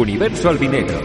Universo 0.00 0.48
Albinegro. 0.48 0.98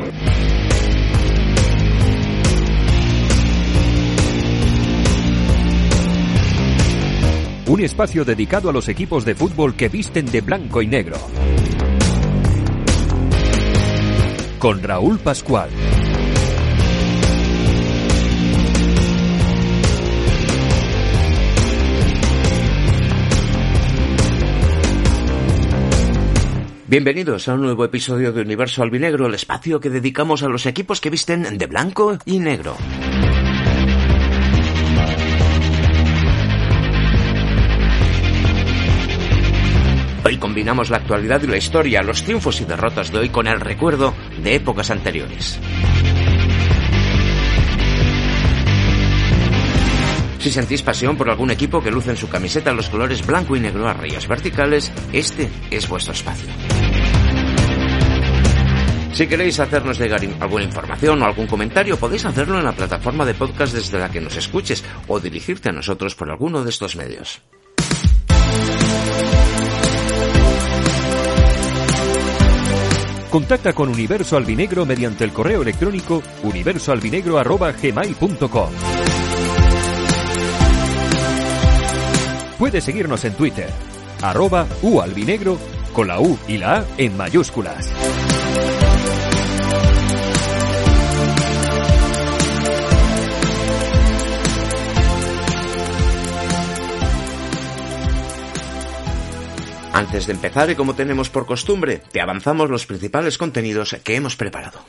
Un 7.68 7.82
espacio 7.82 8.24
dedicado 8.24 8.70
a 8.70 8.74
los 8.74 8.88
equipos 8.88 9.26
de 9.26 9.36
fútbol 9.36 9.76
que 9.76 9.90
visten 9.90 10.26
de 10.28 10.40
blanco 10.40 10.82
y 10.82 10.88
negro. 10.88 11.18
Con 14.60 14.82
Raúl 14.82 15.20
Pascual. 15.20 15.70
Bienvenidos 26.88 27.48
a 27.48 27.56
un 27.56 27.62
nuevo 27.62 27.84
episodio 27.84 28.32
de 28.32 28.42
Universo 28.42 28.84
Albinegro, 28.84 29.26
el 29.26 29.34
espacio 29.34 29.80
que 29.80 29.90
dedicamos 29.90 30.44
a 30.44 30.50
los 30.50 30.68
equipos 30.68 31.02
que 31.02 31.10
visten 31.10 31.58
de 31.58 31.66
blanco 31.66 32.20
y 32.26 32.38
negro. 32.38 32.78
Hoy 40.24 40.38
combinamos 40.38 40.92
la 40.92 40.98
actualidad 40.98 41.42
y 41.42 41.48
la 41.48 41.58
historia, 41.58 42.04
los 42.04 42.22
triunfos 42.24 42.62
y 42.62 42.66
derrotas 42.66 43.12
de 43.12 43.18
hoy 43.18 43.30
con 43.30 43.48
el 43.48 43.60
recuerdo 43.60 44.14
de 44.44 44.54
épocas 44.54 44.92
anteriores. 44.92 45.60
Si 50.38 50.52
sentís 50.52 50.84
pasión 50.84 51.18
por 51.18 51.32
algún 51.32 51.50
equipo 51.50 51.82
que 51.82 51.90
luce 51.90 52.12
en 52.12 52.18
su 52.18 52.30
camiseta 52.30 52.72
los 52.72 52.90
colores 52.90 53.26
blanco 53.26 53.56
y 53.56 53.60
negro 53.60 53.88
a 53.88 53.94
rayas 53.94 54.28
verticales, 54.28 54.92
este 55.12 55.50
es 55.72 55.90
vuestro 55.90 56.14
espacio. 56.14 56.48
Si 59.16 59.26
queréis 59.28 59.60
hacernos 59.62 59.98
llegar 59.98 60.20
alguna 60.42 60.66
información 60.66 61.22
o 61.22 61.26
algún 61.26 61.48
comentario, 61.48 61.98
podéis 61.98 62.26
hacerlo 62.26 62.60
en 62.60 62.66
la 62.66 62.74
plataforma 62.74 63.26
de 63.26 63.34
podcast 63.34 63.74
desde 63.74 63.98
la 63.98 64.10
que 64.10 64.20
nos 64.20 64.36
escuches 64.36 64.84
o 65.08 65.22
dirigirte 65.22 65.70
a 65.70 65.72
nosotros 65.72 66.16
por 66.16 66.30
alguno 66.30 66.66
de 66.66 66.70
estos 66.70 66.98
medios. 66.98 67.42
Contacta 73.32 73.72
con 73.72 73.88
Universo 73.88 74.36
Albinegro 74.36 74.86
mediante 74.86 75.24
el 75.24 75.32
correo 75.32 75.62
electrónico 75.62 76.22
universoalbinegro.gmail.com 76.44 78.70
Puedes 82.60 82.84
seguirnos 82.84 83.24
en 83.24 83.34
Twitter, 83.36 83.70
arroba 84.22 84.68
ualbinegro, 84.82 85.58
con 85.94 86.10
la 86.10 86.20
U 86.20 86.38
y 86.50 86.58
la 86.58 86.80
A 86.80 86.86
en 86.98 87.16
mayúsculas. 87.16 87.94
Antes 99.96 100.28
de 100.28 100.34
empezar 100.34 100.70
y 100.70 100.76
como 100.76 100.94
tenemos 100.94 101.30
por 101.30 101.46
costumbre, 101.46 102.02
te 102.12 102.20
avanzamos 102.20 102.70
los 102.70 102.86
principales 102.86 103.38
contenidos 103.38 103.96
que 104.04 104.18
hemos 104.18 104.36
preparado. 104.36 104.82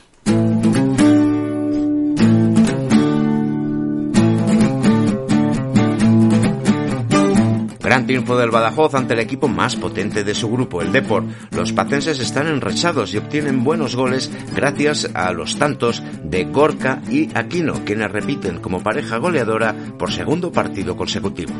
Gran 7.79 8.05
triunfo 8.05 8.35
del 8.35 8.51
Badajoz 8.51 8.95
ante 8.95 9.13
el 9.13 9.21
equipo 9.21 9.47
más 9.47 9.77
potente 9.77 10.25
de 10.25 10.35
su 10.35 10.51
grupo, 10.51 10.81
el 10.81 10.91
Deport. 10.91 11.25
Los 11.51 11.71
pacenses 11.71 12.19
están 12.19 12.47
enrechados 12.47 13.13
y 13.13 13.17
obtienen 13.17 13.63
buenos 13.63 13.95
goles 13.95 14.29
gracias 14.53 15.09
a 15.13 15.31
los 15.31 15.57
tantos 15.57 16.03
de 16.21 16.43
Gorka 16.43 17.01
y 17.09 17.29
Aquino, 17.33 17.85
quienes 17.85 18.11
repiten 18.11 18.59
como 18.59 18.83
pareja 18.83 19.15
goleadora 19.19 19.73
por 19.97 20.11
segundo 20.11 20.51
partido 20.51 20.97
consecutivo. 20.97 21.53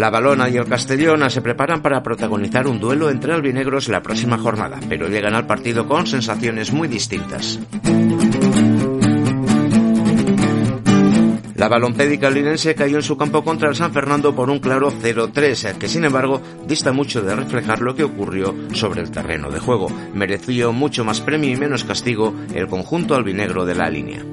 La 0.00 0.08
Balona 0.08 0.48
y 0.48 0.56
el 0.56 0.64
Castellona 0.64 1.28
se 1.28 1.42
preparan 1.42 1.82
para 1.82 2.02
protagonizar 2.02 2.66
un 2.66 2.80
duelo 2.80 3.10
entre 3.10 3.34
albinegros 3.34 3.90
la 3.90 4.00
próxima 4.00 4.38
jornada, 4.38 4.80
pero 4.88 5.08
llegan 5.08 5.34
al 5.34 5.46
partido 5.46 5.86
con 5.86 6.06
sensaciones 6.06 6.72
muy 6.72 6.88
distintas. 6.88 7.60
La 11.54 11.68
balompédica 11.68 12.30
linense 12.30 12.74
cayó 12.74 12.96
en 12.96 13.02
su 13.02 13.18
campo 13.18 13.44
contra 13.44 13.68
el 13.68 13.76
San 13.76 13.92
Fernando 13.92 14.34
por 14.34 14.48
un 14.48 14.60
claro 14.60 14.90
0-3, 14.90 15.76
que 15.76 15.88
sin 15.88 16.06
embargo 16.06 16.40
dista 16.66 16.92
mucho 16.92 17.20
de 17.20 17.36
reflejar 17.36 17.82
lo 17.82 17.94
que 17.94 18.04
ocurrió 18.04 18.54
sobre 18.72 19.02
el 19.02 19.10
terreno 19.10 19.50
de 19.50 19.60
juego. 19.60 19.88
Mereció 20.14 20.72
mucho 20.72 21.04
más 21.04 21.20
premio 21.20 21.50
y 21.50 21.56
menos 21.56 21.84
castigo 21.84 22.34
el 22.54 22.68
conjunto 22.68 23.16
albinegro 23.16 23.66
de 23.66 23.74
la 23.74 23.90
línea. 23.90 24.24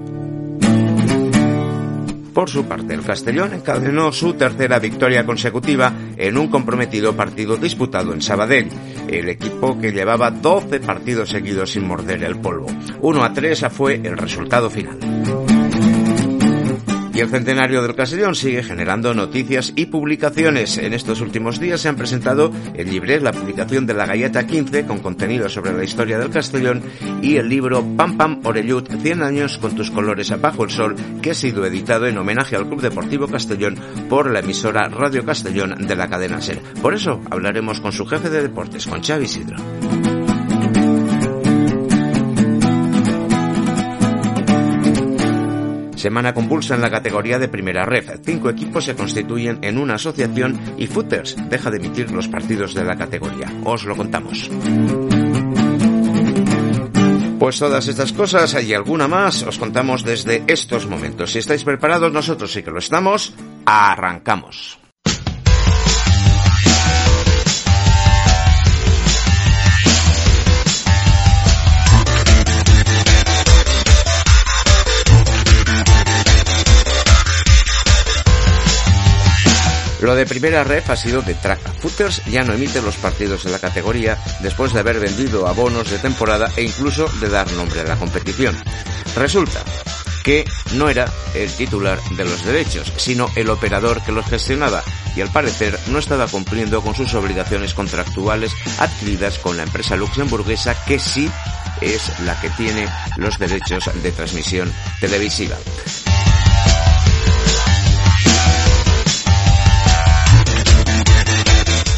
Por 2.37 2.51
su 2.51 2.65
parte, 2.65 2.93
el 2.93 3.01
Castellón 3.01 3.51
encadenó 3.55 4.11
su 4.11 4.35
tercera 4.35 4.77
victoria 4.77 5.25
consecutiva 5.25 5.91
en 6.17 6.37
un 6.37 6.49
comprometido 6.49 7.15
partido 7.15 7.57
disputado 7.57 8.13
en 8.13 8.21
Sabadell, 8.21 8.69
el 9.07 9.27
equipo 9.27 9.81
que 9.81 9.91
llevaba 9.91 10.29
12 10.29 10.79
partidos 10.81 11.29
seguidos 11.29 11.71
sin 11.71 11.87
morder 11.87 12.23
el 12.23 12.39
polvo. 12.39 12.67
1 13.01 13.23
a 13.23 13.33
3 13.33 13.65
fue 13.71 13.95
el 13.95 14.15
resultado 14.15 14.69
final. 14.69 14.99
Y 17.17 17.19
el 17.19 17.29
centenario 17.29 17.81
del 17.81 17.95
Castellón 17.95 18.35
sigue 18.35 18.61
generando 18.61 19.11
noticias 19.11 19.73
y 19.75 19.87
publicaciones. 19.87 20.77
En 20.77 20.93
estos 20.93 21.19
últimos 21.19 21.59
días 21.59 21.81
se 21.81 21.89
han 21.89 21.95
presentado 21.95 22.51
el 22.75 22.91
libret, 22.91 23.23
la 23.23 23.31
publicación 23.31 23.87
de 23.87 23.95
la 23.95 24.05
Galleta 24.05 24.45
15 24.45 24.85
con 24.85 24.99
contenido 24.99 25.49
sobre 25.49 25.73
la 25.73 25.83
historia 25.83 26.19
del 26.19 26.29
Castellón 26.29 26.83
y 27.23 27.37
el 27.37 27.49
libro 27.49 27.83
Pam 27.97 28.17
Pam 28.17 28.41
Orellut 28.43 29.01
100 29.01 29.23
años 29.23 29.57
con 29.57 29.73
tus 29.73 29.89
colores 29.89 30.31
bajo 30.39 30.63
el 30.63 30.69
sol 30.69 30.95
que 31.19 31.31
ha 31.31 31.33
sido 31.33 31.65
editado 31.65 32.05
en 32.05 32.19
homenaje 32.19 32.55
al 32.55 32.67
Club 32.67 32.81
Deportivo 32.81 33.27
Castellón 33.27 33.79
por 34.07 34.29
la 34.29 34.41
emisora 34.41 34.87
Radio 34.87 35.25
Castellón 35.25 35.87
de 35.87 35.95
la 35.95 36.09
cadena 36.09 36.39
SER. 36.39 36.61
Por 36.83 36.93
eso 36.93 37.19
hablaremos 37.31 37.81
con 37.81 37.93
su 37.93 38.05
jefe 38.05 38.29
de 38.29 38.43
deportes, 38.43 38.85
con 38.85 39.01
Xavi 39.01 39.25
Sidro. 39.25 39.57
Semana 45.97 46.33
convulsa 46.33 46.75
en 46.75 46.81
la 46.81 46.91
categoría 46.91 47.39
de 47.39 47.47
primera 47.47 47.83
red. 47.83 48.19
Cinco 48.23 48.51
equipos 48.51 48.85
se 48.85 48.95
constituyen 48.95 49.57
en 49.63 49.79
una 49.79 49.95
asociación 49.95 50.75
y 50.77 50.85
Footers 50.85 51.35
deja 51.49 51.71
de 51.71 51.77
emitir 51.77 52.11
los 52.11 52.27
partidos 52.27 52.75
de 52.75 52.83
la 52.83 52.95
categoría. 52.95 53.51
Os 53.63 53.83
lo 53.83 53.95
contamos. 53.95 54.49
Pues 57.39 57.59
todas 57.59 57.87
estas 57.87 58.13
cosas 58.13 58.63
y 58.63 58.73
alguna 58.73 59.07
más 59.07 59.41
os 59.43 59.57
contamos 59.57 60.03
desde 60.03 60.43
estos 60.47 60.87
momentos. 60.87 61.31
Si 61.31 61.39
estáis 61.39 61.63
preparados, 61.63 62.11
nosotros 62.11 62.51
sí 62.51 62.61
que 62.61 62.71
lo 62.71 62.79
estamos. 62.79 63.33
Arrancamos. 63.65 64.79
Lo 80.01 80.15
de 80.15 80.25
primera 80.25 80.63
ref 80.63 80.89
ha 80.89 80.95
sido 80.95 81.21
de 81.21 81.33
traca. 81.33 81.71
Footers 81.73 82.23
ya 82.25 82.43
no 82.43 82.53
emite 82.53 82.81
los 82.81 82.95
partidos 82.97 83.43
de 83.43 83.51
la 83.51 83.59
categoría 83.59 84.17
después 84.41 84.73
de 84.73 84.79
haber 84.79 84.99
vendido 84.99 85.47
abonos 85.47 85.89
de 85.89 85.97
temporada 85.97 86.51
e 86.55 86.63
incluso 86.63 87.07
de 87.19 87.29
dar 87.29 87.51
nombre 87.53 87.81
a 87.81 87.85
la 87.85 87.95
competición. 87.95 88.55
Resulta 89.15 89.63
que 90.23 90.45
no 90.73 90.89
era 90.89 91.09
el 91.35 91.49
titular 91.51 92.01
de 92.11 92.25
los 92.25 92.43
derechos, 92.45 92.91
sino 92.97 93.31
el 93.35 93.49
operador 93.49 94.03
que 94.03 94.11
los 94.11 94.25
gestionaba 94.25 94.83
y 95.15 95.21
al 95.21 95.31
parecer 95.31 95.79
no 95.87 95.99
estaba 95.99 96.27
cumpliendo 96.27 96.81
con 96.81 96.93
sus 96.93 97.13
obligaciones 97.13 97.73
contractuales 97.73 98.51
adquiridas 98.77 99.39
con 99.39 99.57
la 99.57 99.63
empresa 99.63 99.95
luxemburguesa 99.95 100.75
que 100.85 100.99
sí 100.99 101.31
es 101.81 102.19
la 102.25 102.39
que 102.41 102.49
tiene 102.51 102.87
los 103.15 103.39
derechos 103.39 103.89
de 104.03 104.11
transmisión 104.11 104.71
televisiva. 104.99 105.55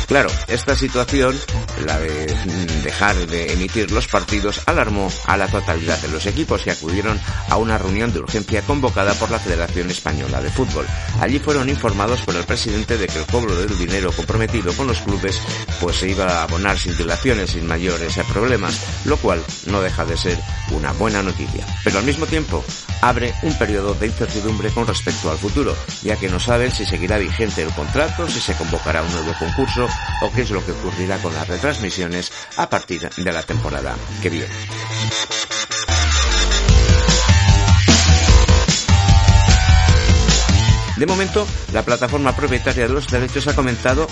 Claro, 0.09 0.31
esta 0.47 0.75
situación, 0.75 1.39
la 1.85 1.99
de 1.99 2.25
dejar 2.81 3.15
de 3.27 3.53
emitir 3.53 3.91
los 3.91 4.07
partidos, 4.07 4.59
alarmó 4.65 5.07
a 5.27 5.37
la 5.37 5.47
totalidad 5.47 6.01
de 6.01 6.07
los 6.07 6.25
equipos 6.25 6.63
que 6.63 6.71
acudieron 6.71 7.21
a 7.47 7.57
una 7.57 7.77
reunión 7.77 8.11
de 8.11 8.17
urgencia 8.17 8.63
convocada 8.63 9.13
por 9.13 9.29
la 9.29 9.37
Federación 9.37 9.91
Española 9.91 10.41
de 10.41 10.49
Fútbol. 10.49 10.87
Allí 11.21 11.37
fueron 11.37 11.69
informados 11.69 12.23
por 12.23 12.35
el 12.35 12.43
presidente 12.43 12.97
de 12.97 13.05
que 13.05 13.19
el 13.19 13.27
cobro 13.27 13.55
del 13.55 13.77
dinero 13.77 14.11
comprometido 14.11 14.73
con 14.73 14.87
los 14.87 14.99
clubes 15.01 15.39
pues 15.79 15.97
se 15.97 16.09
iba 16.09 16.25
a 16.25 16.43
abonar 16.43 16.79
sin 16.79 16.97
dilaciones, 16.97 17.51
sin 17.51 17.67
mayores 17.67 18.17
problemas, 18.33 18.81
lo 19.05 19.15
cual 19.17 19.43
no 19.67 19.79
deja 19.79 20.05
de 20.05 20.17
ser 20.17 20.39
una 20.71 20.91
buena 20.93 21.21
noticia. 21.21 21.67
Pero 21.83 21.99
al 21.99 22.05
mismo 22.05 22.25
tiempo 22.25 22.65
abre 23.01 23.31
un 23.43 23.55
periodo 23.59 23.93
de 23.93 24.07
incertidumbre 24.07 24.71
con 24.71 24.87
respecto 24.87 25.29
al 25.29 25.37
futuro, 25.37 25.75
ya 26.01 26.15
que 26.15 26.29
no 26.29 26.39
saben 26.39 26.71
si 26.71 26.83
seguirá 26.83 27.19
vigente 27.19 27.61
el 27.61 27.71
contrato, 27.73 28.27
si 28.27 28.39
se 28.39 28.55
convocará 28.55 29.03
un 29.03 29.11
nuevo 29.11 29.33
concurso 29.37 29.87
o 30.21 30.31
qué 30.31 30.41
es 30.41 30.51
lo 30.51 30.65
que 30.65 30.71
ocurrirá 30.71 31.17
con 31.17 31.33
las 31.33 31.47
retransmisiones 31.47 32.31
a 32.57 32.69
partir 32.69 33.09
de 33.09 33.33
la 33.33 33.43
temporada 33.43 33.95
que 34.21 34.29
viene. 34.29 35.48
De 40.99 41.05
momento, 41.05 41.47
la 41.71 41.83
plataforma 41.83 42.35
propietaria 42.35 42.85
de 42.85 42.93
los 42.93 43.07
derechos 43.07 43.47
ha 43.47 43.55
comenzado, 43.55 44.05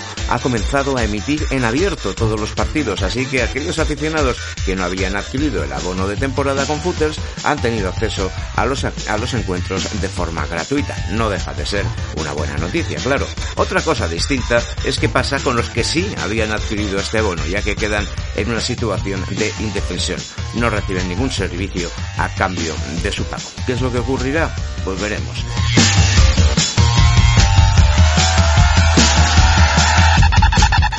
a 0.96 1.04
emitir 1.04 1.46
en 1.50 1.66
abierto 1.66 2.14
todos 2.14 2.40
los 2.40 2.52
partidos, 2.52 3.02
así 3.02 3.26
que 3.26 3.42
aquellos 3.42 3.78
aficionados 3.78 4.38
que 4.64 4.74
no 4.74 4.84
habían 4.84 5.14
adquirido 5.14 5.62
el 5.62 5.72
abono 5.74 6.08
de 6.08 6.16
temporada 6.16 6.64
con 6.64 6.80
Footers 6.80 7.20
han 7.44 7.60
tenido 7.60 7.90
acceso 7.90 8.30
a 8.56 8.64
los, 8.64 8.84
a 8.84 9.18
los 9.18 9.34
encuentros 9.34 10.00
de 10.00 10.08
forma 10.08 10.46
gratuita. 10.46 10.96
No 11.10 11.28
deja 11.28 11.52
de 11.52 11.66
ser 11.66 11.84
una 12.16 12.32
buena 12.32 12.56
noticia, 12.56 12.98
claro. 13.00 13.26
Otra 13.56 13.82
cosa 13.82 14.08
distinta 14.08 14.62
es 14.82 14.98
qué 14.98 15.10
pasa 15.10 15.40
con 15.40 15.56
los 15.56 15.68
que 15.68 15.84
sí 15.84 16.10
habían 16.22 16.52
adquirido 16.52 16.98
este 16.98 17.18
abono, 17.18 17.44
ya 17.44 17.60
que 17.60 17.76
quedan 17.76 18.08
en 18.34 18.50
una 18.50 18.62
situación 18.62 19.22
de 19.28 19.52
indefensión. 19.60 20.20
No 20.54 20.70
reciben 20.70 21.06
ningún 21.06 21.30
servicio 21.30 21.90
a 22.16 22.30
cambio 22.30 22.74
de 23.02 23.12
su 23.12 23.24
pago. 23.24 23.50
¿Qué 23.66 23.74
es 23.74 23.82
lo 23.82 23.92
que 23.92 23.98
ocurrirá? 23.98 24.56
Pues 24.86 24.98
veremos. 25.02 25.44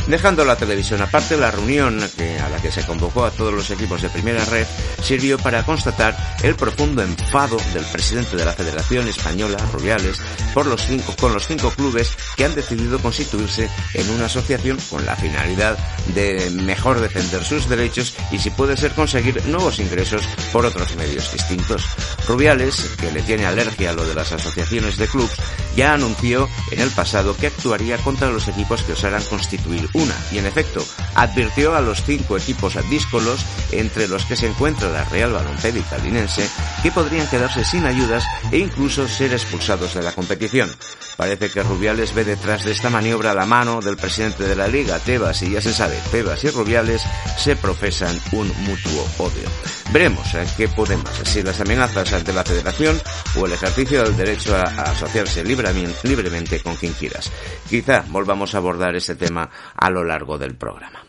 Dejando 0.10 0.44
la 0.44 0.56
televisión 0.56 1.04
aparte, 1.04 1.38
la 1.38 1.52
reunión 1.52 2.00
a 2.02 2.50
la 2.50 2.60
que 2.60 2.72
se 2.72 2.84
convocó 2.84 3.26
a 3.26 3.30
todos 3.30 3.54
los 3.54 3.70
equipos 3.70 4.02
de 4.02 4.10
primera 4.10 4.44
red 4.46 4.66
sirvió 5.04 5.38
para 5.38 5.64
constatar 5.64 6.36
el 6.42 6.56
profundo 6.56 7.04
enfado 7.04 7.58
del 7.76 7.86
presidente 7.86 8.36
de 8.36 8.44
la 8.44 8.54
Federación 8.54 9.08
Española, 9.08 9.60
Rubiales, 9.72 10.20
por 10.56 10.66
los 10.66 10.84
cinco, 10.84 11.16
con 11.20 11.32
los 11.32 11.46
cinco 11.46 11.70
clubes 11.70 12.18
que 12.36 12.44
han 12.44 12.56
decidido 12.56 12.98
constituirse 12.98 13.70
en 13.94 14.10
una 14.10 14.26
asociación 14.26 14.80
con 14.90 15.06
la 15.06 15.16
finalidad 15.16 15.78
de 16.16 16.50
mejor 16.50 17.02
defender 17.02 17.46
sus 17.46 17.70
derechos 17.70 18.16
y 18.32 18.40
si 18.40 18.50
puede 18.50 18.78
ser 18.78 18.94
conseguir 18.94 19.46
nuevos 19.46 19.78
ingresos 19.78 20.28
por 20.52 20.66
otros 20.66 20.96
medios 20.96 21.32
distintos. 21.32 21.86
Rubiales, 22.28 22.90
que 23.00 23.12
le 23.12 23.22
tiene 23.22 23.46
alergia 23.46 23.92
a 23.92 23.94
lo 23.94 24.08
de 24.08 24.16
las 24.16 24.32
asociaciones 24.32 24.98
de 24.98 25.08
clubes, 25.08 25.38
ya 25.76 25.94
anunció 25.94 26.50
en 26.72 26.80
el 26.80 26.90
pasado 26.90 27.38
que 27.38 27.48
actuaría 27.48 27.98
contra 28.00 28.32
los 28.32 28.48
equipos 28.48 28.82
que 28.82 28.94
osaran 28.94 29.24
constituir 29.26 29.88
y 30.32 30.38
en 30.38 30.46
efecto 30.46 30.86
advirtió 31.16 31.76
a 31.76 31.82
los 31.82 32.04
cinco 32.04 32.38
equipos 32.38 32.78
díscolos, 32.90 33.46
entre 33.72 34.08
los 34.08 34.26
que 34.26 34.36
se 34.36 34.48
encuentra 34.48 34.90
la 34.90 35.04
Real 35.06 35.34
Balompédica 35.34 35.98
Linense, 35.98 36.50
que 36.82 36.92
podrían 36.92 37.28
quedarse 37.28 37.66
sin 37.66 37.86
ayudas 37.86 38.24
e 38.52 38.58
incluso 38.58 39.08
ser 39.08 39.34
expulsados 39.34 39.94
de 39.94 40.02
la 40.02 40.14
competición. 40.14 40.70
Parece 41.18 41.50
que 41.50 41.64
Rubiales 41.64 42.14
ve 42.16 42.24
detrás 42.24 42.64
de 42.64 42.72
esta 42.72 42.90
maniobra 42.90 43.34
la 43.34 43.46
mano 43.46 43.82
del 43.82 43.98
presidente 43.98 44.44
de 44.44 44.56
la 44.56 44.70
liga, 44.70 45.00
Tebas, 45.00 45.42
y 45.42 45.52
ya 45.52 45.62
se 45.62 45.74
sabe, 45.74 46.00
Tebas 46.12 46.44
y 46.46 46.50
Rubiales 46.50 47.02
se 47.38 47.58
profesan 47.58 48.18
un 48.32 48.48
mutuo 48.64 49.06
odio. 49.18 49.50
Veremos 49.92 50.34
en 50.36 50.48
qué 50.56 50.70
podemos, 50.70 51.10
si 51.26 51.44
las 51.44 51.60
amenazas 51.60 52.14
ante 52.14 52.32
la 52.32 52.46
federación 52.46 52.98
o 53.36 53.46
el 53.46 53.52
ejercicio 53.52 54.04
del 54.04 54.16
derecho 54.16 54.56
a, 54.56 54.62
asociarse 54.62 55.44
libremente 55.44 56.62
con 56.62 56.76
quien 56.76 56.94
quieras. 56.94 57.32
Quizá 57.70 58.06
volvamos 58.08 58.56
a 58.56 58.60
abordar 58.60 58.96
este 58.96 59.16
tema 59.16 59.50
a 59.76 59.89
lo 59.90 60.04
largo 60.04 60.38
del 60.38 60.56
programa. 60.56 61.04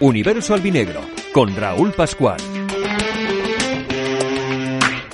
Universo 0.00 0.54
Albinegro, 0.54 1.00
con 1.32 1.54
Raúl 1.54 1.92
Pascual. 1.92 2.51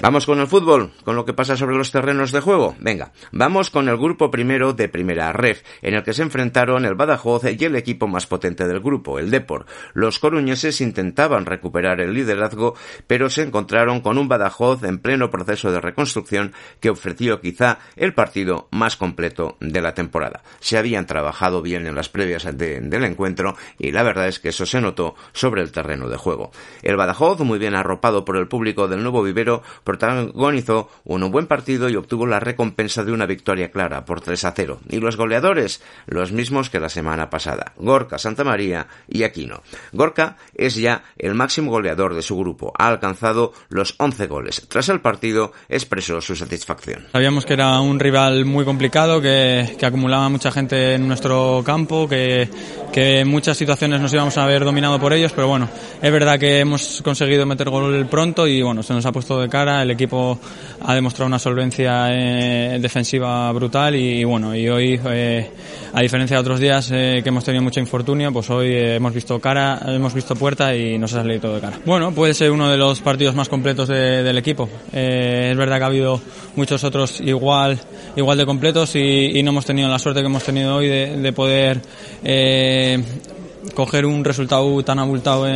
Vamos 0.00 0.26
con 0.26 0.38
el 0.38 0.46
fútbol, 0.46 0.92
con 1.02 1.16
lo 1.16 1.24
que 1.24 1.32
pasa 1.32 1.56
sobre 1.56 1.76
los 1.76 1.90
terrenos 1.90 2.30
de 2.30 2.38
juego. 2.38 2.76
Venga, 2.78 3.10
vamos 3.32 3.68
con 3.68 3.88
el 3.88 3.96
grupo 3.96 4.30
primero 4.30 4.72
de 4.72 4.88
Primera 4.88 5.32
Ref, 5.32 5.62
en 5.82 5.94
el 5.94 6.04
que 6.04 6.12
se 6.12 6.22
enfrentaron 6.22 6.84
el 6.84 6.94
Badajoz 6.94 7.42
y 7.44 7.64
el 7.64 7.74
equipo 7.74 8.06
más 8.06 8.28
potente 8.28 8.68
del 8.68 8.78
grupo, 8.78 9.18
el 9.18 9.32
Depor. 9.32 9.66
Los 9.94 10.20
coruñeses 10.20 10.80
intentaban 10.80 11.46
recuperar 11.46 12.00
el 12.00 12.14
liderazgo, 12.14 12.76
pero 13.08 13.28
se 13.28 13.42
encontraron 13.42 14.00
con 14.00 14.18
un 14.18 14.28
Badajoz 14.28 14.84
en 14.84 14.98
pleno 14.98 15.30
proceso 15.30 15.72
de 15.72 15.80
reconstrucción 15.80 16.52
que 16.78 16.90
ofreció 16.90 17.40
quizá 17.40 17.80
el 17.96 18.14
partido 18.14 18.68
más 18.70 18.96
completo 18.96 19.56
de 19.58 19.82
la 19.82 19.94
temporada. 19.94 20.44
Se 20.60 20.78
habían 20.78 21.06
trabajado 21.06 21.60
bien 21.60 21.88
en 21.88 21.96
las 21.96 22.08
previas 22.08 22.44
del 22.44 23.04
encuentro 23.04 23.56
y 23.80 23.90
la 23.90 24.04
verdad 24.04 24.28
es 24.28 24.38
que 24.38 24.50
eso 24.50 24.64
se 24.64 24.80
notó 24.80 25.16
sobre 25.32 25.62
el 25.62 25.72
terreno 25.72 26.08
de 26.08 26.18
juego. 26.18 26.52
El 26.84 26.96
Badajoz, 26.96 27.40
muy 27.40 27.58
bien 27.58 27.74
arropado 27.74 28.24
por 28.24 28.36
el 28.36 28.46
público 28.46 28.86
del 28.86 29.02
nuevo 29.02 29.24
vivero, 29.24 29.64
protagonizó 29.88 30.90
un 31.04 31.30
buen 31.30 31.46
partido 31.46 31.88
y 31.88 31.96
obtuvo 31.96 32.26
la 32.26 32.40
recompensa 32.40 33.04
de 33.04 33.12
una 33.12 33.24
victoria 33.24 33.70
clara 33.70 34.04
por 34.04 34.20
3 34.20 34.44
a 34.44 34.52
0. 34.52 34.80
Y 34.90 35.00
los 35.00 35.16
goleadores, 35.16 35.80
los 36.04 36.30
mismos 36.30 36.68
que 36.68 36.78
la 36.78 36.90
semana 36.90 37.30
pasada, 37.30 37.72
Gorka, 37.78 38.18
Santa 38.18 38.44
María 38.44 38.86
y 39.08 39.22
Aquino. 39.22 39.62
Gorka 39.94 40.36
es 40.54 40.74
ya 40.74 41.04
el 41.16 41.32
máximo 41.32 41.70
goleador 41.70 42.14
de 42.14 42.20
su 42.20 42.36
grupo, 42.36 42.70
ha 42.76 42.86
alcanzado 42.86 43.54
los 43.70 43.94
11 43.96 44.26
goles. 44.26 44.66
Tras 44.68 44.90
el 44.90 45.00
partido 45.00 45.52
expresó 45.70 46.20
su 46.20 46.36
satisfacción. 46.36 47.06
Sabíamos 47.10 47.46
que 47.46 47.54
era 47.54 47.80
un 47.80 47.98
rival 47.98 48.44
muy 48.44 48.66
complicado, 48.66 49.22
que, 49.22 49.74
acumulaba 49.82 50.28
mucha 50.28 50.50
gente 50.50 50.96
en 50.96 51.08
nuestro 51.08 51.62
campo, 51.64 52.06
que, 52.06 52.46
que 52.92 53.24
muchas 53.24 53.56
situaciones 53.56 54.02
nos 54.02 54.12
íbamos 54.12 54.36
a 54.36 54.44
haber 54.44 54.66
dominado 54.66 55.00
por 55.00 55.14
ellos, 55.14 55.32
pero 55.32 55.48
bueno, 55.48 55.66
es 56.02 56.12
verdad 56.12 56.38
que 56.38 56.58
hemos 56.58 57.00
conseguido 57.00 57.46
meter 57.46 57.70
gol 57.70 58.06
pronto 58.10 58.46
y 58.46 58.60
bueno, 58.60 58.82
se 58.82 58.92
nos 58.92 59.06
ha 59.06 59.12
puesto 59.12 59.40
de 59.40 59.48
cara 59.48 59.77
el 59.82 59.90
equipo 59.90 60.38
ha 60.80 60.94
demostrado 60.94 61.26
una 61.26 61.38
solvencia 61.38 62.08
eh, 62.10 62.78
defensiva 62.80 63.50
brutal 63.52 63.94
y, 63.96 64.24
bueno, 64.24 64.54
y 64.54 64.68
hoy, 64.68 65.00
eh, 65.10 65.50
a 65.92 66.00
diferencia 66.00 66.36
de 66.36 66.40
otros 66.40 66.60
días 66.60 66.90
eh, 66.92 67.20
que 67.22 67.28
hemos 67.28 67.44
tenido 67.44 67.62
mucho 67.62 67.80
infortunio, 67.80 68.32
pues 68.32 68.48
hoy 68.50 68.72
hemos 68.74 69.12
visto 69.12 69.40
cara, 69.40 69.80
hemos 69.86 70.14
visto 70.14 70.36
puerta 70.36 70.74
y 70.74 70.98
nos 70.98 71.12
ha 71.14 71.22
salido 71.22 71.40
todo 71.40 71.54
de 71.56 71.60
cara. 71.60 71.78
Bueno, 71.84 72.12
puede 72.12 72.34
ser 72.34 72.50
uno 72.50 72.68
de 72.70 72.76
los 72.76 73.00
partidos 73.00 73.34
más 73.34 73.48
completos 73.48 73.88
del 73.88 74.38
equipo. 74.38 74.68
es 74.92 75.56
verdad 75.56 75.78
que 75.78 75.84
ha 75.84 75.86
habido 75.86 76.20
muchos 76.56 76.84
otros 76.84 77.20
igual, 77.20 77.78
igual 78.16 78.38
de 78.38 78.46
completos 78.46 78.94
y, 78.96 79.42
no 79.42 79.50
hemos 79.50 79.64
tenido 79.64 79.88
la 79.88 79.98
suerte 79.98 80.20
que 80.20 80.26
hemos 80.26 80.42
tenido 80.44 80.76
hoy 80.76 80.88
de, 80.88 81.16
de 81.16 81.32
poder 81.32 81.80
coger 83.74 84.06
un 84.06 84.24
resultado 84.24 84.82
tan 84.82 84.98
abultado 84.98 85.46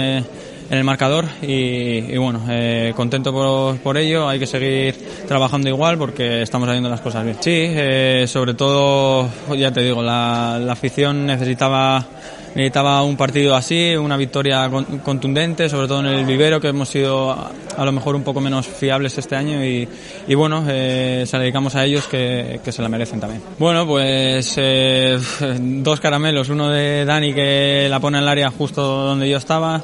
en 0.72 0.78
el 0.78 0.84
marcador 0.84 1.26
y, 1.42 2.16
bueno, 2.16 2.46
eh, 2.48 2.94
contento 2.96 3.30
por, 3.30 3.76
por, 3.80 3.98
ello, 3.98 4.26
hay 4.26 4.38
que 4.38 4.46
seguir 4.46 4.94
trabajando 5.28 5.68
igual 5.68 5.98
porque 5.98 6.40
estamos 6.40 6.66
haciendo 6.66 6.88
las 6.88 7.02
cosas 7.02 7.24
bien. 7.24 7.36
Sí, 7.40 7.50
eh, 7.52 8.24
sobre 8.26 8.54
todo, 8.54 9.28
ya 9.54 9.70
te 9.70 9.82
digo, 9.82 10.02
la, 10.02 10.58
la 10.58 10.72
afición 10.72 11.26
necesitaba 11.26 12.06
necesitaba 12.54 13.02
un 13.02 13.16
partido 13.16 13.54
así, 13.54 13.96
una 13.96 14.16
victoria 14.16 14.70
contundente, 15.02 15.68
sobre 15.68 15.88
todo 15.88 16.00
en 16.00 16.06
el 16.06 16.24
vivero, 16.24 16.60
que 16.60 16.68
hemos 16.68 16.88
sido 16.88 17.32
a, 17.32 17.84
lo 17.84 17.92
mejor 17.92 18.14
un 18.14 18.22
poco 18.22 18.40
menos 18.40 18.66
fiables 18.66 19.16
este 19.16 19.36
año 19.36 19.64
y, 19.64 19.88
y 20.28 20.34
bueno, 20.34 20.64
eh, 20.68 21.24
se 21.26 21.36
la 21.36 21.42
dedicamos 21.42 21.74
a 21.74 21.84
ellos 21.84 22.06
que, 22.06 22.60
que, 22.62 22.72
se 22.72 22.82
la 22.82 22.88
merecen 22.88 23.20
también. 23.20 23.42
Bueno, 23.58 23.86
pues 23.86 24.54
eh, 24.56 25.18
dos 25.60 26.00
caramelos, 26.00 26.48
uno 26.50 26.68
de 26.68 27.04
Dani 27.04 27.32
que 27.32 27.86
la 27.88 28.00
pone 28.00 28.18
en 28.18 28.24
el 28.24 28.28
área 28.28 28.50
justo 28.50 28.82
donde 28.82 29.28
yo 29.28 29.38
estaba, 29.38 29.82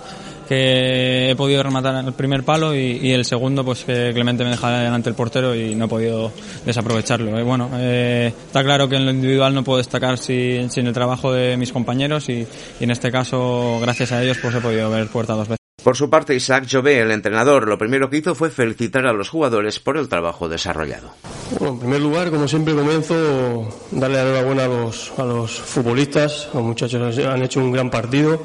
que 0.49 1.31
he 1.31 1.37
podido 1.37 1.63
rematar 1.63 2.05
el 2.05 2.13
primer 2.15 2.43
palo 2.43 2.75
y, 2.75 3.13
el 3.13 3.25
segundo 3.25 3.65
pues 3.65 3.85
que 3.85 4.13
Clemente 4.15 4.45
me 4.45 4.51
deja 4.51 4.71
delante 4.71 5.11
el 5.11 5.15
portero 5.15 5.55
y 5.55 5.75
no 5.75 5.85
he 5.85 5.89
podido 5.89 6.33
desaprovecharlo. 6.65 7.39
Y 7.39 7.43
bueno, 7.43 7.71
eh, 7.75 8.33
está 8.47 8.65
claro 8.65 8.89
que 8.89 8.97
en 8.97 9.05
lo 9.05 9.11
individual 9.11 9.55
no 9.55 9.65
puedo 9.65 9.79
destacar 9.79 10.19
sin, 10.19 10.71
sin 10.71 10.87
el 10.87 10.95
trabajo 10.95 11.33
de 11.33 11.57
mis 11.57 11.73
compañeros 11.73 12.29
y, 12.29 12.47
y, 12.81 12.85
en 12.85 12.91
este 12.91 13.11
caso 13.11 13.79
gracias 13.81 14.13
a 14.13 14.23
ellos 14.23 14.39
pues 14.41 14.55
he 14.55 14.61
podido 14.61 14.91
ver 14.91 15.07
puerta 15.09 15.35
dos 15.35 15.49
veces. 15.49 15.59
Por 15.83 15.97
su 15.97 16.11
parte, 16.11 16.35
Isaac 16.35 16.67
Jové, 16.71 17.01
el 17.01 17.13
entrenador, 17.13 17.69
lo 17.69 17.79
primero 17.79 18.11
que 18.11 18.19
hizo 18.19 18.35
fue 18.35 18.51
felicitar 18.51 19.07
a 19.07 19.13
los 19.13 19.29
jugadores 19.29 19.79
por 19.79 19.97
el 19.97 20.09
trabajo 20.09 20.49
desarrollado. 20.49 21.13
Bueno, 21.59 21.75
en 21.75 21.81
primer 21.81 22.01
lugar, 22.01 22.31
como 22.31 22.49
siempre 22.49 22.75
comienzo, 22.75 23.69
darle 23.93 24.17
la 24.17 24.23
enhorabuena 24.23 24.65
a 24.65 24.69
los, 24.69 25.13
a 25.17 25.25
los 25.25 25.53
futbolistas, 25.59 26.49
los 26.53 26.63
muchachos 26.65 27.19
han 27.19 27.43
hecho 27.43 27.61
un 27.61 27.73
gran 27.73 27.91
partido, 27.91 28.43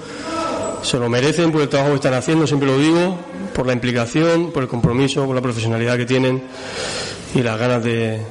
se 0.84 1.00
lo 1.00 1.10
merecen 1.10 1.52
por 1.52 1.62
el 1.62 1.70
trabajo 1.70 1.92
que 1.92 1.96
están 1.96 2.14
haciendo, 2.14 2.46
siempre 2.46 2.68
lo 2.68 2.78
digo, 2.78 3.18
por 3.54 3.66
la 3.66 3.74
implicación, 3.74 4.52
por 4.52 4.64
el 4.64 4.70
compromiso, 4.70 5.26
por 5.26 5.36
la 5.36 5.42
profesionalidad 5.42 5.98
que 5.98 6.06
tienen 6.06 6.44
y 7.34 7.42
las 7.42 7.58
ganas 7.58 7.84
de, 7.84 8.22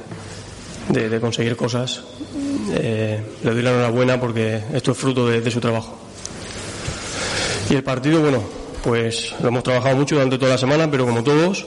de, 0.89 1.19
conseguir 1.19 1.55
cosas. 1.55 2.03
Eh, 2.75 3.21
le 3.43 3.51
doy 3.51 3.61
la 3.61 3.71
enhorabuena 3.71 4.19
porque 4.19 4.63
esto 4.73 4.91
es 4.91 4.97
fruto 4.97 5.27
de 5.27 5.51
su 5.51 5.59
trabajo. 5.59 5.97
Y 7.69 7.75
el 7.75 7.83
partido, 7.83 8.21
bueno, 8.21 8.43
pues 8.83 9.33
lo 9.41 9.47
hemos 9.47 9.63
trabajado 9.63 9.95
mucho 9.95 10.15
durante 10.15 10.37
toda 10.37 10.51
la 10.51 10.57
semana, 10.57 10.91
pero 10.91 11.05
como 11.05 11.23
todos, 11.23 11.65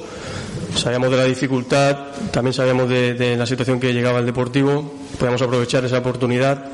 sabíamos 0.77 1.11
de 1.11 1.17
la 1.17 1.25
dificultad, 1.25 1.97
también 2.31 2.53
sabíamos 2.53 2.89
de, 2.89 3.37
la 3.37 3.47
situación 3.47 3.81
que 3.81 3.93
llegaba 3.93 4.19
el 4.19 4.27
Deportivo, 4.27 4.93
podíamos 5.19 5.41
aprovechar 5.41 5.85
esa 5.85 5.99
oportunidad 5.99 6.67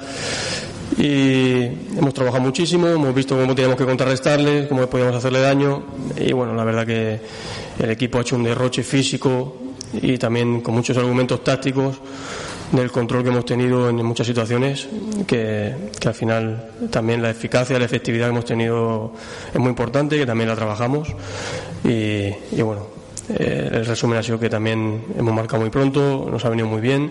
y 0.98 1.64
hemos 1.96 2.14
trabajado 2.14 2.42
muchísimo, 2.42 2.88
hemos 2.88 3.14
visto 3.14 3.36
cómo 3.36 3.54
teníamos 3.54 3.78
que 3.78 3.84
contrarrestarle, 3.84 4.68
cómo 4.68 4.86
podíamos 4.86 5.16
hacerle 5.16 5.40
daño 5.40 5.82
y 6.16 6.32
bueno, 6.32 6.54
la 6.54 6.64
verdad 6.64 6.86
que 6.86 7.20
el 7.78 7.90
equipo 7.90 8.18
ha 8.18 8.22
hecho 8.22 8.36
un 8.36 8.44
derroche 8.44 8.82
físico 8.82 9.56
y 9.94 10.18
también 10.18 10.60
con 10.60 10.74
muchos 10.74 10.96
argumentos 10.96 11.42
tácticos 11.44 11.98
del 12.72 12.90
control 12.90 13.22
que 13.22 13.28
hemos 13.28 13.44
tenido 13.44 13.88
en 13.90 13.96
muchas 13.96 14.26
situaciones, 14.26 14.88
que, 15.26 15.74
al 16.04 16.14
final 16.14 16.70
también 16.90 17.20
la 17.20 17.30
eficacia, 17.30 17.78
la 17.78 17.84
efectividad 17.84 18.26
que 18.26 18.30
hemos 18.30 18.44
tenido 18.46 19.12
es 19.52 19.60
muy 19.60 19.68
importante, 19.68 20.16
que 20.16 20.24
también 20.24 20.48
la 20.48 20.56
trabajamos. 20.56 21.08
Y, 21.84 22.62
bueno, 22.62 22.86
eh, 23.28 23.68
el 23.72 23.84
resumen 23.84 24.18
ha 24.18 24.22
sido 24.22 24.38
que 24.40 24.48
también 24.48 25.04
hemos 25.18 25.34
marcado 25.34 25.60
muy 25.60 25.70
pronto, 25.70 26.28
nos 26.30 26.42
ha 26.46 26.48
venido 26.48 26.66
muy 26.66 26.80
bien 26.80 27.10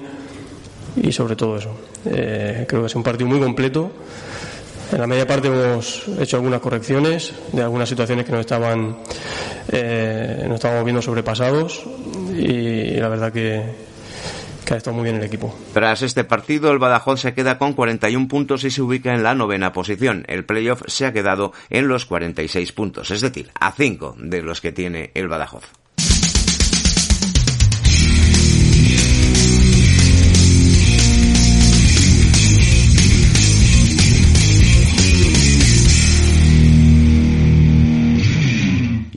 y 0.96 1.12
sobre 1.12 1.36
todo 1.36 1.58
eso. 1.58 1.76
Eh, 2.06 2.66
creo 2.68 2.82
que 2.82 2.88
es 2.88 2.96
un 2.96 3.04
partido 3.04 3.30
muy 3.30 3.40
completo. 3.40 3.92
En 4.92 5.00
la 5.00 5.08
media 5.08 5.26
parte 5.26 5.48
hemos 5.48 6.08
hecho 6.20 6.36
algunas 6.36 6.60
correcciones 6.60 7.34
de 7.54 7.62
algunas 7.62 7.88
situaciones 7.88 8.26
que 8.26 8.32
nos 8.34 8.42
estaban, 8.42 8.98
eh, 9.72 10.44
nos 10.46 10.56
estábamos 10.56 10.84
viendo 10.84 11.02
sobrepasados 11.02 11.82
y 12.38 12.96
la 12.98 13.08
verdad 13.08 13.32
que, 13.32 13.64
que 14.66 14.74
ha 14.74 14.78
estado 14.78 14.96
muy 14.96 15.06
bien 15.06 15.16
el 15.16 15.24
equipo. 15.24 15.56
Tras 15.74 16.02
este 16.02 16.26
partido, 16.26 16.72
el 16.72 16.80
Badajoz 16.80 17.22
se 17.22 17.34
queda 17.34 17.58
con 17.58 17.72
41 17.72 18.28
puntos 18.28 18.66
y 18.66 18.72
se 18.72 18.82
ubica 18.82 19.14
en 19.14 19.24
la 19.24 19.34
novena 19.34 19.72
posición. 19.72 20.26
El 20.28 20.44
playoff 20.44 20.82
se 20.88 21.06
ha 21.06 21.14
quedado 21.14 21.54
en 21.70 21.88
los 21.88 22.06
46 22.06 22.72
puntos, 22.74 23.12
es 23.12 23.22
decir, 23.22 23.50
a 23.58 23.72
5 23.72 24.16
de 24.18 24.42
los 24.42 24.60
que 24.60 24.74
tiene 24.74 25.12
el 25.14 25.30
Badajoz. 25.30 25.81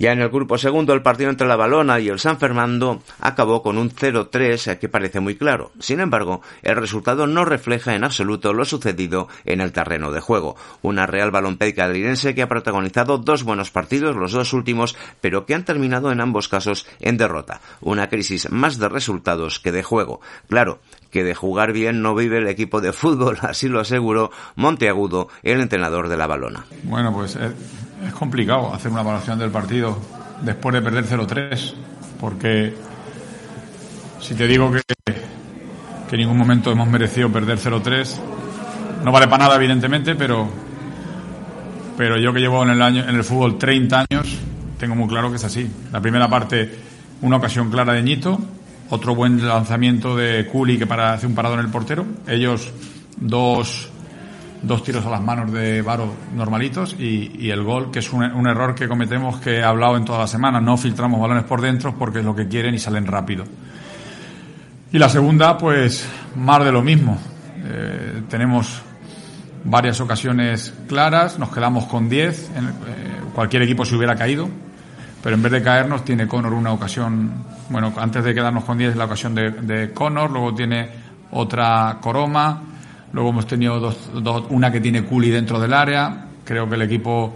Ya 0.05 0.13
en 0.13 0.21
el 0.21 0.29
grupo 0.29 0.59
segundo, 0.59 0.93
el 0.93 1.01
partido 1.01 1.31
entre 1.31 1.47
la 1.47 1.57
Balona 1.57 1.99
y 1.99 2.11
el 2.11 2.19
San 2.19 2.39
Fernando 2.39 3.03
acabó 3.21 3.63
con 3.63 3.79
un 3.79 3.91
0-3 3.91 4.73
eh, 4.73 4.79
que 4.79 4.91
parece 4.91 5.19
muy 5.19 5.35
claro. 5.35 5.73
Sin 5.79 5.99
embargo, 5.99 6.43
el 6.61 6.77
resultado 6.77 7.27
no 7.27 7.47
refleja 7.47 7.95
en 7.95 8.05
absoluto 8.05 8.53
lo 8.53 8.67
sucedido 8.67 9.29
en 9.47 9.63
el 9.63 9.73
terreno 9.73 10.13
de 10.13 10.21
juego. 10.21 10.57
Una 10.83 11.07
Real 11.07 11.31
Balompédica 11.31 11.87
cadrinense 11.87 12.35
que 12.35 12.43
ha 12.43 12.49
protagonizado 12.49 13.17
dos 13.17 13.45
buenos 13.45 13.71
partidos, 13.71 14.15
los 14.15 14.33
dos 14.33 14.53
últimos, 14.53 14.95
pero 15.23 15.47
que 15.47 15.55
han 15.55 15.65
terminado 15.65 16.13
en 16.13 16.21
ambos 16.21 16.49
casos 16.49 16.87
en 17.01 17.17
derrota. 17.17 17.63
Una 17.81 18.11
crisis 18.11 18.51
más 18.51 18.79
de 18.79 18.91
resultados 18.91 19.59
que 19.59 19.73
de 19.73 19.83
juego. 19.83 20.21
Claro, 20.51 20.81
que 21.15 21.23
de 21.23 21.37
jugar 21.37 21.73
bien 21.73 22.03
no 22.03 22.17
vive 22.17 22.39
el 22.39 22.49
equipo 22.49 22.81
de 22.81 22.93
fútbol, 22.93 23.39
así 23.43 23.69
lo 23.69 23.79
aseguró 23.79 24.33
Monteagudo, 24.57 25.29
el 25.45 25.61
entrenador 25.61 26.09
de 26.09 26.17
la 26.17 26.27
Balona. 26.27 26.65
Bueno, 26.83 27.13
pues 27.13 27.37
es 27.37 28.13
complicado 28.15 28.75
hacer 28.75 28.91
una 28.91 29.03
evaluación 29.03 29.39
del 29.39 29.53
partido 29.53 29.97
después 30.43 30.75
de 30.75 30.83
perder 30.83 31.05
0-3, 31.05 31.75
porque 32.19 32.75
si 34.21 34.35
te 34.35 34.49
digo 34.49 34.73
que, 34.73 34.83
que 35.07 36.17
en 36.17 36.19
ningún 36.19 36.37
momento 36.37 36.73
hemos 36.73 36.89
merecido 36.89 37.31
perder 37.31 37.59
0-3, 37.59 38.17
no 39.05 39.13
vale 39.13 39.29
para 39.29 39.45
nada, 39.45 39.55
evidentemente, 39.55 40.17
pero, 40.17 40.49
pero 41.97 42.19
yo 42.19 42.33
que 42.33 42.41
llevo 42.41 42.65
en 42.65 42.71
el, 42.71 42.83
año, 42.83 43.09
en 43.09 43.15
el 43.15 43.23
fútbol 43.23 43.57
30 43.57 44.07
años, 44.11 44.37
tengo 44.81 44.97
muy 44.97 45.07
claro 45.07 45.31
que 45.31 45.37
es 45.37 45.45
así. 45.45 45.71
La 45.93 46.01
primera 46.01 46.27
parte, 46.27 46.77
una 47.23 47.37
ocasión 47.37 47.71
clara 47.71 47.93
de 47.93 48.03
Ñito, 48.03 48.41
otro 48.91 49.15
buen 49.15 49.47
lanzamiento 49.47 50.17
de 50.17 50.47
Culi 50.47 50.79
que 50.79 50.87
para 50.87 51.13
hacer 51.13 51.29
un 51.29 51.35
parado 51.35 51.55
en 51.55 51.61
el 51.61 51.69
portero, 51.69 52.05
ellos 52.27 52.73
dos 53.17 53.91
dos 54.65 54.83
tiros 54.83 55.05
a 55.05 55.11
las 55.11 55.21
manos 55.21 55.53
de 55.53 55.83
Varo 55.83 56.15
normalitos 56.35 56.97
y, 56.99 57.51
el 57.51 57.63
gol, 57.63 57.91
que 57.91 57.99
es 57.99 58.13
un, 58.13 58.47
error 58.47 58.75
que 58.75 58.89
cometemos 58.89 59.39
que 59.39 59.59
he 59.59 59.63
hablado 59.63 59.97
en 59.97 60.05
toda 60.05 60.21
la 60.21 60.27
semana. 60.27 60.61
No 60.61 60.77
filtramos 60.77 61.21
balones 61.21 61.45
por 61.45 61.61
dentro 61.61 61.95
porque 61.99 62.21
es 62.21 62.25
lo 62.25 62.35
que 62.35 62.49
quieren 62.49 62.75
y 62.75 62.79
salen 62.79 63.07
rápido. 63.07 63.45
Y 64.93 64.99
la 64.99 65.09
segunda, 65.09 65.59
pues 65.59 66.09
más 66.37 66.65
de 66.65 66.73
lo 66.73 66.83
mismo. 66.83 67.19
Eh, 67.67 68.23
tenemos 68.29 68.83
varias 69.65 70.01
ocasiones 70.01 70.75
claras, 70.89 71.39
nos 71.39 71.51
quedamos 71.51 71.85
con 71.85 72.09
10, 72.09 72.39
eh, 72.39 72.51
cualquier 73.35 73.63
equipo 73.63 73.85
se 73.85 73.97
hubiera 73.97 74.15
caído, 74.15 74.49
pero 75.25 75.35
en 75.35 75.43
vez 75.43 75.51
de 75.51 75.63
caernos 75.63 76.05
tiene 76.05 76.29
Conor 76.29 76.53
una 76.53 76.73
ocasión, 76.73 77.33
bueno, 77.69 77.93
antes 77.97 78.23
de 78.23 78.33
quedarnos 78.33 78.63
con 78.63 78.79
10 78.79 78.95
la 78.95 79.07
ocasión 79.07 79.35
de, 79.35 79.51
de 79.51 79.93
Conor, 79.93 80.31
luego 80.31 80.55
tiene 80.55 80.89
otra 81.33 81.99
Coroma, 82.01 82.63
Luego 83.15 83.31
hemos 83.31 83.47
tenido 83.47 83.79
dos, 83.79 83.97
una 84.51 84.73
que 84.73 84.81
tiene 84.81 85.05
Culi 85.05 85.31
dentro 85.31 85.61
del 85.61 85.73
área. 85.73 86.27
Creo 86.45 86.69
que 86.69 86.75
el 86.75 86.83
equipo 86.83 87.33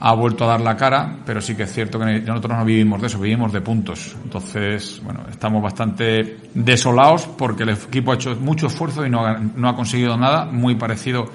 ha 0.00 0.14
vuelto 0.14 0.44
a 0.44 0.48
dar 0.48 0.62
la 0.62 0.78
cara, 0.78 1.18
pero 1.26 1.42
sí 1.42 1.54
que 1.54 1.64
es 1.64 1.72
cierto 1.72 1.98
que 1.98 2.20
nosotros 2.20 2.56
no 2.56 2.64
vivimos 2.64 3.02
de 3.02 3.08
eso, 3.08 3.20
vivimos 3.20 3.52
de 3.52 3.60
puntos. 3.60 4.16
Entonces, 4.24 5.02
bueno, 5.04 5.20
estamos 5.30 5.62
bastante 5.62 6.38
desolados 6.54 7.26
porque 7.26 7.64
el 7.64 7.70
equipo 7.70 8.12
ha 8.12 8.14
hecho 8.14 8.34
mucho 8.36 8.68
esfuerzo 8.68 9.04
y 9.04 9.10
no 9.10 9.26
ha, 9.26 9.38
no 9.38 9.68
ha 9.68 9.76
conseguido 9.76 10.16
nada, 10.16 10.46
muy 10.46 10.74
parecido 10.76 11.26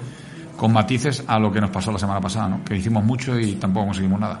con 0.56 0.72
matices 0.72 1.22
a 1.28 1.38
lo 1.38 1.52
que 1.52 1.60
nos 1.60 1.70
pasó 1.70 1.92
la 1.92 1.98
semana 2.00 2.20
pasada, 2.20 2.48
¿no? 2.48 2.64
que 2.64 2.76
hicimos 2.76 3.04
mucho 3.04 3.38
y 3.38 3.52
tampoco 3.52 3.86
conseguimos 3.86 4.18
nada. 4.18 4.40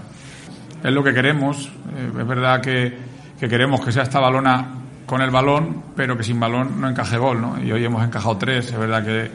Es 0.82 0.92
lo 0.92 1.04
que 1.04 1.12
queremos, 1.12 1.66
eh, 1.96 2.10
es 2.18 2.26
verdad 2.26 2.60
que, 2.60 2.96
que 3.38 3.48
queremos 3.48 3.84
que 3.84 3.92
sea 3.92 4.02
esta 4.02 4.20
balona 4.20 4.66
con 5.06 5.20
el 5.20 5.30
balón, 5.30 5.82
pero 5.96 6.16
que 6.16 6.22
sin 6.22 6.38
balón 6.38 6.80
no 6.80 6.88
encaje 6.88 7.18
gol, 7.18 7.40
¿no? 7.40 7.62
Y 7.62 7.70
hoy 7.72 7.84
hemos 7.84 8.04
encajado 8.04 8.36
tres, 8.36 8.66
es 8.66 8.78
verdad 8.78 9.04
que, 9.04 9.30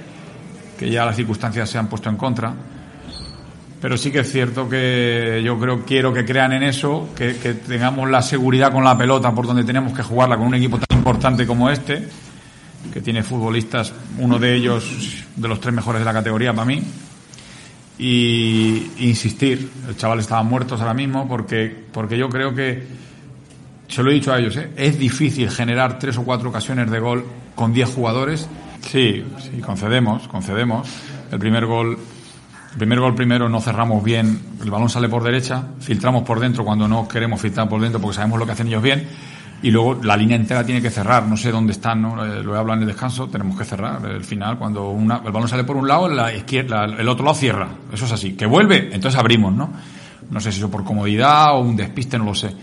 que 0.80 0.90
ya 0.90 1.06
las 1.06 1.16
circunstancias 1.16 1.70
se 1.70 1.78
han 1.78 1.88
puesto 1.88 2.10
en 2.10 2.18
contra. 2.18 2.54
Pero 3.82 3.98
sí 3.98 4.12
que 4.12 4.20
es 4.20 4.32
cierto 4.32 4.68
que 4.68 5.42
yo 5.46 5.60
creo, 5.60 5.86
quiero 5.86 6.14
que 6.14 6.26
crean 6.26 6.54
en 6.54 6.64
eso, 6.64 7.10
que, 7.16 7.34
tengamos 7.34 8.10
la 8.10 8.22
seguridad 8.22 8.72
con 8.72 8.84
la 8.84 8.98
pelota 8.98 9.32
por 9.32 9.46
donde 9.46 9.64
tenemos 9.64 9.94
que 9.94 10.02
jugarla 10.02 10.38
con 10.38 10.48
un 10.48 10.56
equipo 10.56 10.80
tan 10.80 10.98
importante 10.98 11.46
como 11.46 11.70
este, 11.70 12.08
que 12.92 13.02
tiene 13.02 13.22
futbolistas, 13.22 13.94
uno 14.18 14.40
de 14.40 14.56
ellos 14.56 15.24
de 15.36 15.48
los 15.48 15.60
tres 15.60 15.76
mejores 15.76 16.00
de 16.00 16.06
la 16.06 16.14
categoría 16.14 16.54
para 16.54 16.66
mí, 16.66 16.82
y 17.98 18.92
insistir. 19.00 19.70
El 19.88 19.96
chaval 19.98 20.20
estaba 20.20 20.44
muertos 20.44 20.82
ahora 20.82 20.94
mismo 20.94 21.28
porque, 21.28 21.86
porque 21.92 22.18
yo 22.18 22.30
creo 22.30 22.54
que 22.54 22.84
se 23.88 24.04
lo 24.04 24.12
he 24.12 24.14
dicho 24.14 24.34
a 24.34 24.40
ellos, 24.40 24.58
¿eh? 24.58 24.72
es 24.76 24.98
difícil 24.98 25.50
generar 25.50 26.00
tres 26.00 26.18
o 26.18 26.24
cuatro 26.24 26.50
ocasiones 26.50 26.90
de 26.90 27.00
gol 27.00 27.26
con 27.54 27.74
diez 27.74 27.94
jugadores. 27.94 28.48
Sí, 28.82 29.24
sí, 29.40 29.62
concedemos, 29.62 30.28
concedemos. 30.28 30.88
El 31.32 31.40
primer 31.40 31.66
gol, 31.66 31.98
el 32.72 32.78
primer 32.78 33.00
gol 33.00 33.16
primero 33.16 33.50
no 33.50 33.62
cerramos 33.62 34.04
bien, 34.04 34.40
el 34.62 34.70
balón 34.70 34.90
sale 34.90 35.10
por 35.10 35.24
derecha, 35.24 35.64
filtramos 35.80 36.24
por 36.24 36.40
dentro 36.40 36.66
cuando 36.66 36.88
no 36.88 37.08
queremos 37.08 37.42
filtrar 37.42 37.70
por 37.70 37.82
dentro 37.82 38.02
porque 38.02 38.16
sabemos 38.16 38.40
lo 38.40 38.46
que 38.46 38.52
hacen 38.52 38.68
ellos 38.68 38.84
bien. 38.84 39.08
Y 39.62 39.72
luego 39.72 39.96
la 40.04 40.16
línea 40.16 40.36
entera 40.36 40.64
tiene 40.64 40.82
que 40.82 40.90
cerrar, 40.90 41.26
no 41.26 41.38
sé 41.38 41.52
dónde 41.52 41.72
están, 41.72 42.02
¿no? 42.02 42.24
Eh, 42.24 42.44
lo 42.44 42.56
he 42.56 42.60
hablado 42.60 42.78
en 42.78 42.82
el 42.82 42.88
descanso, 42.88 43.28
tenemos 43.28 43.58
que 43.58 43.66
cerrar. 43.66 44.06
El 44.06 44.24
final, 44.24 44.58
cuando 44.58 44.90
una, 44.90 45.22
el 45.26 45.32
balón 45.32 45.48
sale 45.48 45.64
por 45.64 45.76
un 45.76 45.88
lado, 45.88 46.08
la 46.08 46.34
izquierda, 46.34 46.86
el 46.86 47.08
otro 47.10 47.26
lado 47.26 47.36
cierra. 47.36 47.70
Eso 47.92 48.06
es 48.06 48.12
así. 48.12 48.34
Que 48.34 48.46
vuelve, 48.46 48.90
entonces 48.94 49.20
abrimos, 49.20 49.54
¿no? 49.54 49.72
No 50.30 50.40
sé 50.40 50.52
si 50.52 50.60
eso 50.60 50.70
por 50.70 50.84
comodidad 50.84 51.56
o 51.56 51.62
un 51.62 51.76
despiste, 51.76 52.18
no 52.18 52.26
lo 52.26 52.36
sé 52.36 52.54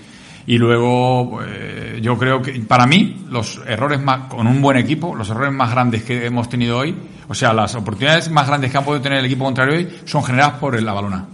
y 0.47 0.59
luego, 0.59 1.41
eh, 1.45 2.01
yo 2.03 2.19
creo 2.19 2.43
que 2.43 2.53
para 2.61 2.87
mí, 2.87 3.27
los 3.31 3.61
errores 3.67 4.01
más, 4.01 4.29
con 4.29 4.47
un 4.47 4.61
buen 4.61 4.77
equipo, 4.77 5.15
los 5.15 5.31
errores 5.31 5.53
más 5.53 5.71
grandes 5.71 6.03
que 6.03 6.27
hemos 6.27 6.49
tenido 6.49 6.79
hoy, 6.79 6.97
o 7.29 7.35
sea, 7.35 7.53
las 7.53 7.75
oportunidades 7.75 8.31
más 8.31 8.49
grandes 8.49 8.71
que 8.71 8.79
han 8.79 8.85
podido 8.85 9.03
tener 9.03 9.21
el 9.21 9.27
equipo 9.27 9.45
contrario 9.45 9.77
hoy, 9.77 10.01
son 10.05 10.25
generadas 10.25 10.59
por 10.59 10.81
la 10.81 10.93
balona, 10.93 11.27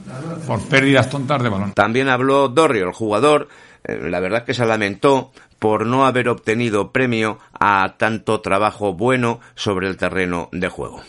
por 0.47 0.61
pérdidas 0.69 1.09
tontas 1.09 1.43
de 1.43 1.49
balón. 1.49 1.73
También 1.73 2.09
habló 2.09 2.49
Dorrio, 2.49 2.87
el 2.87 2.93
jugador, 2.93 3.49
la 3.89 4.21
verdad 4.21 4.45
que 4.45 4.55
se 4.55 4.67
lamentó 4.67 5.31
por 5.59 5.87
no 5.87 6.07
haber 6.07 6.29
obtenido 6.29 6.93
premio 6.93 7.39
a 7.59 7.95
tanto 7.97 8.41
trabajo 8.41 8.95
bueno 8.95 9.41
sobre 9.55 9.89
el 9.89 9.97
terreno 9.97 10.49
de 10.53 10.69
juego. 10.69 11.01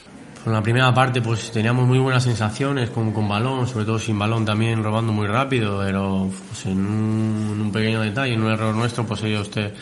en 0.45 0.53
la 0.53 0.61
primera 0.61 0.93
parte 0.93 1.21
pues 1.21 1.51
teníamos 1.51 1.85
muy 1.87 1.99
buenas 1.99 2.23
sensaciones 2.23 2.89
con, 2.89 3.11
con 3.11 3.27
balón, 3.27 3.67
sobre 3.67 3.85
todo 3.85 3.99
sin 3.99 4.17
balón 4.17 4.45
también 4.45 4.83
robando 4.83 5.11
muy 5.11 5.27
rápido, 5.27 5.81
pero 5.85 6.29
pues, 6.47 6.65
en, 6.65 6.79
un, 6.79 7.71
pequeño 7.71 8.01
detalle, 8.01 8.33
en 8.33 8.41
un 8.41 8.51
error 8.51 8.73
nuestro, 8.73 9.05
pues 9.05 9.21
ellos 9.23 9.51
te, 9.51 9.73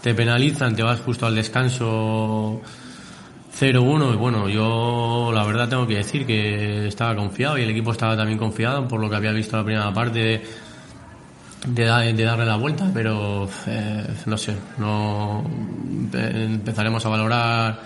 te 0.00 0.14
penalizan, 0.14 0.74
te 0.74 0.82
vas 0.82 1.00
justo 1.00 1.26
al 1.26 1.34
descanso 1.34 2.60
0-1 3.58 4.14
y 4.14 4.16
bueno, 4.16 4.48
yo 4.48 5.30
la 5.32 5.44
verdad 5.44 5.68
tengo 5.68 5.86
que 5.86 5.96
decir 5.96 6.26
que 6.26 6.88
estaba 6.88 7.14
confiado 7.14 7.58
y 7.58 7.62
el 7.62 7.70
equipo 7.70 7.92
estaba 7.92 8.16
también 8.16 8.38
confiado 8.38 8.88
por 8.88 9.00
lo 9.00 9.10
que 9.10 9.16
había 9.16 9.32
visto 9.32 9.56
en 9.56 9.60
la 9.60 9.64
primera 9.64 9.92
parte 9.92 10.42
de, 11.66 11.84
darle 11.84 12.46
la 12.46 12.56
vuelta, 12.56 12.90
pero 12.92 13.48
eh, 13.66 14.06
no 14.26 14.38
sé, 14.38 14.56
no 14.78 15.44
empezaremos 16.12 17.04
a 17.04 17.08
valorar 17.08 17.80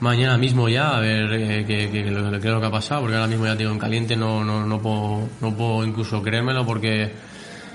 mañana 0.00 0.36
mismo 0.38 0.68
ya 0.68 0.96
a 0.96 1.00
ver 1.00 1.32
eh, 1.32 1.64
qué, 1.66 2.06
es 2.06 2.12
lo 2.12 2.60
que 2.60 2.66
ha 2.66 2.70
pasado, 2.70 3.02
porque 3.02 3.16
ahora 3.16 3.28
mismo 3.28 3.46
ya 3.46 3.56
tengo 3.56 3.72
en 3.72 3.78
caliente, 3.78 4.16
no, 4.16 4.44
no, 4.44 4.66
no, 4.66 4.80
puedo, 4.80 5.28
no 5.40 5.54
puedo 5.54 5.84
incluso 5.84 6.22
creérmelo 6.22 6.66
porque 6.66 7.04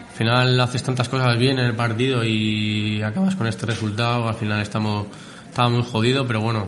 al 0.09 0.15
final 0.15 0.59
haces 0.59 0.83
tantas 0.83 1.07
cosas 1.07 1.37
bien 1.37 1.59
en 1.59 1.65
el 1.65 1.75
partido 1.75 2.23
y 2.23 3.01
acabas 3.01 3.35
con 3.35 3.47
este 3.47 3.65
resultado, 3.65 4.27
al 4.27 4.35
final 4.35 4.61
estamos, 4.61 5.07
estaba 5.47 5.69
muy 5.69 5.83
jodido, 5.83 6.25
pero 6.27 6.41
bueno, 6.41 6.67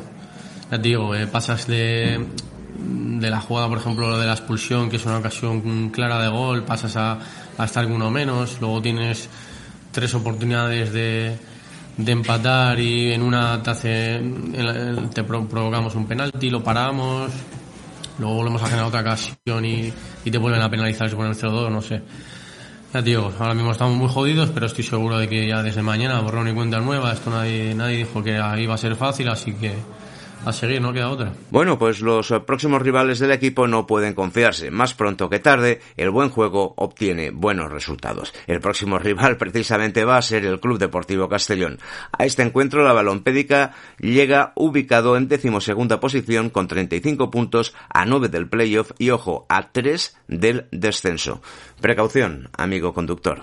ya 0.72 0.78
te 0.78 0.88
digo, 0.90 1.16
eh, 1.16 1.28
pasas 1.28 1.68
de, 1.68 2.26
de 2.78 3.30
la 3.30 3.42
jugada, 3.42 3.68
por 3.68 3.80
ejemplo, 3.80 4.18
de 4.18 4.28
la 4.28 4.34
expulsión, 4.34 4.90
que 4.90 4.98
es 4.98 5.06
una 5.06 5.18
ocasión 5.18 5.90
clara 5.90 6.22
de 6.22 6.30
gol, 6.30 6.64
pasas 6.64 6.96
a, 6.98 7.18
a 7.58 7.66
estar 7.66 7.86
con 7.86 7.94
uno 7.94 8.12
menos, 8.12 8.58
luego 8.62 8.82
tienes 8.82 9.30
tres 9.92 10.14
oportunidades 10.14 10.94
de, 10.94 11.38
de 11.98 12.12
empatar 12.12 12.80
y 12.80 13.12
en 13.12 13.24
una 13.24 13.62
te, 13.64 13.70
hace, 13.72 14.22
te 15.14 15.24
provocamos 15.24 15.96
un 15.96 16.08
penalti, 16.08 16.50
lo 16.50 16.64
paramos, 16.64 17.32
luego 18.20 18.36
volvemos 18.36 18.62
a 18.62 18.66
generar 18.68 18.88
otra 18.88 19.02
ocasión 19.02 19.66
y, 19.66 19.92
y 20.24 20.32
te 20.32 20.38
vuelven 20.38 20.62
a 20.62 20.70
penalizar 20.70 21.10
ponen 21.16 21.32
el 21.32 21.38
0-2, 21.38 21.72
no 21.72 21.82
sé. 21.82 22.02
Ya 22.94 23.02
digo, 23.02 23.34
ahora 23.40 23.54
mismo 23.54 23.72
estamos 23.72 23.98
muy 23.98 24.08
jodidos, 24.08 24.50
pero 24.54 24.68
estoy 24.68 24.84
seguro 24.84 25.18
de 25.18 25.28
que 25.28 25.48
ya 25.48 25.62
desde 25.62 25.82
mañana 25.82 26.22
borrón 26.22 26.48
y 26.48 26.54
cuenta 26.54 26.80
nueva, 26.80 27.12
esto 27.12 27.30
nadie, 27.30 27.74
nadie 27.76 27.98
dijo 27.98 28.24
que 28.24 28.40
iba 28.60 28.74
a 28.74 28.78
ser 28.78 28.96
fácil, 28.96 29.28
así 29.30 29.54
que 29.54 29.74
a 30.46 30.54
seguir, 30.54 30.82
no 30.82 30.94
queda 30.94 31.10
otra. 31.10 31.34
Bueno, 31.52 31.78
pues 31.78 32.02
los 32.02 32.34
próximos 32.46 32.82
rivales 32.82 33.20
del 33.20 33.32
equipo 33.32 33.68
no 33.68 33.86
pueden 33.86 34.14
confiarse. 34.14 34.72
Más 34.72 34.94
pronto 34.94 35.30
que 35.30 35.40
tarde, 35.40 35.82
el 35.98 36.10
buen 36.10 36.30
juego 36.30 36.74
obtiene 36.78 37.32
buenos 37.32 37.72
resultados. 37.72 38.34
El 38.48 38.60
próximo 38.60 38.98
rival 39.00 39.38
precisamente 39.38 40.06
va 40.06 40.18
a 40.18 40.22
ser 40.22 40.46
el 40.46 40.60
Club 40.60 40.80
Deportivo 40.80 41.28
Castellón. 41.30 41.80
A 42.18 42.26
este 42.26 42.44
encuentro 42.44 42.84
la 42.84 42.94
balompédica 42.94 43.74
llega 44.00 44.54
ubicado 44.56 45.18
en 45.18 45.28
decimosegunda 45.28 46.00
posición 46.00 46.50
con 46.50 46.68
35 46.68 47.30
puntos 47.32 47.74
a 47.90 48.06
9 48.06 48.30
del 48.30 48.48
playoff 48.48 48.92
y 48.98 49.10
ojo, 49.10 49.46
a 49.50 49.72
3 49.72 50.18
del 50.28 50.68
descenso. 50.72 51.42
Precaución, 51.82 52.50
amigo 52.58 52.94
conductor. 52.94 53.42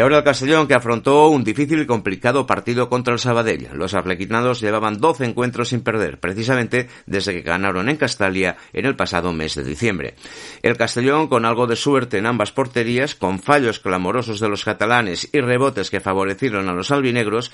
Ahora 0.00 0.18
el 0.18 0.24
Castellón 0.24 0.66
que 0.66 0.74
afrontó 0.74 1.28
un 1.28 1.44
difícil 1.44 1.82
y 1.82 1.86
complicado 1.86 2.46
partido 2.46 2.88
contra 2.88 3.12
el 3.12 3.18
Sabadell. 3.18 3.68
Los 3.74 3.92
arlequinados 3.92 4.60
llevaban 4.60 4.98
12 4.98 5.26
encuentros 5.26 5.68
sin 5.68 5.82
perder, 5.82 6.18
precisamente 6.18 6.88
desde 7.06 7.34
que 7.34 7.42
ganaron 7.42 7.88
en 7.88 7.96
Castalia 7.96 8.56
en 8.72 8.86
el 8.86 8.96
pasado 8.96 9.32
mes 9.32 9.54
de 9.54 9.64
diciembre. 9.64 10.14
El 10.62 10.76
Castellón, 10.76 11.28
con 11.28 11.44
algo 11.44 11.66
de 11.66 11.76
suerte 11.76 12.18
en 12.18 12.26
ambas 12.26 12.52
porterías, 12.52 13.14
con 13.14 13.40
fallos 13.40 13.78
clamorosos 13.78 14.40
de 14.40 14.48
los 14.48 14.64
catalanes 14.64 15.28
y 15.32 15.40
rebotes 15.40 15.90
que 15.90 16.00
favorecieron 16.00 16.68
a 16.68 16.72
los 16.72 16.90
albinegros, 16.90 17.52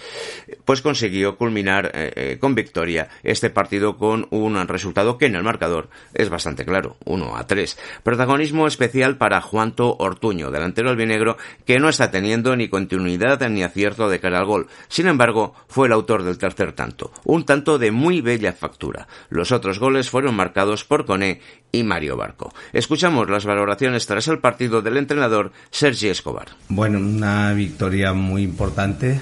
pues 0.64 0.82
consiguió 0.82 1.36
culminar 1.36 1.90
eh, 1.94 2.12
eh, 2.14 2.38
con 2.38 2.54
victoria 2.54 3.08
este 3.22 3.50
partido 3.50 3.96
con 3.96 4.28
un 4.30 4.56
resultado 4.68 5.18
que 5.18 5.26
en 5.26 5.34
el 5.34 5.42
marcador 5.42 5.88
es 6.14 6.28
bastante 6.28 6.64
claro, 6.64 6.96
1 7.04 7.36
a 7.36 7.46
3. 7.46 7.78
Protagonismo 8.02 8.66
especial 8.66 9.16
para 9.16 9.40
Juanto 9.40 9.96
Ortuño, 9.98 10.50
delantero 10.50 10.90
albinegro, 10.90 11.36
que 11.64 11.78
no 11.78 11.88
está 11.88 12.10
teniendo 12.10 12.35
ni 12.36 12.68
continuidad 12.68 13.48
ni 13.48 13.62
acierto 13.62 14.08
de 14.08 14.20
cara 14.20 14.40
al 14.40 14.46
gol. 14.46 14.66
Sin 14.88 15.06
embargo, 15.06 15.54
fue 15.68 15.86
el 15.86 15.92
autor 15.92 16.22
del 16.22 16.38
tercer 16.38 16.72
tanto, 16.72 17.12
un 17.24 17.44
tanto 17.44 17.78
de 17.78 17.90
muy 17.90 18.20
bella 18.20 18.52
factura. 18.52 19.08
Los 19.30 19.52
otros 19.52 19.78
goles 19.78 20.10
fueron 20.10 20.34
marcados 20.34 20.84
por 20.84 21.06
Coné 21.06 21.40
y 21.72 21.82
Mario 21.82 22.16
Barco. 22.16 22.52
Escuchamos 22.72 23.30
las 23.30 23.44
valoraciones 23.44 24.06
tras 24.06 24.28
el 24.28 24.38
partido 24.38 24.82
del 24.82 24.98
entrenador 24.98 25.52
Sergi 25.70 26.08
Escobar. 26.08 26.48
Bueno, 26.68 26.98
una 26.98 27.52
victoria 27.54 28.12
muy 28.12 28.42
importante, 28.42 29.20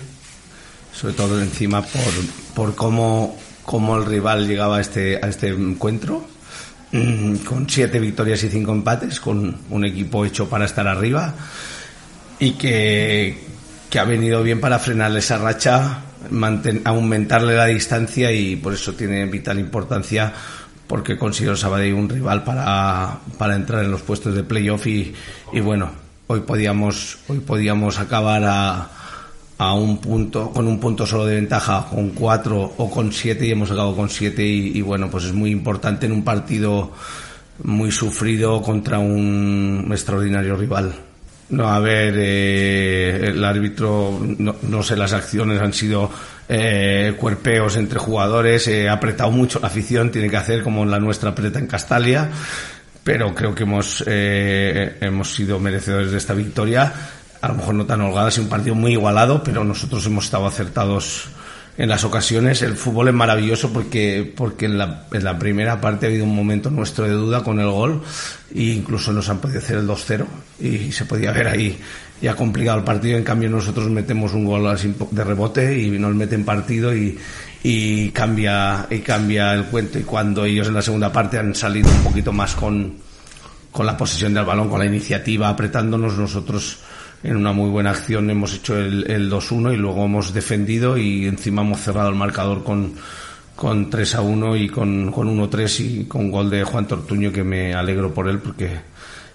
sobre 0.93 1.15
todo 1.15 1.41
encima 1.41 1.83
por, 1.83 2.13
por 2.55 2.75
cómo, 2.75 3.39
cómo 3.63 3.97
el 3.97 4.07
rival 4.07 4.49
llegaba 4.49 4.79
a 4.79 4.81
este, 4.81 5.17
a 5.23 5.29
este 5.29 5.49
encuentro 5.49 6.27
mm, 6.93 7.37
con 7.37 7.71
siete 7.71 8.01
victorias 8.01 8.43
y 8.43 8.49
cinco 8.49 8.73
empates, 8.73 9.21
con 9.21 9.57
un 9.71 9.85
equipo 9.85 10.25
hecho 10.25 10.49
para 10.49 10.65
estar 10.65 10.89
arriba 10.89 11.35
y 12.45 12.53
que, 12.53 13.39
que 13.89 13.99
ha 13.99 14.05
venido 14.05 14.43
bien 14.43 14.61
para 14.61 14.79
frenarle 14.79 15.21
esa 15.21 15.39
racha, 15.39 16.03
aumentarle 16.85 17.57
la 17.57 17.67
distancia 17.67 18.31
y 18.33 18.57
por 18.57 18.75
eso 18.75 18.93
tiene 18.93 19.25
vital 19.25 19.59
importancia 19.59 20.31
porque 20.87 21.17
considero 21.17 21.57
Sabadell 21.57 21.95
un 21.95 22.09
rival 22.11 22.45
para, 22.45 23.19
para 23.39 23.57
entrar 23.57 23.83
en 23.83 23.91
los 23.91 24.03
puestos 24.03 24.35
de 24.35 24.45
playoff 24.45 24.87
y, 24.87 25.15
bueno, 25.63 25.91
hoy 26.27 26.41
podíamos, 26.41 27.17
hoy 27.29 27.41
podíamos 27.41 27.99
acabar 27.99 28.45
a, 28.45 28.91
a 29.57 29.73
un 29.73 29.97
punto, 29.97 30.51
con 30.51 30.69
un 30.69 30.79
punto 30.79 31.07
solo 31.07 31.25
de 31.25 31.37
ventaja, 31.37 31.87
con 31.89 32.11
cuatro 32.11 32.75
o 32.77 32.91
con 32.91 33.11
siete 33.11 33.47
y 33.47 33.53
hemos 33.53 33.71
acabado 33.71 33.97
con 33.97 34.11
siete 34.11 34.45
y 34.45 34.83
bueno, 34.83 35.11
pues 35.11 35.25
es 35.25 35.33
muy 35.33 35.51
importante 35.51 36.05
en 36.05 36.13
un 36.13 36.25
partido 36.25 36.93
muy 37.63 37.91
sufrido 37.91 38.61
contra 38.61 38.99
un 38.99 39.89
extraordinario 39.91 40.57
rival. 40.57 40.95
No, 41.51 41.69
a 41.69 41.79
ver, 41.79 42.15
eh, 42.17 43.21
el 43.29 43.45
árbitro, 43.45 44.19
no, 44.39 44.83
sé, 44.83 44.97
las 44.97 45.13
acciones 45.13 45.61
han 45.61 45.75
sido 45.75 46.11
eh, 46.49 47.15
cuerpeos 47.19 47.77
entre 47.77 47.99
jugadores, 47.99 48.67
eh, 48.69 48.89
ha 48.89 48.95
apretado 48.95 49.31
mucho 49.31 49.61
la 49.61 49.67
afición, 49.67 50.11
tiene 50.11 50.31
que 50.31 50.37
hacer 50.39 50.63
como 50.63 50.87
la 50.87 50.99
nuestra 50.99 51.31
aprieta 51.31 51.59
en 51.59 51.67
Castalia, 51.67 52.31
pero 53.03 53.35
creo 53.35 53.55
que 53.55 53.65
hemos, 53.65 54.03
hemos 54.07 55.35
sido 55.35 55.61
merecedores 55.61 56.11
de 56.11 56.17
esta 56.17 56.33
victoria. 56.33 56.93
A 57.43 57.49
lo 57.49 57.55
mejor 57.55 57.75
no 57.75 57.85
tan 57.85 58.01
holgada, 58.01 58.29
es 58.29 58.39
un 58.39 58.49
partido 58.49 58.75
muy 58.75 58.93
igualado, 58.93 59.43
pero 59.45 59.63
nosotros 59.63 60.07
hemos 60.07 60.25
estado 60.25 60.47
acertados 60.47 61.29
en 61.77 61.89
las 61.89 62.05
ocasiones. 62.05 62.63
El 62.63 62.77
fútbol 62.77 63.09
es 63.09 63.15
maravilloso 63.15 63.73
porque, 63.73 64.33
porque 64.37 64.67
en, 64.67 64.79
la, 64.79 65.07
en 65.13 65.25
la 65.25 65.39
primera 65.39 65.81
parte 65.81 66.07
ha 66.07 66.09
habido 66.09 66.25
un 66.25 66.35
momento 66.35 66.71
nuestro 66.71 67.05
de 67.05 67.13
duda 67.13 67.43
con 67.43 67.61
el 67.61 67.69
gol 67.69 68.03
e 68.55 68.63
incluso 68.63 69.13
nos 69.13 69.29
han 69.29 69.39
podido 69.39 69.59
hacer 69.59 69.79
el 69.79 69.87
2-0 69.87 70.25
y 70.61 70.93
se 70.93 71.05
podía 71.05 71.33
ver 71.33 71.49
ahí 71.49 71.79
ya 72.21 72.35
complicado 72.35 72.79
el 72.79 72.85
partido. 72.85 73.19
En 73.19 73.25
cambio 73.25 73.51
nosotros 73.51 73.91
metemos 73.91 74.33
un 74.33 74.45
gol 74.45 74.77
de 75.11 75.25
rebote 75.25 75.79
y 75.79 75.91
nos 75.91 76.15
meten 76.15 76.45
partido 76.45 76.95
y, 76.95 77.19
y 77.63 78.11
cambia, 78.11 78.87
y 78.91 79.01
cambia 79.01 79.53
el 79.53 79.65
cuento. 79.65 79.99
Y 79.99 80.03
cuando 80.03 80.45
ellos 80.45 80.69
en 80.69 80.75
la 80.75 80.83
segunda 80.83 81.13
parte 81.13 81.39
han 81.39 81.55
salido 81.55 81.91
un 81.91 82.05
poquito 82.05 82.33
más 82.33 82.55
con, 82.55 82.95
con 83.71 83.87
la 83.87 83.97
posesión 83.97 84.33
del 84.33 84.45
balón, 84.45 84.69
con 84.69 84.79
la 84.79 84.87
iniciativa, 84.87 85.49
apretándonos, 85.49 86.17
nosotros 86.17 86.79
en 87.25 87.37
una 87.37 87.53
muy 87.53 87.71
buena 87.71 87.91
acción 87.91 88.29
hemos 88.29 88.55
hecho 88.55 88.79
el, 88.79 89.11
el 89.11 89.31
2-1 89.33 89.73
y 89.73 89.77
luego 89.79 90.05
hemos 90.05 90.35
defendido 90.35 90.99
y 90.99 91.27
encima 91.27 91.63
hemos 91.63 91.81
cerrado 91.81 92.11
el 92.11 92.15
marcador 92.15 92.63
con, 92.63 92.93
con 93.57 93.89
3 93.89 94.15
a 94.17 94.21
1 94.21 94.57
y 94.57 94.69
con, 94.69 95.11
con 95.11 95.35
1-3 95.35 95.81
y 95.81 96.05
con 96.05 96.31
gol 96.31 96.51
de 96.51 96.63
Juan 96.65 96.87
Tortuño 96.87 97.33
que 97.33 97.43
me 97.43 97.73
alegro 97.73 98.13
por 98.13 98.29
él 98.29 98.41
porque 98.41 98.79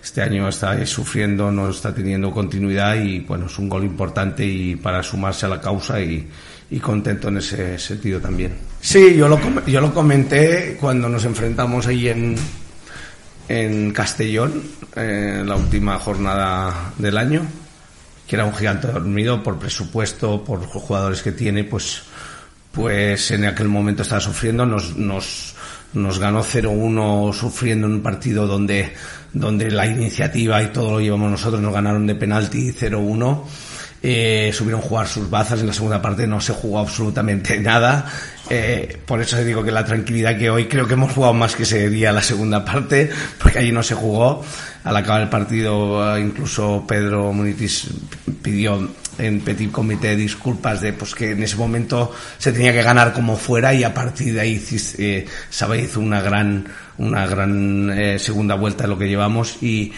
este 0.03 0.21
año 0.21 0.47
está 0.47 0.85
sufriendo, 0.85 1.51
no 1.51 1.67
está 1.69 1.93
teniendo 1.93 2.29
continuidad 2.29 2.95
y 2.95 3.21
bueno, 3.21 3.47
es 3.47 3.57
un 3.57 3.67
gol 3.67 3.83
importante 3.83 4.45
y 4.45 4.75
para 4.75 5.01
sumarse 5.01 5.47
a 5.47 5.49
la 5.49 5.59
causa 5.59 5.99
y, 5.99 6.29
y 6.69 6.79
contento 6.79 7.29
en 7.29 7.37
ese 7.37 7.79
sentido 7.79 8.19
también. 8.19 8.53
Sí, 8.79 9.15
yo 9.15 9.27
lo, 9.27 9.39
yo 9.65 9.81
lo 9.81 9.91
comenté 9.91 10.77
cuando 10.79 11.09
nos 11.09 11.25
enfrentamos 11.25 11.87
ahí 11.87 12.07
en, 12.07 12.35
en 13.47 13.91
Castellón, 13.91 14.61
en 14.95 15.49
la 15.49 15.55
última 15.55 15.97
jornada 15.97 16.93
del 16.99 17.17
año 17.17 17.41
que 18.29 18.35
era 18.35 18.45
un 18.45 18.53
gigante 18.53 18.87
dormido 18.87 19.41
por 19.41 19.57
presupuesto, 19.57 20.43
por 20.43 20.63
jugadores 20.67 21.23
que 21.23 21.31
tiene, 21.31 21.63
pues 21.63 22.03
pues 22.71 23.31
en 23.31 23.45
aquel 23.45 23.67
momento 23.67 24.03
estaba 24.03 24.21
sufriendo, 24.21 24.67
nos, 24.67 24.95
nos, 24.95 25.55
nos 25.93 26.19
ganó 26.19 26.43
0-1 26.43 27.33
sufriendo 27.33 27.87
en 27.87 27.93
un 27.93 28.01
partido 28.03 28.45
donde, 28.45 28.93
donde 29.33 29.71
la 29.71 29.87
iniciativa 29.87 30.61
y 30.61 30.67
todo 30.67 30.91
lo 30.91 31.01
llevamos 31.01 31.31
nosotros, 31.31 31.59
nos 31.59 31.73
ganaron 31.73 32.05
de 32.05 32.13
penalti 32.13 32.71
0-1 32.71 33.43
eh, 34.01 34.51
subieron 34.53 34.81
jugar 34.81 35.07
sus 35.07 35.29
bazas 35.29 35.59
en 35.59 35.67
la 35.67 35.73
segunda 35.73 36.01
parte, 36.01 36.27
no 36.27 36.39
se 36.41 36.53
jugó 36.53 36.79
absolutamente 36.79 37.59
nada. 37.61 38.05
Eh, 38.49 38.97
por 39.05 39.21
eso 39.21 39.43
digo 39.43 39.63
que 39.63 39.71
la 39.71 39.85
tranquilidad 39.85 40.37
que 40.37 40.49
hoy 40.49 40.65
creo 40.65 40.87
que 40.87 40.93
hemos 40.93 41.13
jugado 41.13 41.33
más 41.33 41.55
que 41.55 41.63
ese 41.63 41.89
día 41.89 42.11
la 42.11 42.21
segunda 42.21 42.65
parte, 42.65 43.09
porque 43.41 43.59
allí 43.59 43.71
no 43.71 43.83
se 43.83 43.95
jugó. 43.95 44.43
Al 44.83 44.95
acabar 44.95 45.21
el 45.21 45.29
partido, 45.29 46.15
eh, 46.15 46.21
incluso 46.21 46.85
Pedro 46.87 47.33
Munitis 47.33 47.89
pidió 48.41 48.89
en 49.19 49.41
Petit 49.41 49.71
Comité 49.71 50.15
disculpas 50.15 50.81
de 50.81 50.93
pues 50.93 51.13
que 51.13 51.31
en 51.31 51.43
ese 51.43 51.57
momento 51.57 52.11
se 52.37 52.51
tenía 52.51 52.71
que 52.71 52.81
ganar 52.81 53.13
como 53.13 53.35
fuera 53.35 53.73
y 53.73 53.83
a 53.83 53.93
partir 53.93 54.33
de 54.33 54.41
ahí 54.41 54.65
eh, 54.97 55.27
hizo 55.83 55.99
una 55.99 56.21
gran 56.21 56.65
una 56.97 57.25
gran 57.27 57.89
eh, 57.91 58.19
segunda 58.19 58.55
vuelta 58.55 58.83
de 58.83 58.89
lo 58.89 58.97
que 58.97 59.07
llevamos 59.07 59.61
y 59.61 59.91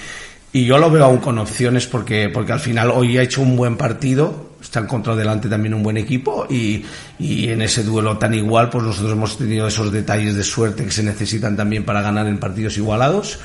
y 0.54 0.66
yo 0.66 0.78
lo 0.78 0.92
veo 0.92 1.06
aún 1.06 1.20
con 1.20 1.38
opciones 1.38 1.88
porque, 1.88 2.30
porque 2.30 2.52
al 2.52 2.60
final 2.60 2.92
hoy 2.92 3.18
ha 3.18 3.22
hecho 3.22 3.42
un 3.42 3.56
buen 3.56 3.78
partido, 3.78 4.52
está 4.62 4.82
encontrado 4.82 5.18
delante 5.18 5.48
también 5.48 5.74
un 5.74 5.82
buen 5.82 5.98
equipo 5.98 6.46
y, 6.50 6.86
y 7.20 7.50
en 7.50 7.62
ese 7.62 7.84
duelo 7.84 8.18
tan 8.18 8.34
igual 8.34 8.70
pues 8.70 8.84
nosotros 8.84 9.14
hemos 9.14 9.38
tenido 9.38 9.68
esos 9.68 9.92
detalles 9.92 10.36
de 10.36 10.44
suerte 10.44 10.84
que 10.84 10.92
se 10.92 11.04
necesitan 11.04 11.56
también 11.56 11.86
para 11.86 12.02
ganar 12.02 12.28
en 12.28 12.38
partidos 12.38 12.78
igualados. 12.78 13.40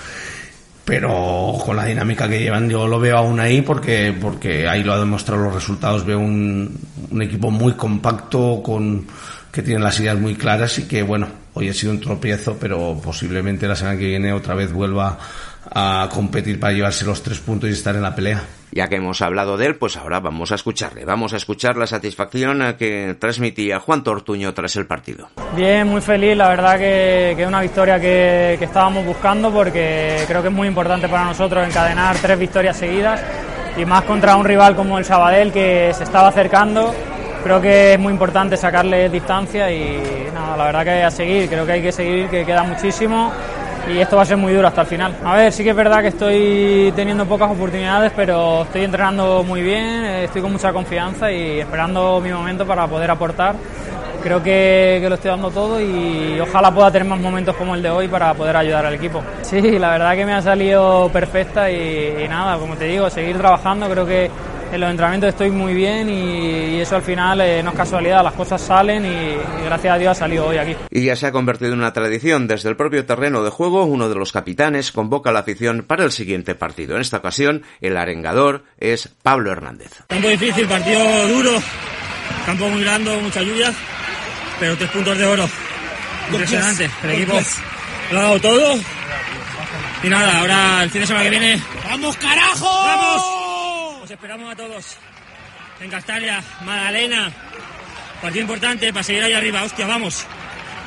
Pero 0.85 1.55
con 1.65 1.75
la 1.75 1.85
dinámica 1.85 2.29
que 2.29 2.39
llevan 2.39 2.71
yo 2.71 2.87
lo 2.87 3.01
veo 3.01 3.19
aún 3.19 3.41
ahí 3.41 3.61
porque 3.61 4.15
porque 4.21 4.69
ahí 4.69 4.85
lo 4.85 4.93
ha 4.93 4.99
demostrado 5.01 5.43
los 5.43 5.55
resultados. 5.55 6.05
Veo 6.05 6.21
un, 6.21 6.79
un 7.11 7.23
equipo 7.23 7.51
muy 7.51 7.73
compacto 7.73 8.63
con 8.63 9.05
que 9.51 9.63
tiene 9.63 9.81
las 9.81 9.99
ideas 9.99 10.19
muy 10.19 10.37
claras 10.37 10.79
y 10.79 10.83
que 10.83 11.03
bueno 11.03 11.27
hoy 11.55 11.71
ha 11.71 11.75
sido 11.75 11.91
un 11.91 12.01
tropiezo 12.01 12.57
pero 12.61 13.01
posiblemente 13.03 13.67
la 13.67 13.75
semana 13.75 13.99
que 13.99 14.07
viene 14.07 14.33
otra 14.33 14.55
vez 14.55 14.73
vuelva 14.73 15.19
a 15.71 16.09
competir 16.13 16.61
para 16.61 16.73
llevarse 16.73 17.05
los 17.05 17.23
tres 17.23 17.39
puntos 17.41 17.69
y 17.69 17.73
estar 17.73 17.95
en 17.95 18.03
la 18.03 18.15
pelea. 18.15 18.43
Ya 18.73 18.89
que 18.89 18.97
hemos 18.97 19.23
hablado 19.23 19.57
de 19.57 19.67
él, 19.67 19.77
pues 19.77 19.97
ahora 19.97 20.21
vamos 20.21 20.53
a 20.53 20.57
escucharle. 20.57 21.05
Vamos 21.05 21.33
a 21.33 21.37
escuchar 21.37 21.77
la 21.77 21.87
satisfacción 21.87 22.75
que 22.79 23.17
transmitía 23.19 23.81
Juan 23.81 24.03
Tortuño 24.03 24.53
tras 24.53 24.77
el 24.77 24.87
partido. 24.87 25.29
Bien, 25.55 25.87
muy 25.87 26.01
feliz. 26.01 26.37
La 26.37 26.49
verdad 26.49 26.77
que, 26.79 27.33
es 27.33 27.47
una 27.47 27.63
victoria 27.63 27.99
que, 27.99 28.57
que, 28.59 28.65
estábamos 28.65 29.07
buscando 29.07 29.51
porque 29.51 30.25
creo 30.27 30.43
que 30.43 30.49
es 30.49 30.55
muy 30.55 30.69
importante 30.69 31.09
para 31.09 31.25
nosotros 31.25 31.67
encadenar 31.67 32.17
tres 32.19 32.39
victorias 32.39 32.77
seguidas 32.77 33.23
y 33.77 33.85
más 33.85 34.05
contra 34.05 34.37
un 34.37 34.45
rival 34.45 34.75
como 34.75 34.99
el 34.99 35.05
Sabadell 35.05 35.53
que 35.53 35.93
se 35.95 36.05
estaba 36.05 36.29
acercando. 36.29 36.95
Creo 37.43 37.61
que 37.61 37.95
es 37.95 37.99
muy 37.99 38.13
importante 38.13 38.57
sacarle 38.57 39.09
distancia 39.09 39.71
y 39.71 40.29
nada, 40.35 40.57
la 40.57 40.65
verdad 40.65 40.85
que 40.85 41.03
a 41.03 41.11
seguir. 41.11 41.49
Creo 41.49 41.65
que 41.65 41.73
hay 41.73 41.83
que 41.83 41.93
seguir, 41.93 42.29
que 42.29 42.45
queda 42.45 42.65
muchísimo 42.65 43.33
y 43.89 43.99
esto 43.99 44.17
va 44.17 44.23
a 44.23 44.27
ser 44.27 44.37
muy 44.37 44.53
duro 44.53 44.69
hasta 44.69 44.83
el 44.83 44.87
final. 44.87 45.17
A 45.25 45.35
ver, 45.37 45.53
sí 45.53 45.63
que 45.63 45.71
es 45.71 45.77
verdad 45.77 46.03
que 46.03 46.09
estoy 46.09 46.93
teniendo 46.97 47.25
pocas 47.27 47.51
oportunidades, 47.51 48.13
pero 48.15 48.63
estoy 48.63 48.83
entrenando 48.83 49.43
muy 49.43 49.63
bien, 49.63 50.05
estoy 50.05 50.43
con 50.43 50.53
mucha 50.53 50.73
confianza 50.73 51.31
y 51.31 51.61
esperando 51.61 52.21
mi 52.21 52.31
momento 52.31 52.67
para 52.67 52.87
poder 52.87 53.11
aportar. 53.11 53.55
Creo 54.23 54.43
que, 54.43 55.05
lo 55.09 55.15
estoy 55.15 55.31
dando 55.31 55.51
todo 55.51 55.81
y 55.81 56.41
ojalá 56.41 56.73
pueda 56.73 56.91
tener 56.91 57.07
más 57.07 57.21
momentos 57.21 57.55
como 57.55 57.77
el 57.77 57.83
de 57.83 57.91
hoy 57.91 58.09
para 58.09 58.35
poder 58.35 58.57
ayudar 58.57 58.85
al 58.85 58.95
equipo. 58.95 59.23
Sí, 59.43 59.79
la 59.79 59.91
verdad 59.91 60.17
que 60.17 60.27
me 60.27 60.33
ha 60.33 60.43
salido 60.43 61.09
perfecta 61.13 61.71
y, 61.71 62.25
y 62.25 62.29
nada, 62.29 62.59
como 62.59 62.75
te 62.75 62.87
digo, 62.87 63.09
seguir 63.09 63.39
trabajando, 63.39 63.89
creo 63.89 64.05
que 64.05 64.31
en 64.73 64.81
los 64.81 64.91
entrenamientos 64.91 65.31
estoy 65.31 65.51
muy 65.51 65.75
bien 65.75 66.09
y, 66.09 66.81
eso 66.81 66.97
al 66.97 67.03
final 67.03 67.41
eh, 67.41 67.63
no 67.63 67.71
es 67.71 67.77
casualidad, 67.77 68.23
las 68.23 68.35
cosas 68.35 68.61
salen 68.61 69.05
y, 69.05 69.37
gracias 69.65 69.95
a 69.95 69.99
Dios 69.99 70.11
ha 70.13 70.15
salido 70.15 70.47
hoy 70.47 70.59
aquí. 70.59 70.77
Y 70.91 71.05
ya 71.05 71.17
se 71.17 71.27
ha 71.27 71.33
convertido 71.33 71.73
en 71.73 71.79
una 71.79 71.93
tradición. 71.93 72.47
Desde 72.47 72.69
el 72.69 72.77
propio 72.77 73.05
terreno 73.07 73.43
de 73.43 73.51
juego, 73.51 73.85
uno 73.85 74.09
de 74.09 74.15
los 74.15 74.33
capitanes 74.33 74.93
convoca 74.93 75.31
a 75.31 75.33
la 75.33 75.41
afición 75.41 75.85
para 75.87 76.05
el 76.05 76.13
siguiente 76.13 76.55
partido. 76.55 76.97
En 76.97 77.01
esta 77.01 77.19
ocasión, 77.19 77.63
el 77.81 77.97
arengador 77.97 78.65
es 78.79 79.09
Pablo 79.23 79.53
Hernández. 79.53 79.91
Campo 80.07 80.29
difícil, 80.29 80.67
partido 80.67 81.29
duro, 81.29 81.53
campo 82.45 82.69
muy 82.69 82.83
grande, 82.83 83.21
mucha 83.23 83.43
lluvia, 83.43 83.73
pero 84.61 84.77
tres 84.77 84.91
puntos 84.91 85.19
de 85.19 85.25
oro. 85.25 85.49
Impresionante. 86.31 86.91
El 87.05 87.11
equipo 87.11 87.39
lo 88.13 88.19
ha 88.19 88.23
dado 88.23 88.41
todo. 88.41 88.79
Y 90.03 90.09
nada, 90.09 90.41
ahora 90.41 90.83
el 90.83 90.91
fin 90.91 91.01
de 91.01 91.07
semana 91.07 91.25
que 91.25 91.31
viene. 91.31 91.63
¡Vamos, 91.89 92.17
carajo! 92.17 92.85
¡Vamos! 92.85 93.36
Esperamos 94.17 94.51
a 94.51 94.57
todos 94.57 94.97
en 95.79 95.91
Castalia, 95.91 96.43
Magdalena. 96.65 97.31
Partido 98.23 98.43
importante 98.43 98.91
para 98.91 99.03
seguir 99.03 99.23
ahí 99.23 99.35
arriba. 99.35 99.63
Hostia, 99.63 99.87
vamos. 99.87 100.25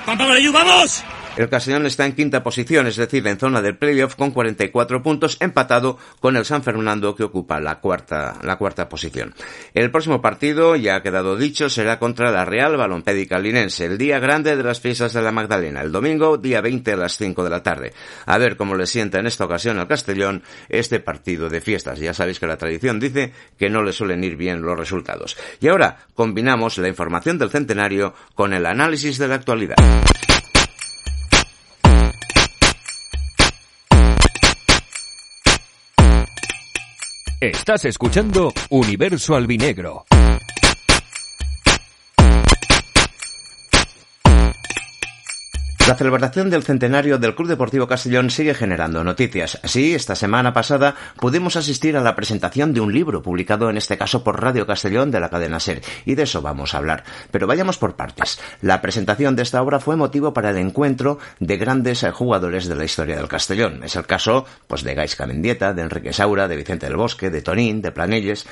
Juan 0.03 0.17
Pablo 0.17 0.51
vamos. 0.51 1.03
El 1.37 1.47
Castellón 1.47 1.85
está 1.85 2.05
en 2.05 2.13
quinta 2.13 2.43
posición, 2.43 2.87
es 2.87 2.97
decir, 2.97 3.25
en 3.25 3.37
zona 3.37 3.61
del 3.61 3.77
playoff 3.77 4.15
con 4.15 4.31
44 4.31 5.01
puntos, 5.01 5.37
empatado 5.39 5.97
con 6.19 6.35
el 6.35 6.43
San 6.43 6.63
Fernando 6.63 7.15
que 7.15 7.23
ocupa 7.23 7.59
la 7.59 7.79
cuarta, 7.79 8.37
la 8.43 8.57
cuarta 8.57 8.89
posición. 8.89 9.33
El 9.73 9.89
próximo 9.89 10.21
partido, 10.21 10.75
ya 10.75 10.95
ha 10.95 11.03
quedado 11.03 11.37
dicho, 11.37 11.69
será 11.69 11.97
contra 11.97 12.31
la 12.31 12.43
Real 12.43 12.75
Balompédica 12.75 13.39
Linense, 13.39 13.85
el 13.85 13.97
día 13.97 14.19
grande 14.19 14.57
de 14.57 14.63
las 14.63 14.81
fiestas 14.81 15.13
de 15.13 15.21
la 15.21 15.31
Magdalena, 15.31 15.81
el 15.81 15.91
domingo, 15.91 16.37
día 16.37 16.61
20 16.61 16.91
a 16.93 16.97
las 16.97 17.17
5 17.17 17.43
de 17.43 17.49
la 17.49 17.63
tarde. 17.63 17.93
A 18.25 18.37
ver 18.37 18.57
cómo 18.57 18.75
le 18.75 18.85
sienta 18.85 19.19
en 19.19 19.27
esta 19.27 19.45
ocasión 19.45 19.79
al 19.79 19.87
Castellón 19.87 20.43
este 20.67 20.99
partido 20.99 21.49
de 21.49 21.61
fiestas. 21.61 21.99
Ya 21.99 22.13
sabéis 22.13 22.39
que 22.39 22.47
la 22.47 22.57
tradición 22.57 22.99
dice 22.99 23.31
que 23.57 23.69
no 23.69 23.81
le 23.81 23.93
suelen 23.93 24.23
ir 24.23 24.35
bien 24.35 24.61
los 24.61 24.77
resultados. 24.77 25.37
Y 25.61 25.67
ahora 25.67 25.99
combinamos 26.13 26.77
la 26.77 26.89
información 26.89 27.37
del 27.37 27.49
centenario 27.49 28.13
con 28.35 28.53
el 28.53 28.65
análisis 28.65 29.17
de 29.17 29.27
la 29.27 29.35
actualidad. 29.35 29.75
Estás 37.41 37.86
escuchando 37.86 38.52
Universo 38.67 39.34
Albinegro. 39.34 40.04
La 45.89 45.95
celebración 45.95 46.52
del 46.52 46.62
centenario 46.62 47.17
del 47.17 47.34
Club 47.34 47.47
Deportivo 47.47 47.88
Castellón 47.88 48.30
sigue 48.30 48.54
generando 48.54 49.04
noticias. 49.04 49.60
Así, 49.63 49.95
esta 49.95 50.13
semana 50.13 50.54
pasada 50.54 50.93
pudimos 51.19 51.56
asistir 51.56 51.97
a 51.97 52.02
la 52.02 52.15
presentación 52.15 52.75
de 52.75 52.80
un 52.80 52.93
libro 52.93 53.23
publicado 53.23 53.71
en 53.71 53.78
este 53.78 53.97
caso 53.97 54.23
por 54.23 54.39
Radio 54.39 54.67
Castellón 54.67 55.10
de 55.10 55.19
la 55.19 55.32
cadena 55.32 55.60
SER, 55.60 55.82
y 56.06 56.13
de 56.13 56.21
eso 56.21 56.43
vamos 56.43 56.75
a 56.75 56.78
hablar. 56.78 57.06
Pero 57.32 57.47
vayamos 57.47 57.80
por 57.80 57.95
partes. 57.95 58.39
La 58.62 58.84
presentación 58.84 59.36
de 59.36 59.41
esta 59.41 59.63
obra 59.63 59.80
fue 59.80 59.95
motivo 59.95 60.32
para 60.32 60.52
el 60.52 60.58
encuentro 60.58 61.17
de 61.39 61.58
grandes 61.58 62.06
jugadores 62.13 62.67
de 62.67 62.75
la 62.75 62.86
historia 62.86 63.15
del 63.15 63.28
Castellón. 63.28 63.84
Es 63.84 63.95
el 63.95 64.06
caso 64.06 64.45
pues 64.67 64.84
de 64.84 64.93
Gaisca 64.93 65.25
Mendieta, 65.25 65.73
de 65.73 65.82
Enrique 65.82 66.13
Saura, 66.13 66.47
de 66.47 66.56
Vicente 66.56 66.86
del 66.86 66.97
Bosque, 66.97 67.32
de 67.32 67.41
Tonín, 67.41 67.82
de 67.82 67.91
Planelles. 67.91 68.45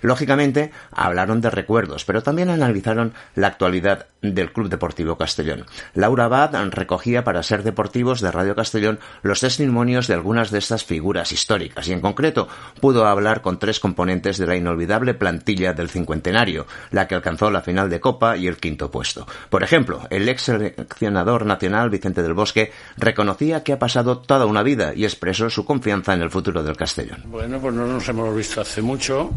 Lógicamente, 0.00 0.70
hablaron 0.92 1.40
de 1.40 1.50
recuerdos, 1.50 2.04
pero 2.04 2.22
también 2.22 2.50
analizaron 2.50 3.14
la 3.34 3.48
actualidad 3.48 4.06
del 4.22 4.52
Club 4.52 4.68
Deportivo 4.68 5.18
Castellón. 5.18 5.66
Laura 5.94 6.26
Abad 6.26 6.54
recogía 6.84 7.24
para 7.24 7.42
ser 7.42 7.62
deportivos 7.62 8.20
de 8.20 8.30
Radio 8.30 8.54
Castellón 8.54 8.98
los 9.22 9.40
testimonios 9.40 10.06
de 10.06 10.12
algunas 10.12 10.50
de 10.50 10.58
estas 10.58 10.84
figuras 10.84 11.32
históricas 11.32 11.88
y 11.88 11.94
en 11.94 12.02
concreto 12.02 12.46
pudo 12.78 13.06
hablar 13.06 13.40
con 13.40 13.58
tres 13.58 13.80
componentes 13.80 14.36
de 14.36 14.46
la 14.46 14.54
inolvidable 14.54 15.14
plantilla 15.14 15.72
del 15.72 15.88
cincuentenario, 15.88 16.66
la 16.90 17.08
que 17.08 17.14
alcanzó 17.14 17.50
la 17.50 17.62
final 17.62 17.88
de 17.88 18.00
Copa 18.00 18.36
y 18.36 18.48
el 18.48 18.58
quinto 18.58 18.90
puesto. 18.90 19.26
Por 19.48 19.62
ejemplo, 19.62 20.02
el 20.10 20.28
ex 20.28 20.42
seleccionador 20.42 21.46
nacional 21.46 21.88
Vicente 21.88 22.22
del 22.22 22.34
Bosque 22.34 22.70
reconocía 22.98 23.62
que 23.62 23.72
ha 23.72 23.78
pasado 23.78 24.18
toda 24.18 24.44
una 24.44 24.62
vida 24.62 24.92
y 24.94 25.04
expresó 25.04 25.48
su 25.48 25.64
confianza 25.64 26.12
en 26.12 26.20
el 26.20 26.30
futuro 26.30 26.62
del 26.62 26.76
Castellón. 26.76 27.22
Bueno, 27.24 27.58
pues 27.60 27.74
no 27.74 27.86
nos 27.86 28.06
hemos 28.10 28.36
visto 28.36 28.60
hace 28.60 28.82
mucho, 28.82 29.30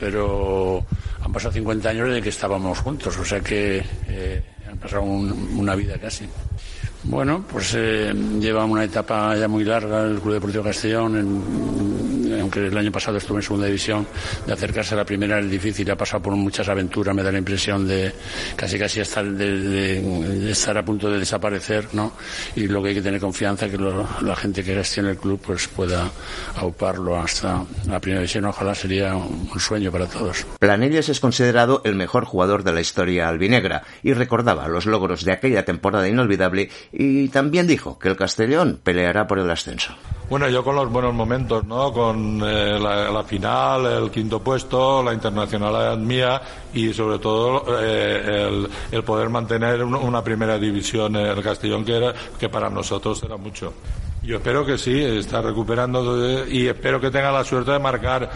pero 0.00 0.84
han 1.22 1.32
pasado 1.32 1.52
50 1.52 1.88
años 1.88 2.08
desde 2.08 2.22
que 2.22 2.30
estábamos 2.30 2.80
juntos, 2.80 3.16
o 3.16 3.24
sea 3.24 3.40
que 3.40 3.84
eh, 4.08 4.42
pasado 4.76 5.02
una 5.02 5.74
vida 5.74 5.98
casi. 5.98 6.28
Bueno, 7.04 7.44
pues 7.50 7.74
eh, 7.76 8.14
lleva 8.40 8.64
una 8.64 8.84
etapa 8.84 9.36
ya 9.36 9.46
muy 9.46 9.62
larga 9.62 10.04
el 10.04 10.20
Club 10.20 10.34
Deportivo 10.34 10.64
Castellón, 10.64 11.84
aunque 12.40 12.66
el 12.66 12.76
año 12.76 12.90
pasado 12.90 13.18
estuve 13.18 13.38
en 13.38 13.42
segunda 13.42 13.66
división, 13.66 14.06
de 14.46 14.52
acercarse 14.52 14.94
a 14.94 14.98
la 14.98 15.04
primera 15.04 15.38
es 15.38 15.50
difícil, 15.50 15.90
ha 15.90 15.96
pasado 15.96 16.22
por 16.22 16.34
muchas 16.34 16.68
aventuras, 16.68 17.14
me 17.14 17.22
da 17.22 17.30
la 17.30 17.38
impresión 17.38 17.86
de 17.86 18.12
casi 18.56 18.78
casi 18.78 19.00
estar, 19.00 19.24
de, 19.24 20.50
estar 20.50 20.76
a 20.76 20.84
punto 20.84 21.10
de 21.10 21.18
desaparecer, 21.18 21.88
¿no? 21.92 22.12
Y 22.56 22.66
lo 22.66 22.82
que 22.82 22.90
hay 22.90 22.94
que 22.94 23.02
tener 23.02 23.20
confianza 23.20 23.68
que 23.68 23.78
la 23.78 24.36
gente 24.36 24.64
que 24.64 24.74
gestiona 24.74 25.10
el 25.10 25.16
club 25.16 25.40
pues 25.44 25.68
pueda 25.68 26.10
auparlo 26.56 27.16
hasta 27.18 27.64
la 27.86 28.00
primera 28.00 28.20
división, 28.20 28.44
ojalá 28.46 28.74
sería 28.74 29.14
un, 29.14 29.48
sueño 29.58 29.90
para 29.90 30.06
todos. 30.06 30.44
Planelles 30.58 31.08
es 31.08 31.20
considerado 31.20 31.80
el 31.84 31.94
mejor 31.94 32.24
jugador 32.24 32.64
de 32.64 32.72
la 32.72 32.80
historia 32.80 33.28
albinegra 33.28 33.82
y 34.02 34.12
recordaba 34.12 34.68
los 34.68 34.84
logros 34.86 35.24
de 35.24 35.32
aquella 35.32 35.64
temporada 35.64 36.08
inolvidable 36.08 36.70
y 36.96 37.28
también 37.28 37.66
dijo 37.66 37.98
que 37.98 38.08
el 38.08 38.16
Castellón 38.16 38.78
peleará 38.82 39.26
por 39.26 39.40
el 39.40 39.50
ascenso. 39.50 39.94
Bueno, 40.30 40.48
yo 40.48 40.62
con 40.62 40.76
los 40.76 40.90
buenos 40.90 41.12
momentos, 41.12 41.64
¿no? 41.64 41.92
Con 41.92 42.40
eh, 42.42 42.78
la, 42.78 43.24
final, 43.24 43.84
el 43.86 44.10
quinto 44.10 44.40
puesto, 44.40 45.02
la 45.02 45.12
internacionalidad 45.12 45.98
mía 45.98 46.40
y 46.72 46.94
sobre 46.94 47.18
todo 47.18 47.64
eh, 47.80 48.68
el, 48.92 49.02
poder 49.02 49.28
mantener 49.28 49.82
una 49.82 50.22
primera 50.22 50.56
división 50.56 51.16
en 51.16 51.26
el 51.26 51.42
Castellón 51.42 51.84
que, 51.84 51.96
era, 51.96 52.14
que 52.38 52.48
para 52.48 52.70
nosotros 52.70 53.22
era 53.22 53.36
mucho. 53.36 53.74
Yo 54.24 54.36
espero 54.36 54.64
que 54.64 54.78
sí, 54.78 55.02
está 55.02 55.42
recuperando 55.42 56.46
y 56.48 56.66
espero 56.66 56.98
que 56.98 57.10
tenga 57.10 57.30
la 57.30 57.44
suerte 57.44 57.72
de 57.72 57.78
marcar 57.78 58.30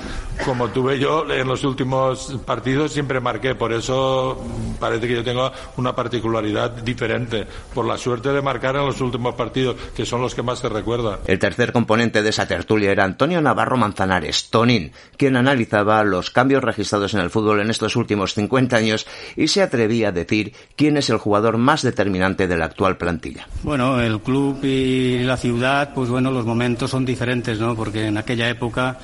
como 0.44 0.68
tuve 0.68 0.98
yo 0.98 1.30
en 1.30 1.48
los 1.48 1.64
últimos 1.64 2.38
partidos, 2.44 2.92
siempre 2.92 3.20
marqué, 3.20 3.54
por 3.54 3.72
eso 3.72 4.38
parece 4.78 5.08
que 5.08 5.14
yo 5.14 5.24
tengo 5.24 5.50
una 5.78 5.94
particularidad 5.94 6.70
diferente, 6.70 7.46
por 7.74 7.86
la 7.86 7.96
suerte 7.96 8.28
de 8.30 8.42
marcar 8.42 8.76
en 8.76 8.84
los 8.84 9.00
últimos 9.00 9.34
partidos, 9.34 9.76
que 9.96 10.04
son 10.04 10.20
los 10.20 10.34
que 10.34 10.42
más 10.42 10.58
se 10.58 10.68
recuerda. 10.68 11.20
El 11.26 11.38
tercer 11.38 11.72
componente 11.72 12.22
de 12.22 12.30
esa 12.30 12.46
tertulia 12.46 12.92
era 12.92 13.04
Antonio 13.04 13.40
Navarro 13.40 13.76
Manzanares, 13.76 14.50
Tonín, 14.50 14.92
quien 15.16 15.36
analizaba 15.36 16.04
los 16.04 16.30
cambios 16.30 16.62
registrados 16.62 17.14
en 17.14 17.20
el 17.20 17.30
fútbol 17.30 17.60
en 17.60 17.70
estos 17.70 17.96
últimos 17.96 18.34
50 18.34 18.76
años 18.76 19.06
y 19.36 19.48
se 19.48 19.62
atrevía 19.62 20.08
a 20.08 20.12
decir 20.12 20.52
quién 20.76 20.98
es 20.98 21.08
el 21.08 21.16
jugador 21.16 21.56
más 21.56 21.82
determinante 21.82 22.46
de 22.46 22.56
la 22.58 22.66
actual 22.66 22.98
plantilla. 22.98 23.48
Bueno, 23.62 24.00
el 24.00 24.20
club 24.20 24.62
y 24.62 25.20
la 25.20 25.36
ciudad 25.36 25.77
pues 25.86 26.10
bueno, 26.10 26.30
los 26.30 26.44
momentos 26.44 26.90
son 26.90 27.04
diferentes, 27.04 27.58
¿no? 27.58 27.74
Porque 27.74 28.06
en 28.06 28.18
aquella 28.18 28.48
época 28.48 28.98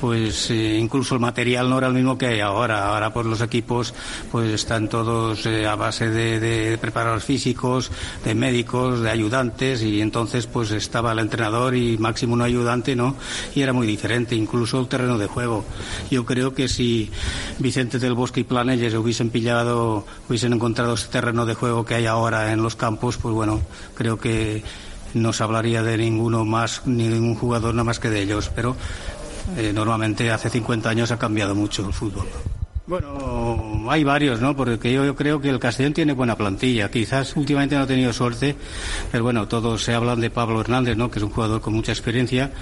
pues 0.00 0.50
eh, 0.50 0.76
incluso 0.78 1.14
el 1.14 1.20
material 1.20 1.70
no 1.70 1.78
era 1.78 1.86
el 1.86 1.94
mismo 1.94 2.18
que 2.18 2.26
hay 2.26 2.40
ahora. 2.40 2.88
Ahora 2.88 3.12
pues 3.12 3.26
los 3.26 3.40
equipos 3.40 3.94
pues 4.30 4.50
están 4.50 4.88
todos 4.88 5.46
eh, 5.46 5.66
a 5.66 5.76
base 5.76 6.10
de, 6.10 6.40
de, 6.40 6.78
preparadores 6.78 7.24
físicos, 7.24 7.90
de 8.24 8.34
médicos, 8.34 9.00
de 9.00 9.10
ayudantes 9.10 9.82
y 9.82 10.00
entonces 10.00 10.46
pues 10.46 10.70
estaba 10.72 11.12
el 11.12 11.20
entrenador 11.20 11.74
y 11.74 11.96
máximo 11.98 12.34
un 12.34 12.42
ayudante, 12.42 12.96
¿no? 12.96 13.16
Y 13.54 13.62
era 13.62 13.72
muy 13.72 13.86
diferente, 13.86 14.34
incluso 14.34 14.80
el 14.80 14.88
terreno 14.88 15.16
de 15.18 15.26
juego. 15.26 15.64
Yo 16.10 16.24
creo 16.24 16.54
que 16.54 16.68
si 16.68 17.10
Vicente 17.58 17.98
del 17.98 18.14
Bosque 18.14 18.40
y 18.40 18.44
Planelles 18.44 18.94
hubiesen 18.94 19.30
pillado, 19.30 20.04
hubiesen 20.28 20.52
encontrado 20.52 20.94
este 20.94 21.12
terreno 21.12 21.46
de 21.46 21.54
juego 21.54 21.84
que 21.84 21.94
hay 21.94 22.06
ahora 22.06 22.52
en 22.52 22.62
los 22.62 22.76
campos, 22.76 23.16
pues 23.16 23.34
bueno, 23.34 23.62
creo 23.94 24.18
que 24.18 24.62
no 25.14 25.32
se 25.32 25.42
hablaría 25.42 25.82
de 25.82 25.96
ninguno 25.96 26.44
más, 26.44 26.82
ni 26.86 27.08
de 27.08 27.14
ningún 27.14 27.36
jugador 27.36 27.74
nada 27.74 27.84
más 27.84 27.98
que 27.98 28.10
de 28.10 28.22
ellos, 28.22 28.50
pero 28.54 28.76
eh, 29.56 29.72
normalmente 29.72 30.30
hace 30.30 30.50
50 30.50 30.88
años 30.88 31.10
ha 31.10 31.18
cambiado 31.18 31.54
mucho 31.54 31.86
el 31.86 31.92
fútbol. 31.92 32.26
Bueno, 32.86 33.86
hay 33.88 34.04
varios, 34.04 34.42
¿no? 34.42 34.54
Porque 34.54 34.92
yo, 34.92 35.14
creo 35.16 35.40
que 35.40 35.48
el 35.48 35.58
Castellón 35.58 35.94
tiene 35.94 36.12
buena 36.12 36.36
plantilla. 36.36 36.90
Quizás 36.90 37.34
últimamente 37.34 37.76
no 37.76 37.82
ha 37.82 37.86
tenido 37.86 38.12
suerte, 38.12 38.56
pero 39.10 39.24
bueno, 39.24 39.48
todos 39.48 39.82
se 39.82 39.94
hablan 39.94 40.20
de 40.20 40.28
Pablo 40.28 40.60
Hernández, 40.60 40.94
¿no? 40.94 41.10
Que 41.10 41.18
es 41.18 41.22
un 41.22 41.30
jugador 41.30 41.62
con 41.62 41.72
mucha 41.72 41.92
experiencia, 41.92 42.52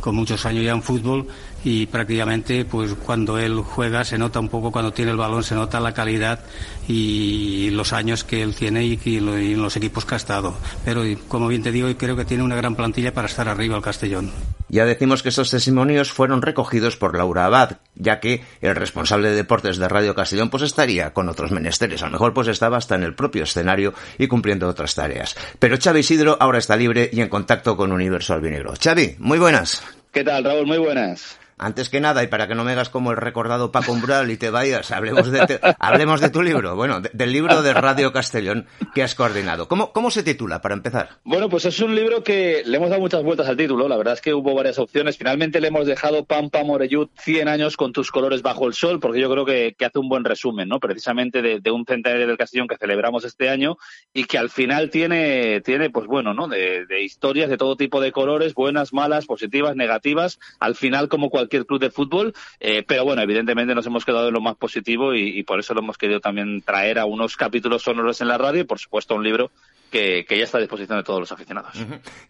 con 0.00 0.16
muchos 0.16 0.44
años 0.44 0.64
ya 0.64 0.72
en 0.72 0.82
fútbol 0.82 1.28
y 1.64 1.86
prácticamente, 1.86 2.66
pues 2.66 2.92
cuando 2.94 3.38
él 3.38 3.58
juega 3.60 4.04
se 4.04 4.18
nota 4.18 4.38
un 4.38 4.50
poco, 4.50 4.70
cuando 4.70 4.92
tiene 4.92 5.10
el 5.10 5.16
balón 5.16 5.42
se 5.42 5.54
nota 5.54 5.80
la 5.80 5.94
calidad 5.94 6.40
y 6.86 7.70
los 7.70 7.94
años 7.94 8.22
que 8.22 8.42
él 8.42 8.54
tiene 8.54 8.84
y, 8.84 9.00
en 9.04 9.62
los 9.62 9.76
equipos 9.76 10.04
que 10.04 10.14
ha 10.14 10.18
estado. 10.18 10.54
Pero 10.84 11.02
como 11.26 11.48
bien 11.48 11.62
te 11.62 11.72
digo, 11.72 11.88
creo 11.96 12.16
que 12.16 12.26
tiene 12.26 12.42
una 12.42 12.56
gran 12.56 12.76
plantilla 12.76 13.14
para 13.14 13.28
estar 13.28 13.48
arriba 13.48 13.76
el 13.76 13.82
Castellón. 13.82 14.30
Ya 14.68 14.84
decimos 14.84 15.22
que 15.22 15.30
estos 15.30 15.50
testimonios 15.50 16.12
fueron 16.12 16.42
recogidos 16.42 16.96
por 16.96 17.16
Laura 17.16 17.46
Abad, 17.46 17.78
ya 17.94 18.20
que 18.20 18.44
el 18.60 18.76
responsable 18.76 19.30
de 19.30 19.36
deportes 19.36 19.78
de 19.78 19.88
Radio 19.88 20.14
Castellón 20.14 20.50
pues 20.50 20.62
estaría 20.64 21.14
con 21.14 21.30
otros 21.30 21.50
menesteres. 21.50 22.02
A 22.02 22.06
lo 22.06 22.12
mejor 22.12 22.34
pues 22.34 22.48
estaba 22.48 22.76
hasta 22.76 22.94
en 22.94 23.04
el 23.04 23.14
propio 23.14 23.44
escenario 23.44 23.94
y 24.18 24.26
cumpliendo 24.26 24.68
otras 24.68 24.94
tareas. 24.94 25.34
Pero 25.58 25.78
Xavi 25.82 26.00
Isidro 26.00 26.36
ahora 26.40 26.58
está 26.58 26.76
libre 26.76 27.08
y 27.10 27.22
en 27.22 27.28
contacto 27.28 27.76
con 27.76 27.92
Universo 27.92 28.34
Albinegro. 28.34 28.74
Xavi, 28.82 29.16
muy 29.18 29.38
buenas. 29.38 29.82
¿Qué 30.12 30.22
tal, 30.22 30.44
Raúl? 30.44 30.66
Muy 30.66 30.78
buenas. 30.78 31.38
Antes 31.56 31.88
que 31.88 32.00
nada, 32.00 32.22
y 32.24 32.26
para 32.26 32.48
que 32.48 32.54
no 32.54 32.64
me 32.64 32.72
hagas 32.72 32.88
como 32.88 33.12
el 33.12 33.16
recordado 33.16 33.70
Paco 33.70 33.92
Umbral 33.92 34.30
y 34.30 34.36
te 34.36 34.50
vayas, 34.50 34.90
hablemos 34.90 35.30
de, 35.30 35.60
hablemos 35.78 36.20
de 36.20 36.30
tu 36.30 36.42
libro, 36.42 36.74
bueno, 36.74 37.00
del 37.00 37.32
libro 37.32 37.62
de 37.62 37.72
Radio 37.72 38.12
Castellón 38.12 38.66
que 38.92 39.04
has 39.04 39.14
coordinado. 39.14 39.68
¿Cómo, 39.68 39.92
¿Cómo 39.92 40.10
se 40.10 40.24
titula, 40.24 40.60
para 40.60 40.74
empezar? 40.74 41.10
Bueno, 41.22 41.48
pues 41.48 41.64
es 41.64 41.78
un 41.80 41.94
libro 41.94 42.24
que 42.24 42.62
le 42.66 42.76
hemos 42.76 42.90
dado 42.90 43.00
muchas 43.00 43.22
vueltas 43.22 43.46
al 43.48 43.56
título, 43.56 43.86
la 43.86 43.96
verdad 43.96 44.14
es 44.14 44.20
que 44.20 44.34
hubo 44.34 44.54
varias 44.54 44.78
opciones. 44.78 45.16
Finalmente 45.16 45.60
le 45.60 45.68
hemos 45.68 45.86
dejado 45.86 46.24
Pampa 46.24 46.64
Morellut 46.64 47.10
100 47.20 47.48
años 47.48 47.76
con 47.76 47.92
tus 47.92 48.10
colores 48.10 48.42
bajo 48.42 48.66
el 48.66 48.74
sol, 48.74 48.98
porque 48.98 49.20
yo 49.20 49.30
creo 49.30 49.44
que, 49.44 49.76
hace 49.84 49.98
un 49.98 50.08
buen 50.08 50.24
resumen, 50.24 50.68
¿no? 50.68 50.80
Precisamente 50.80 51.40
de, 51.42 51.70
un 51.70 51.84
centenario 51.84 52.26
del 52.26 52.38
Castellón 52.38 52.68
que 52.68 52.78
celebramos 52.78 53.24
este 53.24 53.48
año 53.48 53.76
y 54.12 54.24
que 54.24 54.38
al 54.38 54.48
final 54.48 54.90
tiene, 54.90 55.60
tiene 55.60 55.90
pues 55.90 56.06
bueno, 56.06 56.34
¿no? 56.34 56.48
De, 56.48 56.86
de 56.86 57.02
historias 57.02 57.50
de 57.50 57.58
todo 57.58 57.76
tipo 57.76 58.00
de 58.00 58.12
colores, 58.12 58.54
buenas, 58.54 58.92
malas, 58.92 59.26
positivas, 59.26 59.76
negativas. 59.76 60.38
Al 60.58 60.74
final, 60.74 61.08
como 61.08 61.30
cualquier 61.30 61.43
club 61.48 61.80
de 61.80 61.90
fútbol, 61.90 62.34
eh, 62.60 62.84
pero 62.86 63.04
bueno, 63.04 63.22
evidentemente 63.22 63.74
nos 63.74 63.86
hemos 63.86 64.04
quedado 64.04 64.28
en 64.28 64.34
lo 64.34 64.40
más 64.40 64.56
positivo 64.56 65.14
y, 65.14 65.42
por 65.42 65.60
eso 65.60 65.74
lo 65.74 65.80
hemos 65.80 65.98
querido 65.98 66.20
también 66.20 66.62
traer 66.62 66.98
a 66.98 67.04
unos 67.06 67.36
capítulos 67.36 67.82
sonoros 67.82 68.20
en 68.20 68.28
la 68.28 68.38
radio 68.38 68.62
y 68.62 68.64
por 68.64 68.78
supuesto 68.78 69.14
un 69.14 69.24
libro 69.24 69.50
que, 69.90 70.26
ya 70.28 70.44
está 70.44 70.58
a 70.58 70.60
disposición 70.60 70.98
de 70.98 71.04
todos 71.04 71.20
los 71.20 71.32
aficionados. 71.32 71.72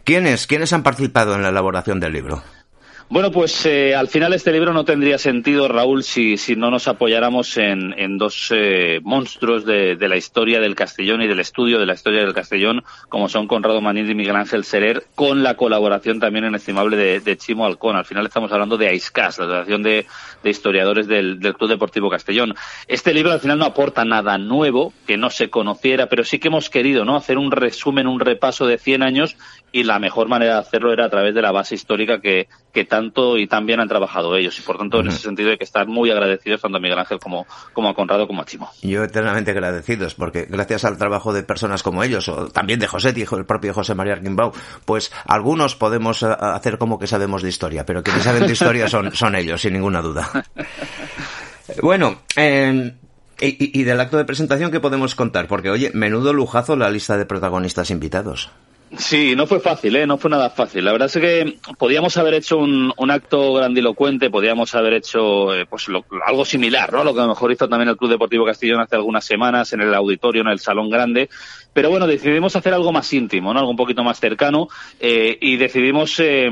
¿Quiénes, 0.04 0.46
¿Quiénes 0.46 0.72
han 0.72 0.82
participado 0.82 1.34
en 1.34 1.42
la 1.42 1.48
elaboración 1.48 2.00
del 2.00 2.12
libro? 2.12 2.42
Bueno, 3.10 3.30
pues 3.30 3.66
eh, 3.66 3.94
al 3.94 4.08
final 4.08 4.32
este 4.32 4.50
libro 4.50 4.72
no 4.72 4.86
tendría 4.86 5.18
sentido, 5.18 5.68
Raúl, 5.68 6.02
si, 6.02 6.38
si 6.38 6.56
no 6.56 6.70
nos 6.70 6.88
apoyáramos 6.88 7.58
en, 7.58 7.94
en 7.98 8.16
dos 8.16 8.50
eh, 8.50 8.98
monstruos 9.02 9.66
de, 9.66 9.94
de, 9.96 10.08
la 10.08 10.16
historia 10.16 10.58
del 10.58 10.74
Castellón 10.74 11.20
y 11.20 11.28
del 11.28 11.38
estudio 11.38 11.78
de 11.78 11.84
la 11.84 11.92
historia 11.92 12.20
del 12.20 12.32
Castellón, 12.32 12.82
como 13.10 13.28
son 13.28 13.46
Conrado 13.46 13.82
Manín 13.82 14.10
y 14.10 14.14
Miguel 14.14 14.36
Ángel 14.36 14.64
Serer, 14.64 15.04
con 15.14 15.42
la 15.42 15.54
colaboración 15.54 16.18
también 16.18 16.46
inestimable 16.46 16.96
de, 16.96 17.20
de 17.20 17.36
Chimo 17.36 17.66
Alcón. 17.66 17.94
Al 17.94 18.06
final 18.06 18.24
estamos 18.24 18.50
hablando 18.52 18.78
de 18.78 18.88
AISCAS, 18.88 19.38
la 19.38 19.44
Asociación 19.44 19.82
de, 19.82 20.06
de 20.42 20.50
Historiadores 20.50 21.06
del, 21.06 21.40
del, 21.40 21.54
Club 21.54 21.68
Deportivo 21.68 22.08
Castellón. 22.08 22.54
Este 22.88 23.12
libro 23.12 23.32
al 23.32 23.40
final 23.40 23.58
no 23.58 23.66
aporta 23.66 24.06
nada 24.06 24.38
nuevo 24.38 24.94
que 25.06 25.18
no 25.18 25.28
se 25.28 25.50
conociera, 25.50 26.08
pero 26.08 26.24
sí 26.24 26.38
que 26.38 26.48
hemos 26.48 26.70
querido 26.70 27.04
¿no? 27.04 27.16
hacer 27.16 27.36
un 27.36 27.50
resumen, 27.50 28.06
un 28.06 28.20
repaso 28.20 28.66
de 28.66 28.78
100 28.78 29.02
años 29.02 29.36
y 29.72 29.82
la 29.82 29.98
mejor 29.98 30.28
manera 30.28 30.54
de 30.54 30.60
hacerlo 30.60 30.92
era 30.92 31.04
a 31.04 31.10
través 31.10 31.34
de 31.34 31.42
la 31.42 31.52
base 31.52 31.74
histórica 31.74 32.20
que, 32.20 32.48
que 32.72 32.84
tanto 32.94 33.36
y 33.38 33.48
tan 33.48 33.66
bien 33.66 33.80
han 33.80 33.88
trabajado 33.88 34.36
ellos. 34.36 34.56
Y 34.56 34.62
por 34.62 34.78
tanto, 34.78 35.00
en 35.00 35.08
ese 35.08 35.18
sentido 35.18 35.50
hay 35.50 35.58
que 35.58 35.64
estar 35.64 35.88
muy 35.88 36.12
agradecidos 36.12 36.60
tanto 36.60 36.78
a 36.78 36.80
Miguel 36.80 36.96
Ángel 36.96 37.18
como, 37.18 37.44
como 37.72 37.88
a 37.88 37.94
Conrado 37.94 38.28
como 38.28 38.42
a 38.42 38.44
Chimo. 38.44 38.70
Yo 38.82 39.02
eternamente 39.02 39.50
agradecidos, 39.50 40.14
porque 40.14 40.46
gracias 40.48 40.84
al 40.84 40.96
trabajo 40.96 41.32
de 41.32 41.42
personas 41.42 41.82
como 41.82 42.04
ellos, 42.04 42.28
o 42.28 42.46
también 42.50 42.78
de 42.78 42.86
José, 42.86 43.12
dijo 43.12 43.36
el 43.36 43.46
propio 43.46 43.74
José 43.74 43.96
María 43.96 44.12
Arquimbau, 44.12 44.52
pues 44.84 45.12
algunos 45.26 45.74
podemos 45.74 46.22
eh, 46.22 46.28
hacer 46.38 46.78
como 46.78 47.00
que 47.00 47.08
sabemos 47.08 47.42
de 47.42 47.48
historia, 47.48 47.84
pero 47.84 48.04
quienes 48.04 48.22
saben 48.22 48.46
de 48.46 48.52
historia 48.52 48.88
son, 48.88 49.12
son 49.16 49.34
ellos, 49.34 49.60
sin 49.60 49.72
ninguna 49.72 50.00
duda. 50.00 50.30
Bueno, 51.82 52.20
y, 52.36 53.80
y, 53.80 53.82
del 53.82 53.98
acto 53.98 54.18
de 54.18 54.24
presentación, 54.24 54.70
¿qué 54.70 54.78
podemos 54.78 55.16
contar? 55.16 55.48
Porque, 55.48 55.70
oye, 55.70 55.90
menudo 55.94 56.32
lujazo 56.32 56.76
la 56.76 56.90
lista 56.90 57.16
de 57.16 57.26
protagonistas 57.26 57.90
invitados. 57.90 58.50
Sí, 58.96 59.34
no 59.34 59.46
fue 59.46 59.60
fácil, 59.60 59.96
¿eh? 59.96 60.06
no 60.06 60.18
fue 60.18 60.30
nada 60.30 60.50
fácil. 60.50 60.84
La 60.84 60.92
verdad 60.92 61.06
es 61.06 61.20
que 61.20 61.58
podíamos 61.78 62.16
haber 62.16 62.34
hecho 62.34 62.58
un, 62.58 62.92
un 62.96 63.10
acto 63.10 63.54
grandilocuente, 63.54 64.30
podíamos 64.30 64.74
haber 64.74 64.94
hecho 64.94 65.52
eh, 65.52 65.66
pues 65.66 65.86
algo 66.24 66.44
similar, 66.44 66.92
¿no? 66.92 67.02
Lo 67.02 67.12
que 67.12 67.20
a 67.20 67.24
lo 67.24 67.30
mejor 67.30 67.50
hizo 67.50 67.68
también 67.68 67.88
el 67.88 67.96
Club 67.96 68.10
Deportivo 68.10 68.44
Castellón 68.44 68.80
hace 68.80 68.94
algunas 68.94 69.24
semanas 69.24 69.72
en 69.72 69.80
el 69.80 69.92
auditorio, 69.94 70.42
en 70.42 70.48
el 70.48 70.60
Salón 70.60 70.90
Grande. 70.90 71.28
Pero 71.72 71.90
bueno, 71.90 72.06
decidimos 72.06 72.54
hacer 72.54 72.72
algo 72.72 72.92
más 72.92 73.12
íntimo, 73.12 73.52
¿no? 73.52 73.58
Algo 73.58 73.72
un 73.72 73.76
poquito 73.76 74.04
más 74.04 74.20
cercano 74.20 74.68
eh, 75.00 75.36
y 75.40 75.56
decidimos 75.56 76.20
eh, 76.20 76.48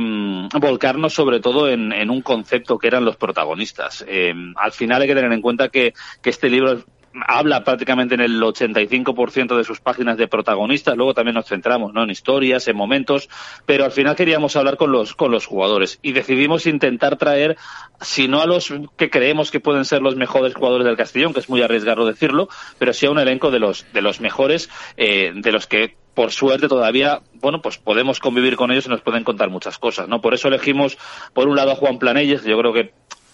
volcarnos 0.60 1.14
sobre 1.14 1.38
todo 1.38 1.68
en, 1.68 1.92
en, 1.92 2.10
un 2.10 2.22
concepto 2.22 2.76
que 2.76 2.88
eran 2.88 3.04
los 3.04 3.16
protagonistas. 3.16 4.04
Eh, 4.08 4.34
al 4.56 4.72
final 4.72 5.00
hay 5.00 5.08
que 5.08 5.14
tener 5.14 5.32
en 5.32 5.40
cuenta 5.40 5.68
que, 5.68 5.94
que 6.20 6.30
este 6.30 6.50
libro 6.50 6.82
habla 7.26 7.64
prácticamente 7.64 8.14
en 8.14 8.20
el 8.20 8.40
85% 8.40 9.56
de 9.56 9.64
sus 9.64 9.80
páginas 9.80 10.16
de 10.16 10.28
protagonistas, 10.28 10.96
luego 10.96 11.14
también 11.14 11.34
nos 11.34 11.46
centramos 11.46 11.92
¿no? 11.92 12.02
en 12.02 12.10
historias, 12.10 12.66
en 12.68 12.76
momentos, 12.76 13.28
pero 13.66 13.84
al 13.84 13.92
final 13.92 14.16
queríamos 14.16 14.56
hablar 14.56 14.76
con 14.76 14.92
los, 14.92 15.14
con 15.14 15.30
los 15.30 15.46
jugadores 15.46 15.98
y 16.02 16.12
decidimos 16.12 16.66
intentar 16.66 17.16
traer, 17.16 17.56
si 18.00 18.28
no 18.28 18.40
a 18.40 18.46
los 18.46 18.72
que 18.96 19.10
creemos 19.10 19.50
que 19.50 19.60
pueden 19.60 19.84
ser 19.84 20.02
los 20.02 20.16
mejores 20.16 20.54
jugadores 20.54 20.86
del 20.86 20.96
Castellón, 20.96 21.32
que 21.32 21.40
es 21.40 21.48
muy 21.48 21.62
arriesgado 21.62 22.06
decirlo, 22.06 22.48
pero 22.78 22.92
sí 22.92 23.06
a 23.06 23.10
un 23.10 23.18
elenco 23.18 23.50
de 23.50 23.58
los, 23.58 23.86
de 23.92 24.02
los 24.02 24.20
mejores, 24.20 24.70
eh, 24.96 25.32
de 25.34 25.52
los 25.52 25.66
que 25.66 25.96
por 26.14 26.30
suerte 26.30 26.68
todavía, 26.68 27.22
bueno, 27.34 27.62
pues 27.62 27.78
podemos 27.78 28.20
convivir 28.20 28.56
con 28.56 28.70
ellos 28.70 28.86
y 28.86 28.90
nos 28.90 29.00
pueden 29.00 29.24
contar 29.24 29.48
muchas 29.48 29.78
cosas, 29.78 30.08
¿no? 30.08 30.20
Por 30.20 30.34
eso 30.34 30.48
elegimos, 30.48 30.98
por 31.32 31.48
un 31.48 31.56
lado, 31.56 31.72
a 31.72 31.76
Juan 31.76 31.98
Planelles, 31.98 32.44
yo 32.44 32.58
creo 32.58 32.72
que 32.72 32.92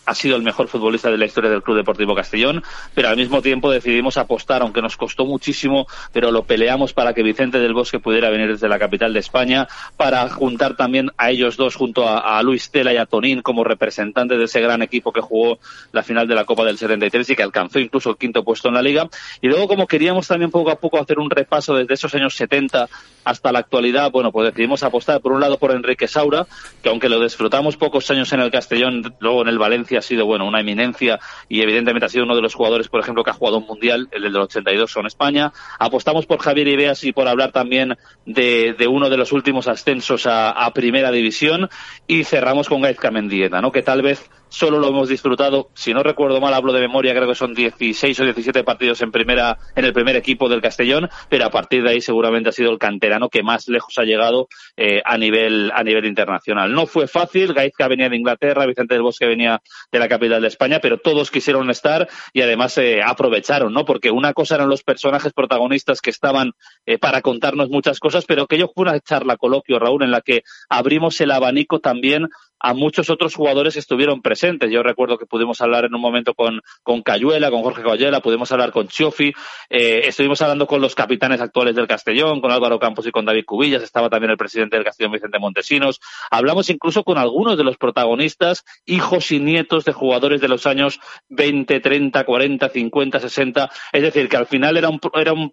ha 0.08 0.14
sido 0.14 0.36
el 0.36 0.42
mejor 0.42 0.68
futbolista 0.68 1.10
de 1.10 1.18
la 1.18 1.26
historia 1.26 1.50
del 1.50 1.62
Club 1.62 1.76
Deportivo 1.76 2.14
Castellón, 2.14 2.62
pero 2.94 3.10
al 3.10 3.16
mismo 3.18 3.42
tiempo 3.42 3.70
decidimos 3.70 4.16
apostar, 4.16 4.62
aunque 4.62 4.80
nos 4.80 4.96
costó 4.96 5.26
muchísimo, 5.26 5.86
pero 6.12 6.30
lo 6.30 6.44
peleamos 6.44 6.94
para 6.94 7.12
que 7.12 7.22
Vicente 7.22 7.58
del 7.58 7.74
Bosque 7.74 7.98
pudiera 7.98 8.30
venir 8.30 8.48
desde 8.48 8.70
la 8.70 8.78
capital 8.78 9.12
de 9.12 9.20
España, 9.20 9.68
para 9.98 10.26
juntar 10.30 10.76
también 10.76 11.10
a 11.18 11.30
ellos 11.30 11.58
dos 11.58 11.76
junto 11.76 12.08
a, 12.08 12.42
Luis 12.42 12.70
Tela 12.70 12.94
y 12.94 12.96
a 12.96 13.04
Tonín 13.04 13.42
como 13.42 13.64
representantes 13.64 14.38
de 14.38 14.44
ese 14.44 14.60
gran 14.62 14.80
equipo 14.80 15.12
que 15.12 15.20
jugó 15.20 15.58
la 15.92 16.02
final 16.02 16.26
de 16.26 16.34
la 16.34 16.44
Copa 16.44 16.64
del 16.64 16.78
73 16.78 17.28
y 17.28 17.36
que 17.36 17.42
alcanzó 17.42 17.78
incluso 17.78 18.08
el 18.08 18.16
quinto 18.16 18.42
puesto 18.44 18.68
en 18.68 18.74
la 18.74 18.82
liga. 18.82 19.08
Y 19.42 19.48
luego, 19.48 19.68
como 19.68 19.86
queríamos 19.86 20.26
también 20.26 20.50
poco 20.50 20.70
a 20.70 20.76
poco 20.76 20.98
hacer 20.98 21.18
un 21.18 21.28
repaso 21.28 21.74
desde 21.74 21.92
esos 21.92 22.14
años 22.14 22.34
70 22.34 22.88
hasta 23.24 23.52
la 23.52 23.58
actualidad, 23.58 24.10
bueno, 24.10 24.32
pues 24.32 24.46
decidimos 24.46 24.82
apostar 24.82 25.20
por 25.20 25.32
un 25.32 25.40
lado 25.40 25.58
por 25.58 25.72
Enrique 25.72 26.08
Saura, 26.08 26.46
que 26.82 26.88
aunque 26.88 27.10
lo 27.10 27.22
disfrutamos 27.22 27.76
pocos 27.76 28.10
años 28.10 28.32
en 28.32 28.40
el 28.40 28.50
Castellón, 28.50 29.14
luego 29.20 29.42
en 29.42 29.48
el 29.48 29.58
Valencia 29.58 29.97
ha 29.98 30.02
sido, 30.02 30.26
bueno, 30.26 30.46
una 30.46 30.60
eminencia 30.60 31.18
y 31.48 31.62
evidentemente 31.62 32.06
ha 32.06 32.08
sido 32.08 32.24
uno 32.24 32.36
de 32.36 32.42
los 32.42 32.54
jugadores, 32.54 32.88
por 32.88 33.00
ejemplo, 33.00 33.24
que 33.24 33.30
ha 33.30 33.34
jugado 33.34 33.58
un 33.58 33.66
mundial, 33.66 34.08
el 34.12 34.22
del 34.22 34.36
82 34.36 34.92
con 34.94 35.06
España. 35.06 35.52
Apostamos 35.78 36.26
por 36.26 36.40
Javier 36.40 36.68
Ibeas 36.68 37.04
y 37.04 37.12
por 37.12 37.28
hablar 37.28 37.52
también 37.52 37.96
de, 38.24 38.74
uno 38.88 39.10
de 39.10 39.16
los 39.16 39.32
últimos 39.32 39.68
ascensos 39.68 40.26
a, 40.26 40.50
a 40.50 40.72
Primera 40.72 41.10
División 41.10 41.68
y 42.06 42.24
cerramos 42.24 42.68
con 42.68 42.80
Gaizka 42.80 43.10
Mendieta, 43.10 43.60
¿no? 43.60 43.72
Que 43.72 43.82
tal 43.82 44.02
vez 44.02 44.30
solo 44.48 44.78
lo 44.78 44.88
hemos 44.88 45.08
disfrutado, 45.08 45.70
si 45.74 45.92
no 45.92 46.02
recuerdo 46.02 46.40
mal, 46.40 46.54
hablo 46.54 46.72
de 46.72 46.80
memoria, 46.80 47.14
creo 47.14 47.28
que 47.28 47.34
son 47.34 47.54
16 47.54 48.20
o 48.20 48.24
17 48.24 48.64
partidos 48.64 49.00
en 49.02 49.12
primera 49.12 49.58
en 49.76 49.84
el 49.84 49.92
primer 49.92 50.16
equipo 50.16 50.48
del 50.48 50.60
Castellón, 50.60 51.08
pero 51.28 51.44
a 51.44 51.50
partir 51.50 51.82
de 51.82 51.90
ahí 51.90 52.00
seguramente 52.00 52.48
ha 52.48 52.52
sido 52.52 52.70
el 52.70 52.78
canterano 52.78 53.28
que 53.28 53.42
más 53.42 53.68
lejos 53.68 53.96
ha 53.98 54.04
llegado 54.04 54.48
eh, 54.76 55.02
a 55.04 55.18
nivel 55.18 55.70
a 55.74 55.82
nivel 55.82 56.06
internacional. 56.06 56.72
No 56.72 56.86
fue 56.86 57.06
fácil, 57.06 57.52
Gaizka 57.52 57.88
venía 57.88 58.08
de 58.08 58.16
Inglaterra, 58.16 58.66
Vicente 58.66 58.94
del 58.94 59.02
Bosque 59.02 59.26
venía 59.26 59.60
de 59.90 59.98
la 59.98 60.08
capital 60.08 60.42
de 60.42 60.48
España, 60.48 60.80
pero 60.80 60.98
todos 60.98 61.30
quisieron 61.30 61.70
estar 61.70 62.08
y 62.32 62.42
además 62.42 62.76
eh, 62.78 63.00
aprovecharon, 63.02 63.72
¿no? 63.72 63.84
Porque 63.84 64.10
una 64.10 64.34
cosa 64.34 64.56
eran 64.56 64.68
los 64.68 64.82
personajes 64.82 65.32
protagonistas 65.32 66.00
que 66.00 66.10
estaban 66.10 66.52
eh, 66.86 66.98
para 66.98 67.22
contarnos 67.22 67.70
muchas 67.70 67.98
cosas, 68.00 68.24
pero 68.26 68.46
que 68.46 68.58
yo 68.58 68.70
fue 68.74 68.82
una 68.82 69.00
charla 69.00 69.36
coloquio, 69.36 69.78
Raúl, 69.78 70.02
en 70.02 70.10
la 70.10 70.20
que 70.20 70.42
abrimos 70.68 71.20
el 71.20 71.30
abanico 71.30 71.80
también 71.80 72.28
a 72.60 72.74
muchos 72.74 73.10
otros 73.10 73.34
jugadores 73.34 73.74
que 73.74 73.80
estuvieron 73.80 74.22
presentes. 74.22 74.70
Yo 74.70 74.82
recuerdo 74.82 75.18
que 75.18 75.26
pudimos 75.26 75.60
hablar 75.60 75.84
en 75.84 75.94
un 75.94 76.00
momento 76.00 76.34
con, 76.34 76.60
con 76.82 77.02
Cayuela, 77.02 77.50
con 77.50 77.62
Jorge 77.62 77.82
Cayuela, 77.82 78.20
pudimos 78.20 78.50
hablar 78.52 78.72
con 78.72 78.88
Chiofi, 78.88 79.32
eh, 79.70 80.02
estuvimos 80.04 80.40
hablando 80.42 80.66
con 80.66 80.80
los 80.80 80.94
capitanes 80.94 81.40
actuales 81.40 81.74
del 81.74 81.86
Castellón, 81.86 82.40
con 82.40 82.50
Álvaro 82.50 82.78
Campos 82.78 83.06
y 83.06 83.10
con 83.10 83.24
David 83.24 83.44
Cubillas, 83.46 83.82
estaba 83.82 84.08
también 84.08 84.30
el 84.30 84.36
presidente 84.36 84.76
del 84.76 84.84
Castellón, 84.84 85.12
Vicente 85.12 85.38
Montesinos. 85.38 86.00
Hablamos 86.30 86.70
incluso 86.70 87.04
con 87.04 87.18
algunos 87.18 87.56
de 87.56 87.64
los 87.64 87.76
protagonistas, 87.76 88.64
hijos 88.86 89.30
y 89.30 89.40
nietos 89.40 89.84
de 89.84 89.92
jugadores 89.92 90.40
de 90.40 90.48
los 90.48 90.66
años 90.66 91.00
20, 91.28 91.80
30, 91.80 92.24
40, 92.24 92.68
50, 92.68 93.20
60. 93.20 93.70
Es 93.92 94.02
decir, 94.02 94.28
que 94.28 94.36
al 94.36 94.46
final 94.46 94.76
era 94.76 94.88
un, 94.88 95.00
era 95.14 95.32
un 95.32 95.50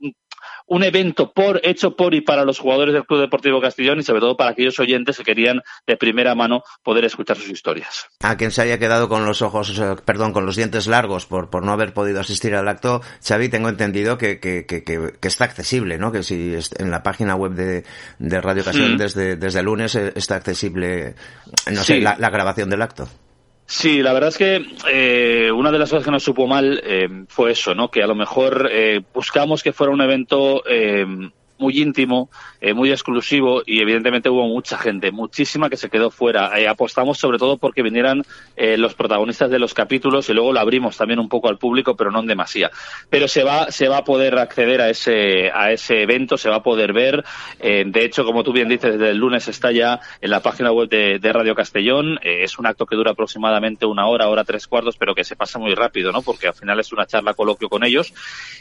un 0.68 0.84
evento 0.84 1.32
por, 1.32 1.62
hecho 1.64 1.96
por 1.96 2.14
y 2.14 2.22
para 2.22 2.44
los 2.44 2.60
jugadores 2.60 2.94
del 2.94 3.06
Club 3.06 3.22
Deportivo 3.22 3.62
Castellón 3.62 4.00
y 4.00 4.04
sobre 4.04 4.20
todo 4.20 4.36
para 4.36 4.52
aquellos 4.52 4.80
oyentes 4.80 5.18
que 5.18 5.24
querían 5.24 5.62
de 5.86 5.98
primera 5.98 6.34
mano 6.36 6.64
poder 6.84 6.95
escuchar 7.04 7.36
sus 7.36 7.50
historias. 7.50 8.08
A 8.22 8.38
quien 8.38 8.52
se 8.52 8.62
haya 8.62 8.80
quedado 8.80 9.10
con 9.10 9.26
los 9.26 9.42
ojos, 9.42 9.82
perdón, 10.06 10.32
con 10.32 10.46
los 10.46 10.56
dientes 10.56 10.88
largos 10.88 11.26
por, 11.26 11.50
por 11.50 11.66
no 11.66 11.74
haber 11.74 11.94
podido 11.94 12.22
asistir 12.22 12.56
al 12.56 12.70
acto, 12.70 13.02
Xavi, 13.28 13.50
tengo 13.50 13.68
entendido 13.68 14.18
que, 14.18 14.40
que, 14.40 14.66
que, 14.66 14.84
que 14.84 15.28
está 15.28 15.44
accesible, 15.46 15.98
¿no? 15.98 16.12
Que 16.14 16.24
si 16.24 16.56
en 16.78 16.92
la 16.92 17.04
página 17.04 17.36
web 17.36 17.52
de, 17.52 17.84
de 18.20 18.42
Radio 18.42 18.64
Castellón 18.64 18.98
desde, 18.98 19.36
desde 19.36 19.60
el 19.60 19.66
lunes 19.66 19.96
eh, 19.96 20.14
está 20.16 20.36
accesible, 20.36 21.16
no 21.70 21.84
sé, 21.84 22.00
la, 22.00 22.16
la 22.18 22.30
grabación 22.30 22.70
del 22.70 22.82
acto. 22.82 23.10
Sí, 23.68 24.04
la 24.04 24.14
verdad 24.14 24.30
es 24.30 24.38
que 24.38 24.64
eh, 24.92 25.52
una 25.52 25.72
de 25.72 25.80
las 25.80 25.90
cosas 25.90 26.06
que 26.06 26.12
nos 26.12 26.22
supo 26.22 26.46
mal 26.46 26.80
eh, 26.84 27.10
fue 27.28 27.52
eso, 27.52 27.74
¿no? 27.74 27.90
Que 27.90 28.04
a 28.04 28.08
lo 28.08 28.14
mejor 28.14 28.70
eh, 28.72 29.02
buscamos 29.12 29.64
que 29.64 29.74
fuera 29.74 29.92
un 29.92 30.02
evento 30.02 30.62
eh, 30.70 31.04
muy 31.58 31.82
íntimo, 31.82 32.30
eh, 32.62 32.74
muy 32.74 32.92
exclusivo 32.92 33.62
y 33.66 33.80
evidentemente 33.80 34.30
hubo 34.30 34.48
mucha 34.48 34.78
gente, 34.78 35.12
muchísima 35.12 35.70
que 35.70 35.78
se 35.78 35.90
quedó 35.90 36.12
fuera. 36.12 36.60
Eh, 36.60 36.68
apostamos 36.68 37.18
sobre 37.18 37.38
todo 37.38 37.58
porque 37.58 37.82
vinieran 37.82 38.24
eh, 38.56 38.78
los 38.78 38.94
protagonistas 38.94 39.50
de 39.50 39.60
los 39.60 39.74
capítulos 39.74 40.30
y 40.30 40.34
luego 40.34 40.54
lo 40.54 40.60
abrimos 40.60 40.98
también 40.98 41.20
un 41.20 41.30
poco 41.30 41.50
al 41.50 41.58
público, 41.58 41.96
pero 41.96 42.12
no 42.12 42.20
en 42.20 42.28
demasía. 42.28 42.72
Pero 43.10 43.28
se 43.28 43.44
va, 43.44 43.72
se 43.72 43.88
va 43.88 43.98
a 43.98 44.04
poder 44.04 44.38
acceder 44.38 44.82
a 44.82 44.90
ese, 44.90 45.52
a 45.54 45.72
ese 45.72 46.02
evento, 46.02 46.38
se 46.38 46.50
va 46.50 46.58
a 46.58 46.64
poder 46.64 46.94
ver. 46.94 47.24
de 47.60 48.06
hecho, 48.06 48.26
como 48.26 48.44
tú 48.44 48.52
bien 48.52 48.70
dices, 48.70 48.94
desde 48.98 49.12
el 49.12 49.18
lunes 49.18 49.48
está 49.48 49.72
ya 49.72 50.00
en 50.22 50.30
la 50.30 50.42
página 50.42 50.72
web 50.72 50.90
de, 50.90 51.20
de 51.20 51.34
Radio 51.34 51.56
Castellón. 51.56 52.20
es 52.24 52.58
un 52.60 52.66
acto 52.66 52.86
que 52.86 52.96
dura 52.96 53.12
aproximadamente 53.12 53.86
una 53.86 54.08
hora, 54.08 54.28
hora 54.28 54.44
tres 54.44 54.68
cuartos, 54.68 54.98
pero 54.98 55.16
que 55.16 55.24
se 55.24 55.36
pasa 55.36 55.60
muy 55.60 55.74
rápido, 55.76 56.12
¿no? 56.12 56.22
Porque 56.22 56.48
al 56.48 56.54
final 56.54 56.80
es 56.80 56.92
una 56.92 57.06
charla 57.06 57.34
coloquio 57.34 57.70
con 57.70 57.84
ellos. 57.84 58.14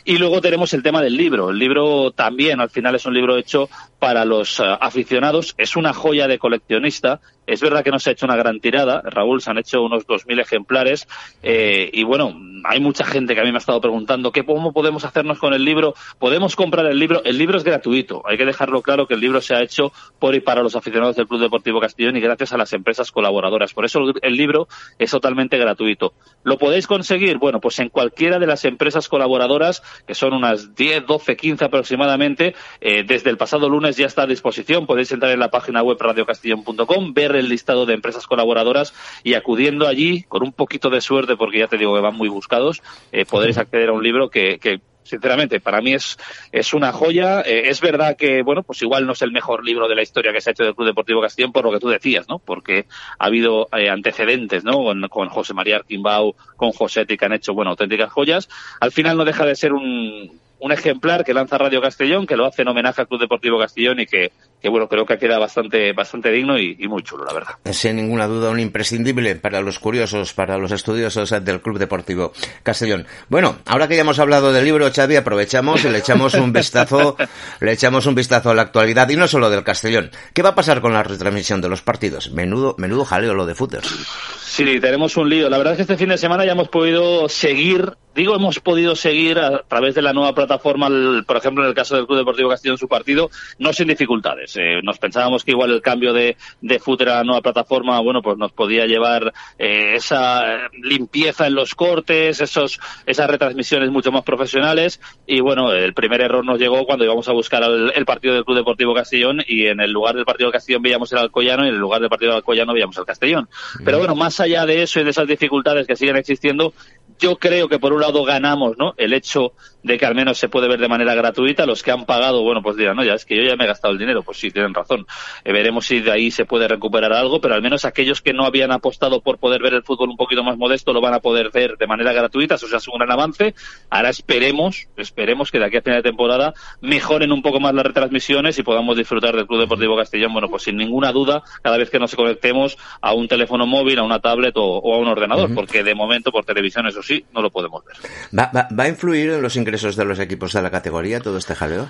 Y 0.04 0.18
luego 0.18 0.40
tenemos 0.40 0.72
el 0.74 0.82
tema 0.82 1.02
del 1.02 1.16
libro. 1.16 1.50
El 1.50 1.58
libro 1.58 2.10
también 2.12 2.60
al 2.60 2.70
final 2.70 2.83
final 2.84 2.96
es 2.96 3.06
un 3.06 3.14
libro 3.14 3.38
hecho 3.38 3.70
para 3.98 4.26
los 4.26 4.60
eh, 4.60 4.64
aficionados. 4.78 5.54
Es 5.56 5.74
una 5.74 5.94
joya 5.94 6.28
de 6.28 6.38
coleccionista. 6.38 7.20
Es 7.46 7.60
verdad 7.60 7.84
que 7.84 7.90
no 7.90 7.98
se 7.98 8.10
ha 8.10 8.12
hecho 8.12 8.26
una 8.26 8.36
gran 8.36 8.60
tirada. 8.60 9.02
Raúl, 9.04 9.40
se 9.40 9.50
han 9.50 9.58
hecho 9.58 9.82
unos 9.82 10.06
2.000 10.06 10.40
ejemplares. 10.40 11.06
Eh, 11.42 11.90
y 11.92 12.04
bueno, 12.04 12.34
hay 12.64 12.80
mucha 12.80 13.04
gente 13.04 13.34
que 13.34 13.40
a 13.40 13.44
mí 13.44 13.50
me 13.50 13.56
ha 13.56 13.58
estado 13.58 13.80
preguntando 13.80 14.32
¿qué, 14.32 14.44
cómo 14.44 14.72
podemos 14.72 15.04
hacernos 15.04 15.38
con 15.38 15.54
el 15.54 15.64
libro. 15.64 15.94
¿Podemos 16.18 16.56
comprar 16.56 16.86
el 16.86 16.98
libro? 16.98 17.22
El 17.24 17.38
libro 17.38 17.58
es 17.58 17.64
gratuito. 17.64 18.22
Hay 18.26 18.36
que 18.36 18.44
dejarlo 18.44 18.82
claro 18.82 19.06
que 19.06 19.14
el 19.14 19.20
libro 19.20 19.40
se 19.40 19.54
ha 19.54 19.62
hecho 19.62 19.92
por 20.18 20.34
y 20.34 20.40
para 20.40 20.62
los 20.62 20.76
aficionados 20.76 21.16
del 21.16 21.26
Club 21.26 21.40
Deportivo 21.40 21.80
Castellón 21.80 22.16
y 22.16 22.20
gracias 22.20 22.52
a 22.52 22.56
las 22.56 22.72
empresas 22.72 23.12
colaboradoras. 23.12 23.72
Por 23.74 23.84
eso 23.84 24.00
el 24.22 24.36
libro 24.36 24.68
es 24.98 25.10
totalmente 25.10 25.58
gratuito. 25.58 26.14
¿Lo 26.42 26.58
podéis 26.58 26.86
conseguir? 26.86 27.38
Bueno, 27.38 27.60
pues 27.60 27.78
en 27.78 27.88
cualquiera 27.88 28.38
de 28.38 28.46
las 28.46 28.64
empresas 28.64 29.08
colaboradoras, 29.08 29.82
que 30.06 30.14
son 30.14 30.32
unas 30.32 30.74
10, 30.74 31.06
12, 31.06 31.36
15 31.36 31.64
aproximadamente, 31.64 32.54
eh, 32.80 33.04
desde 33.06 33.30
el 33.30 33.36
pasado 33.36 33.68
lunes 33.68 33.96
ya 33.96 34.06
está 34.06 34.22
a 34.22 34.26
disposición. 34.26 34.86
Podéis 34.86 35.12
entrar 35.12 35.32
en 35.32 35.40
la 35.40 35.50
página 35.50 35.82
web 35.82 35.98
radiocastillon.com, 36.00 37.12
ver 37.12 37.33
el 37.36 37.48
listado 37.48 37.86
de 37.86 37.94
empresas 37.94 38.26
colaboradoras 38.26 38.94
y 39.22 39.34
acudiendo 39.34 39.86
allí, 39.86 40.22
con 40.24 40.42
un 40.42 40.52
poquito 40.52 40.90
de 40.90 41.00
suerte, 41.00 41.36
porque 41.36 41.58
ya 41.58 41.68
te 41.68 41.78
digo 41.78 41.94
que 41.94 42.00
van 42.00 42.16
muy 42.16 42.28
buscados, 42.28 42.82
eh, 43.12 43.24
podréis 43.24 43.58
acceder 43.58 43.88
a 43.88 43.92
un 43.92 44.02
libro 44.02 44.30
que, 44.30 44.58
que 44.58 44.80
sinceramente, 45.04 45.60
para 45.60 45.80
mí 45.80 45.94
es, 45.94 46.18
es 46.50 46.74
una 46.74 46.92
joya. 46.92 47.42
Eh, 47.42 47.68
es 47.68 47.80
verdad 47.80 48.16
que, 48.16 48.42
bueno, 48.42 48.62
pues 48.62 48.82
igual 48.82 49.06
no 49.06 49.12
es 49.12 49.22
el 49.22 49.32
mejor 49.32 49.64
libro 49.64 49.86
de 49.86 49.94
la 49.94 50.02
historia 50.02 50.32
que 50.32 50.40
se 50.40 50.50
ha 50.50 50.52
hecho 50.52 50.64
del 50.64 50.74
Club 50.74 50.88
Deportivo 50.88 51.20
Castellón, 51.20 51.52
por 51.52 51.64
lo 51.64 51.72
que 51.72 51.80
tú 51.80 51.88
decías, 51.88 52.26
¿no? 52.28 52.38
Porque 52.38 52.86
ha 53.18 53.26
habido 53.26 53.68
antecedentes, 53.70 54.64
¿no? 54.64 54.72
Con, 54.72 55.08
con, 55.08 55.28
José 55.28 55.54
María 55.54 55.76
Arquimbau, 55.76 56.34
con 56.56 56.72
Josetti, 56.72 57.16
que 57.16 57.24
han 57.26 57.34
hecho, 57.34 57.54
bueno, 57.54 57.70
auténticas 57.72 58.12
joyas. 58.12 58.48
Al 58.80 58.92
final 58.92 59.16
no 59.16 59.24
deja 59.24 59.44
de 59.44 59.54
ser 59.54 59.72
un, 59.72 60.40
un 60.64 60.72
ejemplar 60.72 61.24
que 61.24 61.34
lanza 61.34 61.58
Radio 61.58 61.82
Castellón, 61.82 62.26
que 62.26 62.36
lo 62.36 62.46
hace 62.46 62.62
en 62.62 62.68
homenaje 62.68 63.02
al 63.02 63.06
Club 63.06 63.20
Deportivo 63.20 63.58
Castellón 63.58 64.00
y 64.00 64.06
que, 64.06 64.32
que 64.64 64.70
bueno, 64.70 64.88
creo 64.88 65.04
que 65.04 65.18
queda 65.18 65.38
bastante, 65.38 65.92
bastante 65.92 66.30
digno 66.30 66.58
y, 66.58 66.74
y, 66.78 66.88
muy 66.88 67.02
chulo, 67.02 67.26
la 67.26 67.34
verdad. 67.34 67.50
Sin 67.70 67.96
ninguna 67.96 68.26
duda, 68.26 68.48
un 68.48 68.58
imprescindible 68.58 69.34
para 69.34 69.60
los 69.60 69.78
curiosos, 69.78 70.32
para 70.32 70.56
los 70.56 70.72
estudiosos 70.72 71.28
del 71.44 71.60
Club 71.60 71.78
Deportivo 71.78 72.32
Castellón. 72.62 73.06
Bueno, 73.28 73.58
ahora 73.66 73.88
que 73.88 73.94
ya 73.94 74.00
hemos 74.00 74.18
hablado 74.18 74.54
del 74.54 74.64
libro, 74.64 74.90
Xavi, 74.90 75.16
aprovechamos 75.16 75.84
y 75.84 75.90
le 75.90 75.98
echamos 75.98 76.32
un 76.32 76.54
vistazo, 76.54 77.14
le 77.60 77.72
echamos 77.72 78.06
un 78.06 78.14
vistazo 78.14 78.52
a 78.52 78.54
la 78.54 78.62
actualidad 78.62 79.06
y 79.10 79.16
no 79.16 79.28
solo 79.28 79.50
del 79.50 79.64
Castellón. 79.64 80.10
¿Qué 80.32 80.40
va 80.40 80.48
a 80.48 80.54
pasar 80.54 80.80
con 80.80 80.94
la 80.94 81.02
retransmisión 81.02 81.60
de 81.60 81.68
los 81.68 81.82
partidos? 81.82 82.30
Menudo, 82.30 82.74
menudo 82.78 83.04
jaleo 83.04 83.34
lo 83.34 83.44
de 83.44 83.54
footers. 83.54 83.94
Sí, 84.40 84.80
tenemos 84.80 85.14
un 85.18 85.28
lío. 85.28 85.50
La 85.50 85.58
verdad 85.58 85.74
es 85.74 85.76
que 85.76 85.82
este 85.82 85.98
fin 85.98 86.08
de 86.08 86.16
semana 86.16 86.46
ya 86.46 86.52
hemos 86.52 86.70
podido 86.70 87.28
seguir 87.28 87.98
digo 88.14 88.36
hemos 88.36 88.60
podido 88.60 88.94
seguir 88.94 89.38
a 89.38 89.62
través 89.62 89.94
de 89.94 90.02
la 90.02 90.12
nueva 90.12 90.34
plataforma, 90.34 90.88
por 91.26 91.36
ejemplo, 91.36 91.64
en 91.64 91.68
el 91.68 91.74
caso 91.74 91.96
del 91.96 92.06
Club 92.06 92.18
Deportivo 92.18 92.50
Castillo 92.50 92.74
en 92.74 92.78
su 92.78 92.88
partido, 92.88 93.30
no 93.58 93.72
sin 93.72 93.88
dificultades. 93.88 94.53
Eh, 94.56 94.80
nos 94.82 94.98
pensábamos 94.98 95.44
que 95.44 95.52
igual 95.52 95.70
el 95.70 95.82
cambio 95.82 96.12
de, 96.12 96.36
de 96.60 96.78
footer 96.78 97.08
a 97.08 97.16
la 97.16 97.24
nueva 97.24 97.42
plataforma, 97.42 98.00
bueno, 98.00 98.22
pues 98.22 98.38
nos 98.38 98.52
podía 98.52 98.86
llevar 98.86 99.32
eh, 99.58 99.94
esa 99.94 100.68
limpieza 100.82 101.46
en 101.46 101.54
los 101.54 101.74
cortes, 101.74 102.40
esos, 102.40 102.80
esas 103.06 103.28
retransmisiones 103.28 103.90
mucho 103.90 104.12
más 104.12 104.24
profesionales. 104.24 105.00
Y 105.26 105.40
bueno, 105.40 105.72
el 105.72 105.94
primer 105.94 106.20
error 106.20 106.44
nos 106.44 106.58
llegó 106.58 106.84
cuando 106.84 107.04
íbamos 107.04 107.28
a 107.28 107.32
buscar 107.32 107.62
el, 107.62 107.92
el 107.94 108.04
partido 108.04 108.34
del 108.34 108.44
Club 108.44 108.58
Deportivo 108.58 108.94
Castellón 108.94 109.42
y 109.46 109.66
en 109.66 109.80
el 109.80 109.90
lugar 109.90 110.14
del 110.14 110.24
partido 110.24 110.48
del 110.48 110.54
Castellón 110.54 110.82
veíamos 110.82 111.12
el 111.12 111.18
Alcoyano 111.18 111.64
y 111.64 111.68
en 111.68 111.74
el 111.74 111.80
lugar 111.80 112.00
del 112.00 112.10
partido 112.10 112.32
del 112.32 112.38
Alcoyano 112.38 112.72
veíamos 112.72 112.96
el 112.98 113.04
Castellón. 113.04 113.48
Pero 113.84 113.98
bueno, 113.98 114.14
más 114.14 114.40
allá 114.40 114.66
de 114.66 114.82
eso 114.82 115.00
y 115.00 115.04
de 115.04 115.10
esas 115.10 115.26
dificultades 115.26 115.86
que 115.86 115.96
siguen 115.96 116.16
existiendo, 116.16 116.74
yo 117.18 117.36
creo 117.36 117.68
que 117.68 117.78
por 117.78 117.92
un 117.92 118.00
lado 118.00 118.24
ganamos, 118.24 118.76
¿no? 118.78 118.94
El 118.96 119.12
hecho 119.12 119.52
de 119.84 119.98
que 119.98 120.06
al 120.06 120.14
menos 120.14 120.38
se 120.38 120.48
puede 120.48 120.66
ver 120.66 120.80
de 120.80 120.88
manera 120.88 121.14
gratuita. 121.14 121.66
Los 121.66 121.82
que 121.82 121.92
han 121.92 122.06
pagado, 122.06 122.42
bueno, 122.42 122.62
pues 122.62 122.76
dirán, 122.76 122.96
no, 122.96 123.04
ya 123.04 123.14
es 123.14 123.24
que 123.24 123.36
yo 123.36 123.42
ya 123.42 123.54
me 123.54 123.64
he 123.64 123.66
gastado 123.68 123.92
el 123.92 123.98
dinero. 123.98 124.22
Pues 124.22 124.38
sí, 124.38 124.50
tienen 124.50 124.74
razón. 124.74 125.06
Eh, 125.44 125.52
veremos 125.52 125.86
si 125.86 126.00
de 126.00 126.10
ahí 126.10 126.30
se 126.30 126.46
puede 126.46 126.66
recuperar 126.66 127.12
algo, 127.12 127.40
pero 127.40 127.54
al 127.54 127.62
menos 127.62 127.84
aquellos 127.84 128.22
que 128.22 128.32
no 128.32 128.44
habían 128.44 128.72
apostado 128.72 129.20
por 129.20 129.38
poder 129.38 129.62
ver 129.62 129.74
el 129.74 129.82
fútbol 129.82 130.08
un 130.08 130.16
poquito 130.16 130.42
más 130.42 130.56
modesto 130.56 130.92
lo 130.92 131.00
van 131.00 131.14
a 131.14 131.20
poder 131.20 131.50
ver 131.52 131.76
de 131.76 131.86
manera 131.86 132.12
gratuita. 132.12 132.54
Eso 132.54 132.66
ya 132.68 132.78
es 132.78 132.88
un 132.88 132.98
gran 132.98 133.12
avance. 133.12 133.54
Ahora 133.90 134.08
esperemos, 134.08 134.88
esperemos 134.96 135.50
que 135.50 135.58
de 135.58 135.66
aquí 135.66 135.76
a 135.76 135.82
final 135.82 136.02
de 136.02 136.08
temporada 136.08 136.54
mejoren 136.80 137.30
un 137.30 137.42
poco 137.42 137.60
más 137.60 137.74
las 137.74 137.84
retransmisiones 137.84 138.58
y 138.58 138.62
podamos 138.62 138.96
disfrutar 138.96 139.36
del 139.36 139.46
Club 139.46 139.60
Deportivo 139.60 139.96
Castellón, 139.96 140.32
bueno, 140.32 140.48
pues 140.48 140.62
sin 140.62 140.76
ninguna 140.76 141.12
duda, 141.12 141.42
cada 141.62 141.76
vez 141.76 141.90
que 141.90 141.98
nos 141.98 142.14
conectemos 142.14 142.78
a 143.02 143.12
un 143.12 143.28
teléfono 143.28 143.66
móvil, 143.66 143.98
a 143.98 144.02
una 144.02 144.20
tablet 144.20 144.54
o, 144.56 144.94
a 144.94 144.98
un 144.98 145.08
ordenador, 145.08 145.54
porque 145.54 145.82
de 145.82 145.94
momento 145.94 146.32
por 146.32 146.44
televisión, 146.44 146.86
eso 146.86 147.02
sí, 147.04 147.24
no 147.32 147.42
lo 147.42 147.50
podemos 147.50 147.84
ver. 147.84 147.96
¿Va, 148.36 148.50
va 148.52 148.84
a 148.84 148.88
influir 148.88 149.30
en 149.30 149.42
los 149.42 149.56
ingresos 149.56 149.96
de 149.96 150.04
los 150.04 150.18
equipos 150.18 150.52
de 150.52 150.62
la 150.62 150.70
categoría 150.70 151.20
todo 151.20 151.38
este 151.38 151.54
jaleo? 151.54 151.88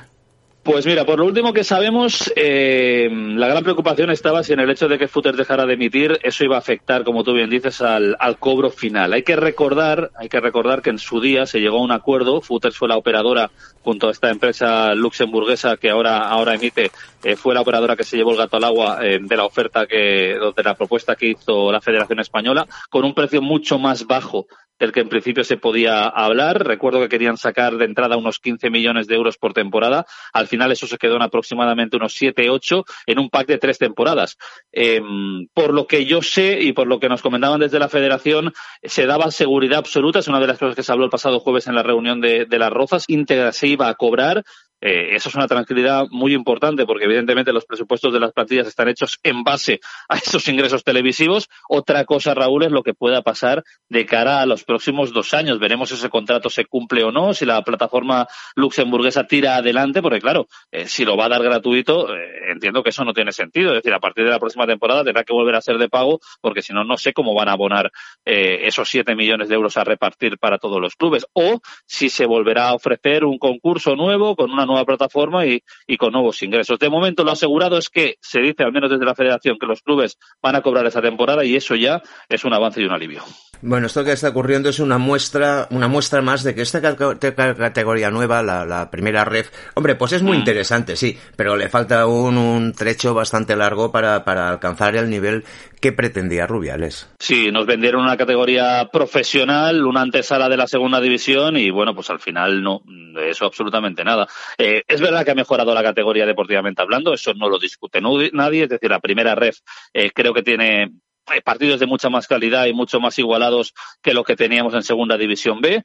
Pues 0.64 0.86
mira, 0.86 1.04
por 1.04 1.18
lo 1.18 1.26
último 1.26 1.52
que 1.52 1.62
sabemos, 1.62 2.32
eh, 2.36 3.06
la 3.12 3.48
gran 3.48 3.62
preocupación 3.62 4.10
estaba 4.10 4.42
si 4.42 4.54
en 4.54 4.60
el 4.60 4.70
hecho 4.70 4.88
de 4.88 4.96
que 4.96 5.08
Futter 5.08 5.36
dejara 5.36 5.66
de 5.66 5.74
emitir, 5.74 6.18
eso 6.22 6.42
iba 6.42 6.56
a 6.56 6.60
afectar, 6.60 7.04
como 7.04 7.22
tú 7.22 7.34
bien 7.34 7.50
dices, 7.50 7.82
al, 7.82 8.16
cobro 8.40 8.70
final. 8.70 9.12
Hay 9.12 9.24
que 9.24 9.36
recordar, 9.36 10.10
hay 10.16 10.30
que 10.30 10.40
recordar 10.40 10.80
que 10.80 10.88
en 10.88 10.98
su 10.98 11.20
día 11.20 11.44
se 11.44 11.60
llegó 11.60 11.80
a 11.80 11.82
un 11.82 11.92
acuerdo. 11.92 12.40
Futter 12.40 12.72
fue 12.72 12.88
la 12.88 12.96
operadora 12.96 13.50
junto 13.82 14.08
a 14.08 14.12
esta 14.12 14.30
empresa 14.30 14.94
luxemburguesa 14.94 15.76
que 15.76 15.90
ahora 15.90 16.30
ahora 16.30 16.54
emite, 16.54 16.90
eh, 17.22 17.36
fue 17.36 17.52
la 17.52 17.60
operadora 17.60 17.94
que 17.94 18.04
se 18.04 18.16
llevó 18.16 18.30
el 18.30 18.38
gato 18.38 18.56
al 18.56 18.64
agua 18.64 19.00
eh, 19.02 19.18
de 19.20 19.36
la 19.36 19.44
oferta 19.44 19.84
que, 19.86 20.38
de 20.56 20.62
la 20.62 20.74
propuesta 20.74 21.14
que 21.14 21.26
hizo 21.28 21.70
la 21.70 21.82
Federación 21.82 22.20
Española, 22.20 22.66
con 22.88 23.04
un 23.04 23.12
precio 23.12 23.42
mucho 23.42 23.78
más 23.78 24.06
bajo 24.06 24.46
del 24.78 24.92
que 24.92 25.00
en 25.00 25.08
principio 25.08 25.44
se 25.44 25.56
podía 25.56 26.04
hablar. 26.04 26.66
Recuerdo 26.66 27.00
que 27.00 27.08
querían 27.08 27.36
sacar 27.36 27.76
de 27.76 27.84
entrada 27.84 28.16
unos 28.16 28.38
15 28.38 28.70
millones 28.70 29.06
de 29.06 29.14
euros 29.14 29.38
por 29.38 29.52
temporada. 29.52 30.06
Al 30.32 30.46
final 30.46 30.72
eso 30.72 30.86
se 30.86 30.98
quedó 30.98 31.16
en 31.16 31.22
aproximadamente 31.22 31.96
unos 31.96 32.14
7, 32.14 32.50
8 32.50 32.84
en 33.06 33.18
un 33.18 33.30
pack 33.30 33.46
de 33.46 33.58
tres 33.58 33.78
temporadas. 33.78 34.36
Em, 34.72 35.46
por 35.54 35.72
lo 35.72 35.86
que 35.86 36.04
yo 36.04 36.22
sé 36.22 36.60
y 36.60 36.72
por 36.72 36.86
lo 36.86 37.00
que 37.00 37.08
nos 37.08 37.22
comentaban 37.22 37.60
desde 37.60 37.78
la 37.78 37.88
federación, 37.88 38.52
se 38.82 39.06
daba 39.06 39.30
seguridad 39.30 39.78
absoluta. 39.78 40.18
Es 40.18 40.28
una 40.28 40.40
de 40.40 40.46
las 40.46 40.58
cosas 40.58 40.76
que 40.76 40.82
se 40.82 40.92
habló 40.92 41.04
el 41.04 41.10
pasado 41.10 41.40
jueves 41.40 41.66
en 41.66 41.74
la 41.74 41.82
reunión 41.82 42.20
de, 42.20 42.46
de 42.46 42.58
las 42.58 42.72
Rozas. 42.72 43.04
Íntegra 43.08 43.52
se 43.52 43.68
iba 43.68 43.88
a 43.88 43.94
cobrar 43.94 44.44
eh, 44.86 45.16
eso 45.16 45.30
es 45.30 45.34
una 45.34 45.46
tranquilidad 45.46 46.08
muy 46.10 46.34
importante 46.34 46.84
porque 46.84 47.06
evidentemente 47.06 47.54
los 47.54 47.64
presupuestos 47.64 48.12
de 48.12 48.20
las 48.20 48.32
plantillas 48.32 48.66
están 48.66 48.88
hechos 48.88 49.18
en 49.22 49.42
base 49.42 49.80
a 50.10 50.16
esos 50.18 50.46
ingresos 50.46 50.84
televisivos. 50.84 51.48
Otra 51.70 52.04
cosa, 52.04 52.34
Raúl, 52.34 52.64
es 52.64 52.70
lo 52.70 52.82
que 52.82 52.92
pueda 52.92 53.22
pasar 53.22 53.64
de 53.88 54.04
cara 54.04 54.42
a 54.42 54.46
los 54.46 54.62
próximos 54.64 55.14
dos 55.14 55.32
años. 55.32 55.58
Veremos 55.58 55.88
si 55.88 55.94
ese 55.94 56.10
contrato 56.10 56.50
se 56.50 56.66
cumple 56.66 57.02
o 57.02 57.10
no, 57.10 57.32
si 57.32 57.46
la 57.46 57.62
plataforma 57.62 58.28
luxemburguesa 58.56 59.26
tira 59.26 59.56
adelante, 59.56 60.02
porque 60.02 60.20
claro, 60.20 60.48
eh, 60.70 60.86
si 60.86 61.06
lo 61.06 61.16
va 61.16 61.26
a 61.26 61.28
dar 61.30 61.42
gratuito, 61.42 62.14
eh, 62.14 62.52
entiendo 62.52 62.82
que 62.82 62.90
eso 62.90 63.06
no 63.06 63.14
tiene 63.14 63.32
sentido. 63.32 63.70
Es 63.70 63.76
decir, 63.76 63.94
a 63.94 64.00
partir 64.00 64.24
de 64.24 64.32
la 64.32 64.38
próxima 64.38 64.66
temporada 64.66 65.02
tendrá 65.02 65.24
que 65.24 65.32
volver 65.32 65.54
a 65.54 65.62
ser 65.62 65.78
de 65.78 65.88
pago 65.88 66.20
porque 66.42 66.60
si 66.60 66.74
no, 66.74 66.84
no 66.84 66.98
sé 66.98 67.14
cómo 67.14 67.32
van 67.32 67.48
a 67.48 67.52
abonar 67.52 67.90
esos 68.26 68.88
siete 68.88 69.14
millones 69.14 69.48
de 69.48 69.54
euros 69.54 69.76
a 69.76 69.84
repartir 69.84 70.38
para 70.38 70.58
todos 70.58 70.78
los 70.78 70.94
clubes. 70.94 71.26
O 71.32 71.60
si 71.86 72.10
se 72.10 72.26
volverá 72.26 72.68
a 72.68 72.74
ofrecer 72.74 73.24
un 73.24 73.38
concurso 73.38 73.96
nuevo 73.96 74.36
con 74.36 74.50
una 74.50 74.66
nueva 74.66 74.73
nueva 74.74 74.86
plataforma 74.86 75.46
y, 75.46 75.62
y, 75.86 75.96
con 75.96 76.12
nuevos 76.12 76.42
ingresos. 76.42 76.78
De 76.78 76.90
momento 76.90 77.24
lo 77.24 77.32
asegurado 77.32 77.78
es 77.78 77.88
que 77.88 78.16
se 78.20 78.40
dice, 78.40 78.64
al 78.64 78.72
menos 78.72 78.90
desde 78.90 79.04
la 79.04 79.14
federación, 79.14 79.56
que 79.58 79.66
los 79.66 79.82
clubes 79.82 80.18
van 80.42 80.56
a 80.56 80.62
cobrar 80.62 80.86
esa 80.86 81.00
temporada 81.00 81.44
y 81.44 81.56
eso 81.56 81.74
ya 81.74 82.02
es 82.28 82.44
un 82.44 82.52
avance 82.52 82.80
y 82.80 82.84
un 82.84 82.92
alivio. 82.92 83.22
Bueno, 83.62 83.86
esto 83.86 84.04
que 84.04 84.12
está 84.12 84.28
ocurriendo 84.28 84.68
es 84.68 84.78
una 84.78 84.98
muestra, 84.98 85.68
una 85.70 85.88
muestra 85.88 86.20
más 86.20 86.42
de 86.42 86.54
que 86.54 86.62
esta 86.62 86.82
categoría 86.82 88.10
nueva, 88.10 88.42
la, 88.42 88.90
primera 88.90 89.24
ref, 89.24 89.50
hombre, 89.74 89.94
pues 89.94 90.12
es 90.12 90.22
muy 90.22 90.36
mm. 90.36 90.40
interesante, 90.40 90.96
sí, 90.96 91.16
pero 91.36 91.56
le 91.56 91.68
falta 91.68 92.06
un, 92.06 92.36
un 92.36 92.72
trecho 92.74 93.14
bastante 93.14 93.56
largo 93.56 93.90
para, 93.90 94.24
para 94.24 94.50
alcanzar 94.50 94.96
el 94.96 95.08
nivel 95.08 95.44
que 95.84 95.92
pretendía 95.92 96.46
Rubiales. 96.46 97.10
Sí, 97.18 97.50
nos 97.52 97.66
vendieron 97.66 98.02
una 98.02 98.16
categoría 98.16 98.88
profesional, 98.90 99.84
una 99.84 100.00
antesala 100.00 100.48
de 100.48 100.56
la 100.56 100.66
segunda 100.66 100.98
división 100.98 101.58
y 101.58 101.70
bueno, 101.70 101.94
pues 101.94 102.08
al 102.08 102.20
final 102.20 102.62
no, 102.62 102.82
eso 103.20 103.44
absolutamente 103.44 104.02
nada. 104.02 104.26
Eh, 104.66 104.82
es 104.88 104.98
verdad 104.98 105.26
que 105.26 105.30
ha 105.32 105.34
mejorado 105.34 105.74
la 105.74 105.82
categoría 105.82 106.24
deportivamente 106.24 106.80
hablando, 106.80 107.12
eso 107.12 107.34
no 107.34 107.50
lo 107.50 107.58
discute 107.58 108.00
nadie, 108.00 108.62
es 108.62 108.70
decir, 108.70 108.88
la 108.88 108.98
primera 108.98 109.34
ref 109.34 109.58
eh, 109.92 110.10
creo 110.10 110.32
que 110.32 110.42
tiene 110.42 110.84
eh, 110.84 111.42
partidos 111.44 111.80
de 111.80 111.86
mucha 111.86 112.08
más 112.08 112.26
calidad 112.26 112.64
y 112.64 112.72
mucho 112.72 112.98
más 112.98 113.18
igualados 113.18 113.74
que 114.00 114.14
lo 114.14 114.24
que 114.24 114.36
teníamos 114.36 114.72
en 114.72 114.82
Segunda 114.82 115.18
División 115.18 115.60
B, 115.60 115.82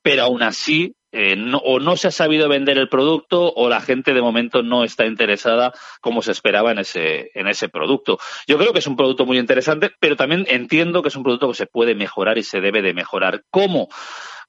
pero 0.00 0.22
aún 0.22 0.44
así 0.44 0.94
o 1.62 1.78
no 1.78 1.96
se 1.96 2.08
ha 2.08 2.10
sabido 2.10 2.48
vender 2.48 2.76
el 2.78 2.88
producto 2.88 3.52
o 3.52 3.68
la 3.68 3.80
gente 3.80 4.14
de 4.14 4.22
momento 4.22 4.62
no 4.62 4.84
está 4.84 5.06
interesada 5.06 5.72
como 6.00 6.22
se 6.22 6.32
esperaba 6.32 6.72
en 6.72 6.80
ese, 6.80 7.30
en 7.34 7.46
ese 7.46 7.68
producto. 7.68 8.18
Yo 8.48 8.58
creo 8.58 8.72
que 8.72 8.80
es 8.80 8.86
un 8.88 8.96
producto 8.96 9.24
muy 9.24 9.38
interesante, 9.38 9.92
pero 10.00 10.16
también 10.16 10.44
entiendo 10.48 11.02
que 11.02 11.08
es 11.08 11.16
un 11.16 11.22
producto 11.22 11.48
que 11.48 11.54
se 11.54 11.66
puede 11.66 11.94
mejorar 11.94 12.38
y 12.38 12.42
se 12.42 12.60
debe 12.60 12.82
de 12.82 12.94
mejorar. 12.94 13.44
¿Cómo? 13.50 13.88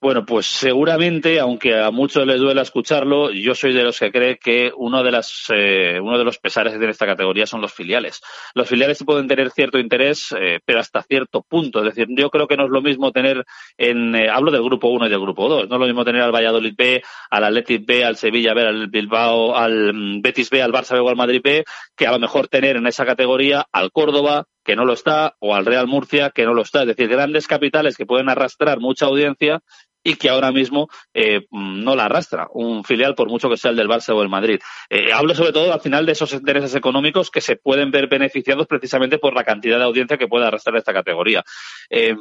Bueno, 0.01 0.25
pues 0.25 0.45
seguramente, 0.45 1.39
aunque 1.39 1.79
a 1.79 1.89
muchos 1.91 2.27
les 2.27 2.39
duela 2.39 2.61
escucharlo, 2.61 3.31
yo 3.31 3.55
soy 3.55 3.73
de 3.73 3.83
los 3.83 3.99
que 3.99 4.11
cree 4.11 4.37
que 4.37 4.71
uno 4.75 5.03
de, 5.03 5.11
las, 5.11 5.45
eh, 5.53 5.99
uno 6.01 6.17
de 6.17 6.23
los 6.23 6.37
pesares 6.37 6.77
de 6.77 6.89
esta 6.89 7.05
categoría 7.05 7.45
son 7.45 7.61
los 7.61 7.73
filiales. 7.73 8.21
Los 8.53 8.67
filiales 8.67 9.03
pueden 9.05 9.27
tener 9.27 9.51
cierto 9.51 9.79
interés, 9.79 10.33
eh, 10.37 10.59
pero 10.65 10.79
hasta 10.79 11.01
cierto 11.01 11.41
punto. 11.41 11.79
Es 11.79 11.95
decir, 11.95 12.07
yo 12.09 12.29
creo 12.29 12.47
que 12.47 12.57
no 12.57 12.65
es 12.65 12.69
lo 12.69 12.81
mismo 12.81 13.11
tener, 13.11 13.45
en, 13.77 14.15
eh, 14.15 14.29
hablo 14.29 14.51
del 14.51 14.63
grupo 14.63 14.89
1 14.89 15.07
y 15.07 15.09
del 15.09 15.21
grupo 15.21 15.47
2, 15.47 15.69
no 15.69 15.75
es 15.75 15.79
lo 15.79 15.87
mismo 15.87 16.05
tener 16.05 16.21
al 16.21 16.33
Valladolid 16.33 16.75
B, 16.77 17.01
al 17.29 17.43
Athletic 17.45 17.85
B, 17.85 18.03
al 18.03 18.17
Sevilla 18.17 18.53
B, 18.53 18.61
al 18.61 18.87
Bilbao, 18.87 19.55
al 19.55 19.93
mm, 19.93 20.21
Betis 20.21 20.49
B, 20.49 20.61
al 20.61 20.73
Barça 20.73 20.93
B 20.93 20.99
o 20.99 21.09
al 21.09 21.15
Madrid 21.15 21.41
B, 21.43 21.63
que 21.95 22.07
a 22.07 22.11
lo 22.11 22.19
mejor 22.19 22.47
tener 22.47 22.75
en 22.75 22.87
esa 22.87 23.05
categoría 23.05 23.65
al 23.71 23.91
Córdoba, 23.91 24.45
que 24.65 24.75
no 24.75 24.83
lo 24.83 24.93
está, 24.93 25.35
o 25.39 25.55
al 25.55 25.65
Real 25.65 25.87
Murcia, 25.87 26.31
que 26.31 26.43
no 26.43 26.53
lo 26.53 26.63
está. 26.63 26.81
Es 26.81 26.87
decir, 26.87 27.07
grandes 27.07 27.47
capitales 27.47 27.95
que 27.95 28.05
pueden 28.07 28.29
arrastrar 28.29 28.79
mucha 28.79 29.05
audiencia 29.05 29.61
y 30.05 30.15
que 30.15 30.29
ahora 30.29 30.51
mismo 30.51 30.87
eh, 31.15 31.47
no 31.51 31.95
la 31.95 32.05
arrastra 32.05 32.47
un 32.53 32.83
filial 32.83 33.15
por 33.15 33.27
mucho 33.27 33.49
que 33.49 33.57
sea 33.57 33.71
el 33.71 33.77
del 33.77 33.89
Barça 33.89 34.13
o 34.13 34.21
el 34.21 34.29
Madrid. 34.29 34.59
Eh, 34.87 35.11
hablo 35.11 35.33
sobre 35.33 35.51
todo 35.51 35.73
al 35.73 35.81
final 35.81 36.05
de 36.05 36.11
esos 36.11 36.31
intereses 36.31 36.75
económicos 36.75 37.31
que 37.31 37.41
se 37.41 37.55
pueden 37.55 37.89
ver 37.89 38.07
beneficiados 38.07 38.67
precisamente 38.67 39.17
por 39.17 39.33
la 39.33 39.43
cantidad 39.43 39.79
de 39.79 39.83
audiencia 39.83 40.17
que 40.17 40.27
puede 40.27 40.45
arrastrar 40.45 40.75
esta 40.77 40.93
categoría. 40.93 41.43
Eh, 41.89 42.15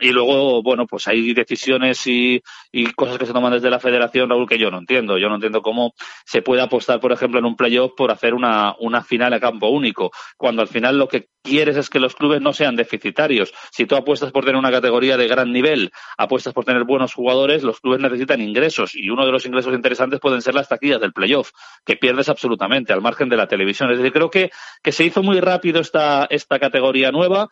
y 0.00 0.10
luego, 0.12 0.62
bueno, 0.62 0.86
pues 0.86 1.08
hay 1.08 1.34
decisiones 1.34 2.06
y, 2.06 2.40
y, 2.70 2.92
cosas 2.92 3.18
que 3.18 3.26
se 3.26 3.32
toman 3.32 3.52
desde 3.52 3.70
la 3.70 3.80
federación, 3.80 4.30
Raúl, 4.30 4.48
que 4.48 4.58
yo 4.58 4.70
no 4.70 4.78
entiendo. 4.78 5.18
Yo 5.18 5.28
no 5.28 5.34
entiendo 5.34 5.62
cómo 5.62 5.94
se 6.24 6.42
puede 6.42 6.62
apostar, 6.62 7.00
por 7.00 7.10
ejemplo, 7.10 7.40
en 7.40 7.44
un 7.44 7.56
playoff 7.56 7.92
por 7.96 8.12
hacer 8.12 8.34
una, 8.34 8.76
una 8.78 9.02
final 9.02 9.32
a 9.32 9.40
campo 9.40 9.66
único, 9.66 10.12
cuando 10.36 10.62
al 10.62 10.68
final 10.68 10.96
lo 10.96 11.08
que 11.08 11.26
quieres 11.42 11.76
es 11.76 11.88
que 11.88 12.00
los 12.00 12.14
clubes 12.14 12.40
no 12.40 12.52
sean 12.52 12.76
deficitarios. 12.76 13.52
Si 13.70 13.86
tú 13.86 13.96
apuestas 13.96 14.32
por 14.32 14.44
tener 14.44 14.58
una 14.58 14.70
categoría 14.70 15.16
de 15.16 15.28
gran 15.28 15.52
nivel, 15.52 15.90
apuestas 16.18 16.52
por 16.52 16.64
tener 16.64 16.84
buenos 16.84 17.15
jugadores, 17.16 17.64
los 17.64 17.80
clubes 17.80 18.00
necesitan 18.00 18.40
ingresos 18.40 18.94
y 18.94 19.10
uno 19.10 19.26
de 19.26 19.32
los 19.32 19.44
ingresos 19.44 19.74
interesantes 19.74 20.20
pueden 20.20 20.40
ser 20.42 20.54
las 20.54 20.68
taquillas 20.68 21.00
del 21.00 21.12
playoff, 21.12 21.50
que 21.84 21.96
pierdes 21.96 22.28
absolutamente 22.28 22.92
al 22.92 23.00
margen 23.00 23.28
de 23.28 23.36
la 23.36 23.48
televisión. 23.48 23.90
Es 23.90 23.98
decir, 23.98 24.12
creo 24.12 24.30
que, 24.30 24.50
que 24.82 24.92
se 24.92 25.04
hizo 25.04 25.22
muy 25.24 25.40
rápido 25.40 25.80
esta, 25.80 26.26
esta 26.30 26.60
categoría 26.60 27.10
nueva 27.10 27.48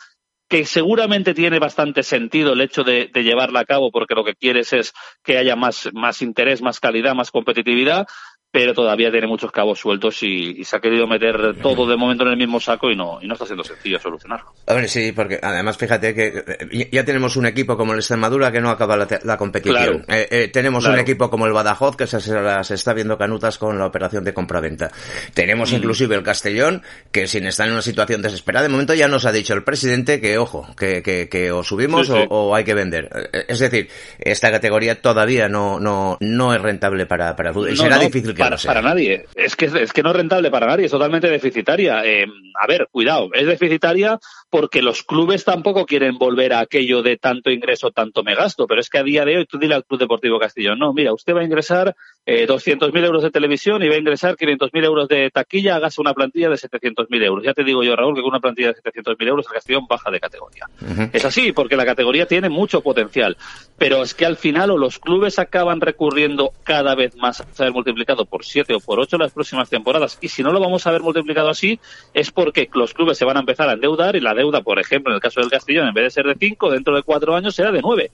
que 0.48 0.64
seguramente 0.66 1.34
tiene 1.34 1.58
bastante 1.58 2.02
sentido 2.02 2.52
el 2.52 2.60
hecho 2.60 2.84
de, 2.84 3.10
de, 3.12 3.24
llevarla 3.24 3.60
a 3.60 3.64
cabo 3.64 3.90
porque 3.90 4.14
lo 4.14 4.24
que 4.24 4.34
quieres 4.34 4.72
es 4.72 4.92
que 5.22 5.38
haya 5.38 5.56
más, 5.56 5.88
más 5.94 6.20
interés, 6.20 6.60
más 6.60 6.80
calidad, 6.80 7.14
más 7.14 7.30
competitividad, 7.30 8.06
pero 8.54 8.72
todavía 8.72 9.10
tiene 9.10 9.26
muchos 9.26 9.50
cabos 9.50 9.80
sueltos 9.80 10.22
y, 10.22 10.62
se 10.62 10.76
ha 10.76 10.80
querido 10.80 11.08
meter 11.08 11.56
todo 11.60 11.88
de 11.88 11.96
momento 11.96 12.22
en 12.22 12.30
el 12.30 12.36
mismo 12.36 12.60
saco 12.60 12.88
y 12.88 12.94
no, 12.94 13.18
y 13.20 13.26
no 13.26 13.32
está 13.32 13.46
siendo 13.46 13.64
sencillo 13.64 13.98
solucionarlo. 13.98 14.52
A 14.68 14.74
ver, 14.74 14.88
sí, 14.88 15.10
porque 15.10 15.40
además 15.42 15.76
fíjate 15.76 16.14
que 16.14 16.44
eh, 16.46 16.88
ya 16.92 17.04
tenemos 17.04 17.34
un 17.34 17.46
equipo 17.46 17.76
como 17.76 17.94
el 17.94 17.98
Extremadura 17.98 18.52
que 18.52 18.60
no 18.60 18.70
acaba 18.70 18.96
la, 18.96 19.36
competición. 19.36 20.04
Eh, 20.06 20.28
eh, 20.30 20.48
tenemos 20.52 20.86
un 20.86 20.96
equipo 21.00 21.30
como 21.30 21.46
el 21.46 21.52
Badajoz 21.52 21.96
que 21.96 22.06
se, 22.06 22.20
se, 22.20 22.74
está 22.74 22.94
viendo 22.94 23.18
canutas 23.18 23.58
con 23.58 23.76
la 23.76 23.86
operación 23.86 24.22
de 24.22 24.32
compraventa. 24.32 24.88
Tenemos 25.34 25.72
mm. 25.72 25.74
inclusive 25.74 26.14
el 26.14 26.22
Castellón 26.22 26.82
que 27.10 27.26
sin 27.26 27.48
estar 27.48 27.66
en 27.66 27.72
una 27.72 27.82
situación 27.82 28.22
desesperada, 28.22 28.62
de 28.62 28.68
momento 28.68 28.94
ya 28.94 29.08
nos 29.08 29.26
ha 29.26 29.32
dicho 29.32 29.54
el 29.54 29.64
presidente 29.64 30.20
que, 30.20 30.38
ojo, 30.38 30.64
que, 30.78 31.02
que, 31.02 31.28
que 31.28 31.50
o 31.50 31.64
subimos 31.64 32.08
O, 32.08 32.54
hay 32.54 32.62
que 32.62 32.74
vender. 32.74 33.10
Es 33.48 33.58
decir, 33.58 33.88
esta 34.20 34.52
categoría 34.52 35.02
todavía 35.02 35.48
no, 35.48 35.80
no, 35.80 36.18
no 36.20 36.54
es 36.54 36.62
rentable 36.62 37.06
para, 37.06 37.34
para 37.34 37.52
será 37.74 37.98
difícil 37.98 38.32
que 38.32 38.43
para, 38.48 38.82
nadie. 38.82 39.26
Es 39.34 39.56
que, 39.56 39.66
es 39.66 39.92
que 39.92 40.02
no 40.02 40.10
es 40.10 40.16
rentable 40.16 40.50
para 40.50 40.66
nadie, 40.66 40.86
es 40.86 40.90
totalmente 40.90 41.28
deficitaria. 41.28 42.04
Eh, 42.04 42.26
a 42.60 42.66
ver, 42.66 42.88
cuidado, 42.90 43.30
es 43.32 43.46
deficitaria 43.46 44.18
porque 44.50 44.82
los 44.82 45.02
clubes 45.02 45.44
tampoco 45.44 45.86
quieren 45.86 46.18
volver 46.18 46.52
a 46.52 46.60
aquello 46.60 47.02
de 47.02 47.16
tanto 47.16 47.50
ingreso, 47.50 47.90
tanto 47.90 48.22
me 48.22 48.34
gasto, 48.34 48.66
pero 48.66 48.80
es 48.80 48.88
que 48.88 48.98
a 48.98 49.02
día 49.02 49.24
de 49.24 49.38
hoy 49.38 49.46
tú 49.46 49.58
dile 49.58 49.74
al 49.74 49.84
Club 49.84 50.00
Deportivo 50.00 50.38
Castellón, 50.38 50.78
no, 50.78 50.92
mira, 50.92 51.12
usted 51.12 51.34
va 51.34 51.40
a 51.40 51.44
ingresar 51.44 51.96
eh, 52.26 52.46
200.000 52.46 53.04
euros 53.04 53.22
de 53.22 53.30
televisión 53.30 53.82
y 53.82 53.88
va 53.88 53.96
a 53.96 53.98
ingresar 53.98 54.36
500.000 54.36 54.84
euros 54.84 55.08
de 55.08 55.30
taquilla, 55.30 55.76
hágase 55.76 56.00
una 56.00 56.14
plantilla 56.14 56.48
de 56.48 56.56
700.000 56.56 57.22
euros. 57.22 57.44
Ya 57.44 57.52
te 57.52 57.64
digo 57.64 57.82
yo, 57.82 57.94
Raúl, 57.94 58.14
que 58.14 58.22
con 58.22 58.30
una 58.30 58.40
plantilla 58.40 58.68
de 58.68 58.76
700.000 58.76 59.28
euros 59.28 59.46
el 59.46 59.52
Castellón 59.52 59.86
baja 59.88 60.10
de 60.10 60.20
categoría. 60.20 60.66
Es 61.12 61.24
así, 61.24 61.52
porque 61.52 61.76
la 61.76 61.84
categoría 61.84 62.26
tiene 62.26 62.48
mucho 62.48 62.80
potencial, 62.80 63.36
pero 63.76 64.02
es 64.02 64.14
que 64.14 64.24
al 64.24 64.36
final 64.36 64.70
o 64.70 64.78
los 64.78 64.98
clubes 64.98 65.38
acaban 65.38 65.80
recurriendo 65.80 66.52
cada 66.62 66.94
vez 66.94 67.16
más 67.16 67.40
a 67.40 67.46
ser 67.52 67.72
multiplicado 67.72 68.24
por 68.24 68.44
7 68.44 68.74
o 68.74 68.80
por 68.80 69.00
8 69.00 69.18
las 69.18 69.32
próximas 69.32 69.68
temporadas, 69.68 70.18
y 70.20 70.28
si 70.28 70.42
no 70.42 70.52
lo 70.52 70.60
vamos 70.60 70.86
a 70.86 70.92
ver 70.92 71.02
multiplicado 71.02 71.48
así, 71.48 71.78
es 72.14 72.30
porque 72.30 72.68
los 72.72 72.94
clubes 72.94 73.18
se 73.18 73.24
van 73.24 73.36
a 73.36 73.40
empezar 73.40 73.68
a 73.68 73.74
endeudar 73.74 74.16
y 74.16 74.20
la 74.20 74.34
deuda, 74.34 74.62
por 74.62 74.78
ejemplo, 74.78 75.12
en 75.12 75.16
el 75.16 75.20
caso 75.20 75.40
del 75.40 75.50
Castellón, 75.50 75.88
en 75.88 75.94
vez 75.94 76.04
de 76.04 76.10
ser 76.10 76.26
de 76.26 76.36
5, 76.38 76.70
dentro 76.70 76.94
de 76.94 77.02
4 77.02 77.34
años 77.34 77.54
será 77.54 77.70
de 77.70 77.82
9 77.82 78.10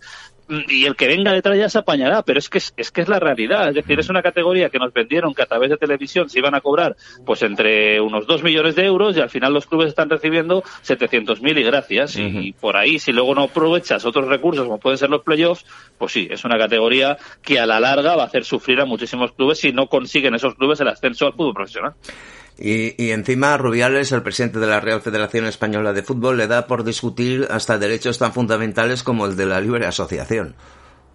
y 0.68 0.84
el 0.84 0.96
que 0.96 1.06
venga 1.06 1.32
detrás 1.32 1.56
ya 1.56 1.68
se 1.68 1.78
apañará, 1.78 2.22
pero 2.22 2.38
es 2.38 2.48
que 2.48 2.58
es, 2.58 2.74
es, 2.76 2.90
que 2.90 3.02
es 3.02 3.08
la 3.08 3.18
realidad. 3.20 3.68
Es 3.68 3.74
decir, 3.74 3.98
es 4.00 4.08
una 4.08 4.22
categoría 4.22 4.68
que 4.68 4.78
nos 4.78 4.92
vendieron 4.92 5.34
que 5.34 5.42
a 5.42 5.46
través 5.46 5.70
de 5.70 5.76
televisión 5.76 6.28
se 6.28 6.38
iban 6.38 6.54
a 6.54 6.60
cobrar 6.60 6.96
pues 7.24 7.42
entre 7.42 8.00
unos 8.00 8.26
2 8.26 8.42
millones 8.42 8.74
de 8.74 8.84
euros 8.84 9.16
y 9.16 9.20
al 9.20 9.30
final 9.30 9.52
los 9.52 9.66
clubes 9.66 9.88
están 9.88 10.10
recibiendo 10.10 10.62
700.000 10.62 11.58
y 11.58 11.62
gracias. 11.62 12.16
Uh 12.16 12.20
-huh. 12.20 12.44
Y 12.44 12.52
por 12.52 12.76
ahí, 12.76 12.98
si 12.98 13.12
luego 13.12 13.34
no 13.34 13.44
aprovechas 13.44 14.04
otros 14.04 14.26
recursos 14.28 14.64
como 14.64 14.78
pueden 14.78 14.98
ser 14.98 15.10
los 15.10 15.22
playoffs, 15.22 15.64
pues 15.98 16.12
sí, 16.12 16.28
es 16.30 16.44
una 16.44 16.58
categoría 16.58 17.16
que 17.42 17.60
a 17.60 17.66
la 17.66 17.80
larga 17.80 18.16
va 18.16 18.24
a 18.24 18.26
hacer 18.26 18.44
sufrir 18.44 18.80
a 18.80 18.84
muchísimos 18.84 19.32
clubes 19.32 19.58
si 19.58 19.72
no 19.72 19.86
consiguen 19.86 20.34
esos 20.34 20.54
clubes 20.54 20.80
el 20.80 20.88
ascenso 20.88 21.26
al 21.26 21.32
fútbol 21.34 21.54
profesional. 21.54 21.94
Y, 22.60 23.02
y, 23.02 23.12
encima 23.12 23.56
Rubiales, 23.56 24.12
el 24.12 24.22
presidente 24.22 24.58
de 24.58 24.66
la 24.66 24.80
Real 24.80 25.00
Federación 25.00 25.46
Española 25.46 25.92
de 25.94 26.02
Fútbol, 26.02 26.36
le 26.36 26.46
da 26.46 26.66
por 26.66 26.84
discutir 26.84 27.48
hasta 27.50 27.78
derechos 27.78 28.18
tan 28.18 28.32
fundamentales 28.32 29.02
como 29.02 29.24
el 29.24 29.34
de 29.34 29.46
la 29.46 29.60
libre 29.60 29.86
asociación. 29.86 30.54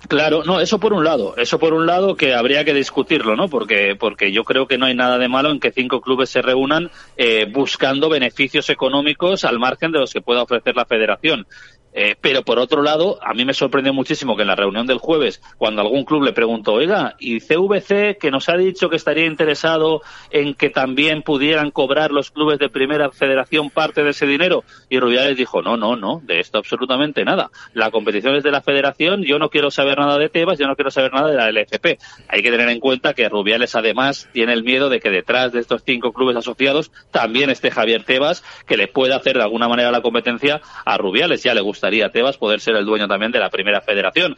Claro, 0.07 0.43
no, 0.43 0.59
eso 0.59 0.79
por 0.79 0.93
un 0.93 1.03
lado, 1.03 1.35
eso 1.37 1.57
por 1.57 1.73
un 1.73 1.87
lado 1.87 2.15
que 2.15 2.35
habría 2.35 2.63
que 2.63 2.73
discutirlo, 2.73 3.35
¿no? 3.35 3.47
Porque, 3.47 3.95
porque 3.99 4.31
yo 4.31 4.43
creo 4.43 4.67
que 4.67 4.77
no 4.77 4.85
hay 4.85 4.93
nada 4.93 5.17
de 5.17 5.27
malo 5.27 5.49
en 5.51 5.59
que 5.59 5.71
cinco 5.71 6.01
clubes 6.01 6.29
se 6.29 6.41
reúnan 6.41 6.91
eh, 7.17 7.47
buscando 7.51 8.07
beneficios 8.09 8.69
económicos 8.69 9.45
al 9.45 9.57
margen 9.57 9.91
de 9.91 9.99
los 9.99 10.13
que 10.13 10.21
pueda 10.21 10.43
ofrecer 10.43 10.75
la 10.75 10.85
federación. 10.85 11.47
Eh, 11.97 12.15
pero 12.19 12.43
por 12.43 12.59
otro 12.59 12.83
lado, 12.83 13.17
a 13.23 13.33
mí 13.33 13.45
me 13.45 13.53
sorprendió 13.53 13.93
muchísimo 13.93 14.35
que 14.35 14.41
en 14.41 14.49
la 14.49 14.55
reunión 14.55 14.85
del 14.85 14.97
jueves, 14.97 15.41
cuando 15.57 15.81
algún 15.81 16.03
club 16.03 16.23
le 16.23 16.33
preguntó, 16.33 16.73
oiga, 16.73 17.15
¿y 17.19 17.39
CVC 17.39 18.17
que 18.19 18.31
nos 18.31 18.49
ha 18.49 18.57
dicho 18.57 18.89
que 18.89 18.97
estaría 18.97 19.25
interesado 19.25 20.01
en 20.29 20.55
que 20.55 20.69
también 20.69 21.21
pudieran 21.21 21.71
cobrar 21.71 22.11
los 22.11 22.31
clubes 22.31 22.59
de 22.59 22.67
primera 22.67 23.11
federación 23.11 23.69
parte 23.69 24.03
de 24.03 24.09
ese 24.09 24.25
dinero? 24.25 24.65
Y 24.89 24.99
Rubiales 24.99 25.37
dijo, 25.37 25.61
no, 25.61 25.77
no, 25.77 25.95
no, 25.95 26.21
de 26.21 26.41
esto 26.41 26.57
absolutamente 26.57 27.23
nada. 27.23 27.49
La 27.73 27.91
competición 27.91 28.35
es 28.35 28.43
de 28.43 28.51
la 28.51 28.61
federación, 28.61 29.23
yo 29.23 29.39
no 29.39 29.49
quiero 29.49 29.71
saber 29.71 29.97
nada 29.97 30.17
de 30.17 30.27
Tebas, 30.27 30.59
yo 30.59 30.67
no 30.67 30.75
quiero 30.75 30.91
saber 30.91 31.13
nada 31.13 31.29
de 31.29 31.35
la 31.37 31.49
LFP. 31.49 31.97
Hay 32.27 32.43
que 32.43 32.51
tener 32.51 32.67
en 32.67 32.81
cuenta 32.81 33.13
que 33.13 33.29
Rubiales 33.29 33.73
además 33.73 34.27
tiene 34.33 34.51
el 34.51 34.65
miedo 34.65 34.89
de 34.89 34.99
que 34.99 35.09
detrás 35.09 35.53
de 35.53 35.61
estos 35.61 35.83
cinco 35.85 36.11
clubes 36.11 36.35
asociados 36.35 36.91
también 37.11 37.49
esté 37.49 37.71
Javier 37.71 38.03
Tebas, 38.03 38.43
que 38.67 38.75
le 38.75 38.89
pueda 38.89 39.15
hacer 39.15 39.37
de 39.37 39.43
alguna 39.43 39.69
manera 39.69 39.91
la 39.91 40.01
competencia 40.01 40.59
a 40.83 40.97
Rubiales. 40.97 41.41
Ya 41.41 41.53
le 41.53 41.61
gusta 41.61 41.84
a 41.85 42.09
Tebas 42.09 42.37
poder 42.37 42.59
ser 42.59 42.75
el 42.75 42.85
dueño 42.85 43.07
también 43.07 43.31
de 43.31 43.39
la 43.39 43.49
primera 43.49 43.81
federación. 43.81 44.35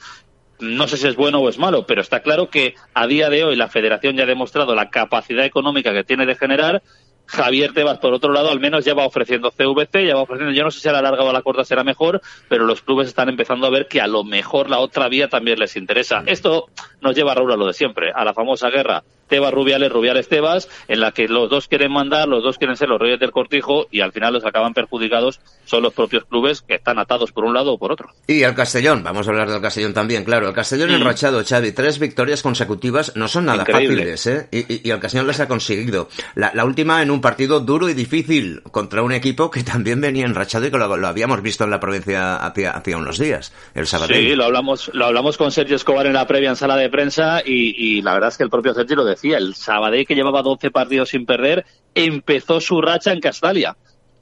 No 0.60 0.88
sé 0.88 0.98
si 0.98 1.08
es 1.08 1.16
bueno 1.16 1.40
o 1.40 1.50
es 1.50 1.60
malo, 1.60 1.86
pero 1.86 2.02
está 2.02 2.22
claro 2.22 2.50
que 2.50 2.76
a 2.94 3.06
día 3.06 3.30
de 3.30 3.44
hoy 3.44 3.56
la 3.56 3.68
federación 3.68 4.16
ya 4.16 4.24
ha 4.24 4.28
demostrado 4.28 4.74
la 4.74 4.90
capacidad 4.90 5.46
económica 5.46 5.94
que 5.94 6.04
tiene 6.04 6.26
de 6.26 6.36
generar 6.36 6.82
Javier 7.28 7.74
Tebas, 7.74 8.00
por 8.00 8.14
otro 8.14 8.32
lado, 8.32 8.50
al 8.50 8.60
menos 8.60 8.86
ya 8.86 8.94
va 8.94 9.06
ofreciendo 9.06 9.52
CVC, 9.52 10.08
ya 10.08 10.16
va 10.16 10.22
ofreciendo, 10.22 10.54
yo 10.54 10.64
no 10.64 10.72
sé 10.72 10.80
si 10.80 10.88
a 10.88 10.94
la 10.94 11.02
larga 11.02 11.24
o 11.24 11.30
a 11.30 11.34
la 11.34 11.42
corta 11.42 11.66
será 11.66 11.84
mejor, 11.84 12.22
pero 12.48 12.66
los 12.66 12.82
clubes 12.82 13.10
están 13.10 13.28
empezando 13.28 13.68
a 13.68 13.70
ver 13.70 13.88
que 13.88 14.00
a 14.00 14.08
lo 14.08 14.24
mejor 14.24 14.70
la 14.70 14.80
otra 14.80 15.10
vía 15.10 15.28
también 15.28 15.60
les 15.60 15.76
interesa. 15.76 16.24
Esto 16.26 16.68
nos 17.02 17.16
lleva, 17.16 17.36
Raúl, 17.36 17.52
a 17.52 17.58
lo 17.58 17.68
de 17.68 17.74
siempre, 17.74 18.12
a 18.16 18.24
la 18.24 18.34
famosa 18.34 18.70
guerra 18.70 19.04
Tebas 19.28 19.54
Rubiales, 19.54 19.92
Rubiales 19.92 20.28
Tebas, 20.28 20.70
en 20.88 21.00
la 21.00 21.12
que 21.12 21.28
los 21.28 21.50
dos 21.50 21.68
quieren 21.68 21.92
mandar, 21.92 22.28
los 22.28 22.44
dos 22.44 22.58
quieren 22.58 22.78
ser 22.78 22.90
los 22.90 23.00
reyes 23.00 23.20
del 23.20 23.32
cortijo 23.32 23.88
y 23.92 24.02
al 24.02 24.12
final 24.12 24.34
los 24.34 24.46
acaban 24.46 24.74
perjudicados 24.74 25.40
son 25.66 25.84
los 25.84 25.94
propios 25.94 26.26
clubes 26.26 26.62
que 26.62 26.76
están 26.76 26.98
atados 27.00 27.32
por 27.32 27.44
un 27.44 27.54
lado 27.54 27.74
o 27.74 27.78
por 27.78 27.92
otro. 27.92 28.10
Y 28.28 28.44
el 28.44 28.56
Castellón, 28.56 29.04
vamos 29.04 29.28
a 29.28 29.32
hablar 29.32 29.50
del 29.50 29.62
Castellón 29.62 29.94
también, 29.94 30.24
claro. 30.24 30.48
El 30.48 30.54
Castellón 30.54 30.92
mm. 30.92 30.96
enrachado, 30.96 31.44
Xavi, 31.44 31.72
tres 31.74 32.00
victorias 32.00 32.42
consecutivas 32.42 33.16
no 33.16 33.28
son 33.28 33.46
nada 33.46 33.64
Increíble. 33.68 34.16
fáciles, 34.16 34.28
¿eh? 34.28 34.48
Y, 34.52 34.74
y, 34.74 34.82
y, 34.86 34.92
el 34.92 35.00
Castellón 35.00 35.28
las 35.28 35.40
ha 35.40 35.48
conseguido. 35.48 36.10
La, 36.36 36.52
la, 36.54 36.66
última 36.66 37.02
en 37.02 37.12
un 37.12 37.22
partido 37.22 37.60
duro 37.60 37.90
y 37.90 37.94
difícil 37.94 38.62
contra 38.72 39.02
un 39.02 39.12
equipo 39.12 39.52
que 39.52 39.64
también 39.64 40.02
venía 40.02 40.26
enrachado 40.26 40.68
y 40.68 40.72
que 40.72 40.78
lo, 40.78 40.98
lo 40.98 41.08
habíamos 41.08 41.42
visto 41.42 41.64
en 41.64 41.72
la 41.72 41.80
provincia 41.80 42.38
hacia, 42.38 42.72
hacia 42.72 42.98
unos 42.98 43.20
días, 43.20 43.54
el 43.74 43.88
sábado. 43.88 44.14
Sí, 44.14 44.36
lo 44.36 44.46
hablamos, 44.46 44.90
lo 44.94 45.06
hablamos 45.06 45.38
con 45.38 45.52
Sergio 45.52 45.76
Escobar 45.76 46.06
en 46.06 46.14
la 46.14 46.28
previa 46.28 46.50
en 46.50 46.56
sala 46.56 46.76
de 46.76 46.90
prensa 46.90 47.42
y, 47.46 47.76
y 47.78 48.02
la 48.02 48.14
verdad 48.14 48.30
es 48.30 48.38
que 48.38 48.44
el 48.44 48.50
propio 48.50 48.74
Sergio 48.74 48.96
lo 48.96 49.06
decía, 49.06 49.17
el 49.24 49.56
Sabadell 49.56 50.06
que 50.06 50.16
llevaba 50.16 50.42
12 50.42 50.72
partidos 50.72 51.10
sin 51.10 51.26
perder 51.26 51.66
empezó 51.96 52.62
su 52.62 52.82
racha 52.82 53.12
en 53.12 53.20
Castalia 53.20 53.76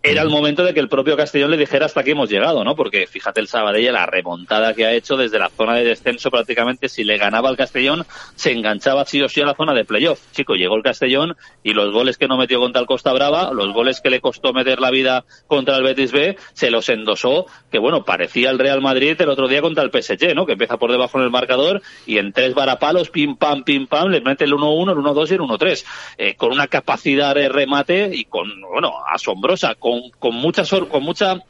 era 0.06 0.22
el 0.22 0.30
momento 0.30 0.64
de 0.64 0.74
que 0.74 0.80
el 0.80 0.88
propio 0.88 1.18
Castellón 1.18 1.50
le 1.50 1.58
dijera 1.58 1.88
hasta 1.88 2.02
aquí 2.02 2.12
hemos 2.12 2.30
llegado, 2.30 2.64
¿no? 2.64 2.76
Porque 2.76 3.08
fíjate 3.08 3.40
el 3.40 3.48
Sabadell, 3.48 3.94
la 3.94 4.06
remontada 4.06 4.74
que 4.76 4.86
ha 4.86 4.94
hecho 4.94 5.18
desde 5.18 5.40
la 5.40 5.50
zona 5.50 5.76
de 5.76 5.84
descenso 5.84 6.30
prácticamente, 6.30 6.90
si 6.90 7.04
le 7.04 7.18
ganaba 7.18 7.50
al 7.50 7.58
Castellón, 7.58 8.06
se 8.36 8.52
enganchaba 8.52 9.06
sí 9.06 9.22
o 9.24 9.30
sí 9.30 9.42
a 9.42 9.46
la 9.46 9.56
zona 9.56 9.74
de 9.74 9.84
playoff. 9.84 10.20
Chico, 10.32 10.54
llegó 10.54 10.76
el 10.76 10.84
Castellón 10.84 11.36
y 11.64 11.74
los 11.74 11.92
goles 11.92 12.18
que 12.18 12.28
no 12.28 12.38
metió 12.38 12.60
contra 12.60 12.82
el 12.82 12.88
Costa 12.88 13.14
Brava, 13.14 13.52
los 13.52 13.74
goles 13.74 14.00
que 14.00 14.12
le 14.12 14.22
costó 14.22 14.54
meter 14.54 14.80
la 14.80 14.92
vida 14.92 15.26
contra 15.48 15.78
el 15.78 15.84
Betis 15.84 16.12
B, 16.12 16.38
se 16.54 16.70
los 16.70 16.88
endosó, 16.90 17.48
que 17.72 17.80
bueno, 17.80 18.06
parecía 18.06 18.52
el 18.52 18.60
Real 18.60 18.82
Madrid 18.82 19.20
el 19.20 19.30
otro 19.30 19.48
día 19.48 19.62
contra 19.62 19.84
el 19.84 19.90
PSG, 19.90 20.36
¿no? 20.36 20.46
Que 20.46 20.54
empieza 20.54 20.78
por 20.78 20.92
debajo 20.92 21.18
en 21.18 21.24
el 21.24 21.32
marcador 21.32 21.82
y 22.06 22.20
en 22.20 22.32
tres 22.32 22.54
varapalos, 22.54 23.10
pim 23.10 23.38
pam, 23.38 23.64
pim 23.64 23.88
pam, 23.88 24.10
le 24.10 24.22
mete 24.22 24.44
el 24.44 24.54
1-1, 24.54 24.92
el 24.92 24.98
1-2 24.98 25.32
y 25.32 25.34
el 25.34 25.40
1-3. 25.40 25.86
Eh, 26.18 26.36
con 26.36 26.52
una 26.52 26.68
capacidad 26.68 27.34
de 27.34 27.50
remate 27.50 28.12
y 28.14 28.26
con, 28.26 28.62
bueno, 28.62 28.94
asombrosa, 29.12 29.76
con 29.76 29.95
con, 30.02 30.10
con 30.20 30.36
mucha 30.36 30.64
con 30.90 31.04
mucha 31.04 31.42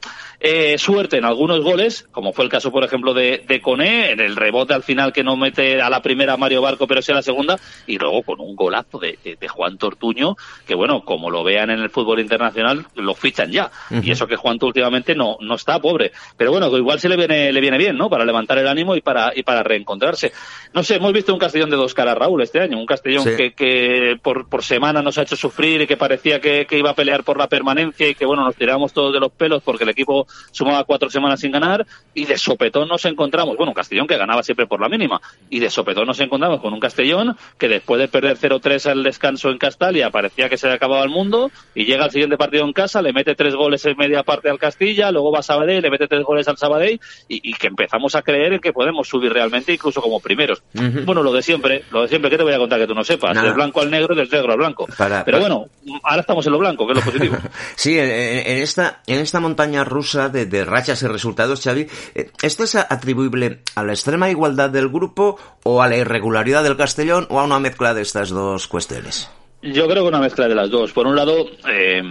eh, 0.48 0.78
suerte 0.78 1.18
en 1.18 1.26
algunos 1.26 1.62
goles, 1.62 2.08
como 2.12 2.32
fue 2.32 2.46
el 2.46 2.52
caso, 2.52 2.72
por 2.72 2.84
ejemplo, 2.84 3.14
de, 3.14 3.44
de 3.48 3.62
Coné, 3.62 4.12
en 4.12 4.20
el 4.20 4.36
rebote 4.36 4.74
al 4.74 4.84
final 4.84 5.12
que 5.12 5.24
no 5.24 5.36
mete 5.36 5.82
a 5.82 5.90
la 5.90 6.02
primera 6.02 6.38
Mario 6.38 6.62
Barco, 6.62 6.86
pero 6.88 7.02
sí 7.02 7.12
a 7.12 7.16
la 7.16 7.22
segunda, 7.22 7.58
y 7.88 7.98
luego 7.98 8.22
con 8.24 8.40
un 8.40 8.56
golazo 8.56 9.00
de, 9.00 9.18
de, 9.24 9.36
de 9.36 9.48
Juan 9.48 9.78
Tortuño, 9.78 10.36
que 10.68 10.76
bueno, 10.76 11.04
como 11.04 11.30
lo 11.30 11.44
vean 11.44 11.70
en 11.72 11.80
el 11.80 11.90
fútbol 11.90 12.20
internacional, 12.20 12.86
lo 12.96 13.16
fichan 13.16 13.52
ya. 13.52 13.72
Uh 13.90 13.96
-huh. 13.96 14.06
Y 14.06 14.12
eso 14.12 14.28
que 14.28 14.36
Juan 14.36 14.58
últimamente 14.62 15.16
no, 15.16 15.38
no 15.42 15.56
está 15.56 15.80
pobre. 15.80 16.12
Pero 16.38 16.52
bueno, 16.52 16.70
que 16.70 16.78
igual 16.78 17.00
se 17.00 17.10
le 17.10 17.18
viene, 17.18 17.52
le 17.52 17.62
viene 17.62 17.78
bien, 17.78 17.98
¿no? 17.98 18.10
Para 18.10 18.26
levantar 18.26 18.58
el 18.60 18.68
ánimo 18.68 18.96
y 18.96 19.02
para, 19.02 19.32
y 19.36 19.44
para 19.44 19.64
reencontrarse. 19.64 20.32
No 20.74 20.84
sé, 20.84 20.96
hemos 20.96 21.12
visto 21.12 21.34
un 21.34 21.40
Castellón 21.40 21.70
de 21.70 21.78
dos 21.78 21.94
caras, 21.94 22.18
Raúl, 22.18 22.42
este 22.42 22.60
año. 22.60 22.78
Un 22.78 22.86
Castellón 22.86 23.24
sí. 23.24 23.32
que, 23.36 23.54
que 23.54 24.18
por, 24.22 24.48
por 24.48 24.64
semana 24.64 25.02
nos 25.02 25.18
ha 25.18 25.24
hecho 25.24 25.36
sufrir 25.36 25.82
y 25.82 25.88
que 25.88 25.98
parecía 25.98 26.40
que, 26.40 26.66
que 26.66 26.78
iba 26.78 26.92
a 26.92 26.96
pelear 26.96 27.24
por 27.24 27.38
la 27.38 27.48
permanencia 27.48 28.08
y 28.08 28.16
que 28.16 28.26
bueno, 28.26 28.44
nos 28.44 28.56
tiramos 28.56 28.94
todos 28.94 29.14
de 29.14 29.20
los 29.20 29.32
pelos 29.32 29.64
porque 29.64 29.84
el 29.84 29.90
equipo 29.90 30.28
sumaba 30.52 30.84
cuatro 30.84 31.10
semanas 31.10 31.40
sin 31.40 31.52
ganar 31.52 31.86
y 32.14 32.26
de 32.26 32.38
sopetón 32.38 32.88
nos 32.88 33.06
encontramos, 33.06 33.58
bueno, 33.58 33.72
un 33.72 33.76
Castellón 33.76 34.08
que 34.08 34.18
ganaba 34.18 34.44
siempre 34.44 34.68
por 34.68 34.82
la 34.82 34.90
mínima 34.90 35.22
y 35.50 35.60
de 35.60 35.70
sopetón 35.70 36.08
nos 36.08 36.20
encontramos 36.20 36.62
con 36.62 36.74
un 36.74 36.80
Castellón 36.80 37.36
que 37.58 37.68
después 37.68 38.00
de 38.00 38.08
perder 38.08 38.38
0-3 38.38 38.92
al 38.92 39.04
descanso 39.04 39.50
en 39.50 39.58
Castalia 39.58 40.10
parecía 40.10 40.50
que 40.50 40.58
se 40.58 40.68
le 40.68 40.74
acababa 40.74 41.04
el 41.04 41.10
mundo 41.10 41.52
y 41.74 41.86
llega 41.86 42.06
al 42.06 42.12
siguiente 42.12 42.38
partido 42.38 42.66
en 42.66 42.74
casa, 42.74 43.02
le 43.02 43.14
mete 43.14 43.36
tres 43.36 43.56
goles 43.56 43.86
en 43.86 43.98
media 43.98 44.24
parte 44.24 44.50
al 44.50 44.60
Castilla, 44.60 45.12
luego 45.12 45.32
va 45.32 45.40
a 45.40 45.44
Sabadell, 45.44 45.82
le 45.82 45.90
mete 45.90 46.08
tres 46.08 46.24
goles 46.24 46.48
al 46.48 46.58
Sabadell 46.58 47.00
y, 47.28 47.50
y 47.50 47.54
que 47.54 47.68
empezamos 47.68 48.16
a 48.16 48.22
creer 48.22 48.54
en 48.54 48.60
que 48.60 48.74
podemos 48.74 49.08
subir 49.08 49.32
realmente 49.32 49.74
incluso 49.74 50.02
como 50.02 50.20
primeros. 50.20 50.64
Uh 50.74 50.80
-huh. 50.80 51.06
Bueno, 51.06 51.24
lo 51.24 51.32
de 51.34 51.42
siempre, 51.42 51.84
lo 51.92 52.04
de 52.04 52.08
siempre, 52.08 52.30
¿qué 52.30 52.38
te 52.38 52.44
voy 52.44 52.54
a 52.54 52.58
contar 52.58 52.80
que 52.80 52.88
tú 52.88 52.96
no 52.96 53.04
sepas? 53.04 53.34
Nada. 53.34 53.48
Del 53.48 53.56
blanco 53.56 53.82
al 53.82 53.90
negro 53.92 54.14
y 54.14 54.18
del 54.18 54.30
negro 54.30 54.52
al 54.52 54.58
blanco. 54.58 54.88
Para, 54.98 55.24
Pero 55.26 55.40
para... 55.40 55.56
bueno, 55.56 55.68
ahora 56.04 56.22
estamos 56.22 56.46
en 56.46 56.52
lo 56.54 56.60
blanco, 56.60 56.86
que 56.88 56.94
es 56.94 57.00
lo 57.00 57.06
positivo. 57.12 57.38
sí, 57.76 57.98
en, 57.98 58.10
en, 58.10 58.58
esta, 58.64 59.02
en 59.08 59.20
esta 59.20 59.40
montaña 59.40 59.84
rusa 59.84 60.25
de, 60.30 60.46
de 60.46 60.66
rachas 60.66 61.02
y 61.04 61.08
resultados, 61.08 61.62
Xavi, 61.62 61.88
eh, 62.16 62.32
¿esto 62.42 62.64
es 62.64 62.76
atribuible 62.76 63.62
a 63.76 63.84
la 63.84 63.94
extrema 63.94 64.30
igualdad 64.30 64.70
del 64.70 64.90
grupo 64.90 65.38
o 65.64 65.82
a 65.82 65.88
la 65.88 65.98
irregularidad 65.98 66.64
del 66.64 66.78
Castellón 66.78 67.28
o 67.30 67.40
a 67.40 67.44
una 67.44 67.60
mezcla 67.60 67.94
de 67.94 68.02
estas 68.02 68.30
dos 68.30 68.68
cuestiones? 68.68 69.30
Yo 69.62 69.88
creo 69.88 70.04
que 70.04 70.10
una 70.10 70.20
mezcla 70.20 70.48
de 70.48 70.56
las 70.56 70.70
dos. 70.70 70.92
Por 70.94 71.08
un 71.08 71.16
lado, 71.16 71.48
eh, 71.68 72.02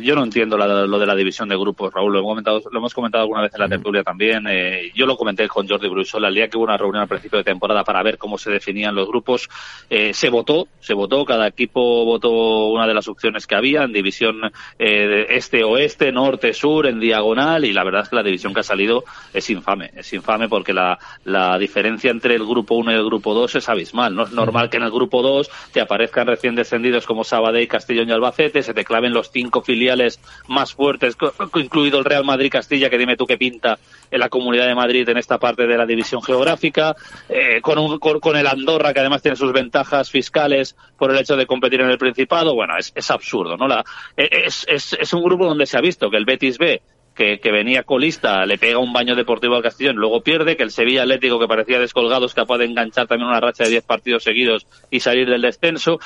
yo 0.00 0.14
no 0.14 0.24
entiendo 0.24 0.56
la, 0.56 0.86
lo 0.86 0.98
de 0.98 1.06
la 1.06 1.14
división 1.14 1.48
de 1.48 1.56
grupos, 1.56 1.92
Raúl. 1.92 2.12
Lo 2.12 2.18
hemos 2.20 2.30
comentado, 2.30 2.62
lo 2.70 2.78
hemos 2.78 2.94
comentado 2.94 3.22
alguna 3.22 3.42
vez 3.42 3.54
en 3.54 3.60
la 3.60 3.68
tertulia 3.68 4.02
también. 4.02 4.46
Eh, 4.48 4.92
yo 4.94 5.06
lo 5.06 5.16
comenté 5.16 5.48
con 5.48 5.68
Jordi 5.68 5.88
Brusol 5.88 6.24
el 6.24 6.34
día 6.34 6.48
que 6.48 6.56
hubo 6.56 6.64
una 6.64 6.76
reunión 6.76 7.02
al 7.02 7.08
principio 7.08 7.38
de 7.38 7.44
temporada 7.44 7.84
para 7.84 8.02
ver 8.02 8.18
cómo 8.18 8.38
se 8.38 8.50
definían 8.50 8.94
los 8.94 9.08
grupos. 9.08 9.48
Eh, 9.88 10.12
se 10.14 10.28
votó, 10.28 10.68
se 10.80 10.94
votó. 10.94 11.24
Cada 11.24 11.46
equipo 11.46 12.04
votó 12.04 12.68
una 12.68 12.86
de 12.86 12.94
las 12.94 13.08
opciones 13.08 13.46
que 13.46 13.54
había 13.54 13.82
en 13.82 13.92
división 13.92 14.40
eh, 14.78 15.26
este-oeste, 15.30 16.12
norte-sur, 16.12 16.86
en 16.86 17.00
diagonal. 17.00 17.64
Y 17.64 17.72
la 17.72 17.84
verdad 17.84 18.02
es 18.02 18.08
que 18.08 18.16
la 18.16 18.22
división 18.22 18.54
que 18.54 18.60
ha 18.60 18.64
salido 18.64 19.04
es 19.32 19.48
infame. 19.50 19.90
Es 19.96 20.12
infame 20.12 20.48
porque 20.48 20.72
la, 20.72 20.98
la 21.24 21.58
diferencia 21.58 22.10
entre 22.10 22.34
el 22.34 22.44
grupo 22.44 22.74
1 22.74 22.92
y 22.92 22.94
el 22.94 23.04
grupo 23.04 23.34
2 23.34 23.56
es 23.56 23.68
abismal. 23.68 24.14
No 24.14 24.24
es 24.24 24.32
normal 24.32 24.70
que 24.70 24.76
en 24.76 24.84
el 24.84 24.90
grupo 24.90 25.22
2 25.22 25.50
te 25.72 25.80
aparezcan 25.80 26.26
recién 26.26 26.54
descendidos 26.54 27.06
como 27.06 27.24
Sabadell, 27.24 27.68
Castellón 27.68 28.08
y 28.08 28.12
Albacete, 28.12 28.62
se 28.62 28.74
te 28.74 28.84
claven 28.84 29.12
los 29.12 29.30
cinco 29.30 29.62
filiales 29.70 30.18
más 30.48 30.74
fuertes, 30.74 31.16
incluido 31.54 32.00
el 32.00 32.04
Real 32.04 32.24
Madrid 32.24 32.50
Castilla, 32.50 32.90
que 32.90 32.98
dime 32.98 33.16
tú 33.16 33.24
qué 33.24 33.38
pinta 33.38 33.78
en 34.10 34.18
la 34.18 34.28
Comunidad 34.28 34.66
de 34.66 34.74
Madrid 34.74 35.08
en 35.08 35.16
esta 35.16 35.38
parte 35.38 35.64
de 35.68 35.76
la 35.76 35.86
división 35.86 36.20
geográfica, 36.22 36.96
eh, 37.28 37.60
con, 37.62 37.78
un, 37.78 38.00
con, 38.00 38.36
el 38.36 38.48
Andorra, 38.48 38.92
que 38.92 38.98
además 38.98 39.22
tiene 39.22 39.36
sus 39.36 39.52
ventajas 39.52 40.10
fiscales 40.10 40.74
por 40.98 41.12
el 41.12 41.18
hecho 41.18 41.36
de 41.36 41.46
competir 41.46 41.82
en 41.82 41.90
el 41.90 41.98
Principado. 41.98 42.52
Bueno, 42.56 42.74
es, 42.76 42.92
es 42.96 43.10
absurdo, 43.12 43.56
¿no? 43.56 43.68
La, 43.68 43.84
es, 44.16 44.66
es, 44.68 45.12
un 45.12 45.22
grupo 45.22 45.46
donde 45.46 45.66
se 45.66 45.78
ha 45.78 45.80
visto 45.80 46.10
que 46.10 46.16
el 46.16 46.24
Betis 46.24 46.58
B 46.58 46.82
que, 47.14 47.52
venía 47.52 47.82
colista, 47.82 48.46
le 48.46 48.56
pega 48.56 48.78
un 48.78 48.92
baño 48.92 49.14
deportivo 49.14 49.54
al 49.54 49.62
Castellón, 49.62 49.96
luego 49.96 50.22
pierde, 50.22 50.56
que 50.56 50.62
el 50.62 50.70
Sevilla 50.70 51.02
Atlético, 51.02 51.38
que 51.38 51.46
parecía 51.46 51.78
descolgado, 51.78 52.24
es 52.24 52.34
capaz 52.34 52.58
de 52.58 52.64
enganchar 52.64 53.06
también 53.06 53.28
una 53.28 53.40
racha 53.40 53.64
de 53.64 53.70
10 53.70 53.84
partidos 53.84 54.22
seguidos 54.22 54.66
y 54.90 55.00
salir 55.00 55.28
del 55.28 55.42
descenso. 55.42 56.00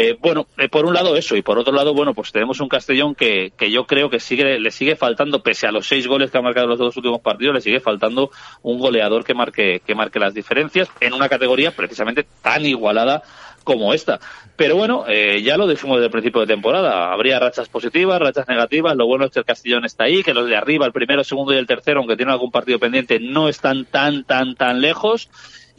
Eh, 0.00 0.16
bueno, 0.16 0.46
eh, 0.56 0.68
por 0.68 0.86
un 0.86 0.94
lado 0.94 1.16
eso, 1.16 1.34
y 1.34 1.42
por 1.42 1.58
otro 1.58 1.72
lado, 1.72 1.92
bueno, 1.92 2.14
pues 2.14 2.30
tenemos 2.30 2.60
un 2.60 2.68
Castellón 2.68 3.16
que, 3.16 3.52
que 3.58 3.72
yo 3.72 3.84
creo 3.84 4.08
que 4.08 4.20
sigue, 4.20 4.60
le 4.60 4.70
sigue 4.70 4.94
faltando, 4.94 5.42
pese 5.42 5.66
a 5.66 5.72
los 5.72 5.88
seis 5.88 6.06
goles 6.06 6.30
que 6.30 6.38
ha 6.38 6.40
marcado 6.40 6.68
los 6.68 6.78
dos 6.78 6.96
últimos 6.96 7.20
partidos, 7.20 7.56
le 7.56 7.60
sigue 7.60 7.80
faltando 7.80 8.30
un 8.62 8.78
goleador 8.78 9.24
que 9.24 9.34
marque, 9.34 9.82
que 9.84 9.96
marque 9.96 10.20
las 10.20 10.34
diferencias 10.34 10.88
en 11.00 11.14
una 11.14 11.28
categoría 11.28 11.72
precisamente 11.72 12.24
tan 12.42 12.64
igualada 12.64 13.24
como 13.64 13.92
esta. 13.92 14.20
Pero 14.54 14.76
bueno, 14.76 15.04
eh, 15.08 15.42
ya 15.42 15.56
lo 15.56 15.66
dijimos 15.66 15.96
desde 15.96 16.06
el 16.06 16.12
principio 16.12 16.42
de 16.42 16.46
temporada. 16.46 17.12
Habría 17.12 17.40
rachas 17.40 17.68
positivas, 17.68 18.20
rachas 18.20 18.46
negativas. 18.46 18.94
Lo 18.94 19.08
bueno 19.08 19.24
es 19.24 19.32
que 19.32 19.40
el 19.40 19.44
Castellón 19.44 19.84
está 19.84 20.04
ahí, 20.04 20.22
que 20.22 20.32
los 20.32 20.46
de 20.46 20.54
arriba, 20.54 20.86
el 20.86 20.92
primero, 20.92 21.22
el 21.22 21.26
segundo 21.26 21.52
y 21.52 21.56
el 21.56 21.66
tercero, 21.66 21.98
aunque 21.98 22.14
tienen 22.14 22.32
algún 22.32 22.52
partido 22.52 22.78
pendiente, 22.78 23.18
no 23.18 23.48
están 23.48 23.84
tan, 23.84 24.22
tan, 24.22 24.54
tan 24.54 24.80
lejos 24.80 25.28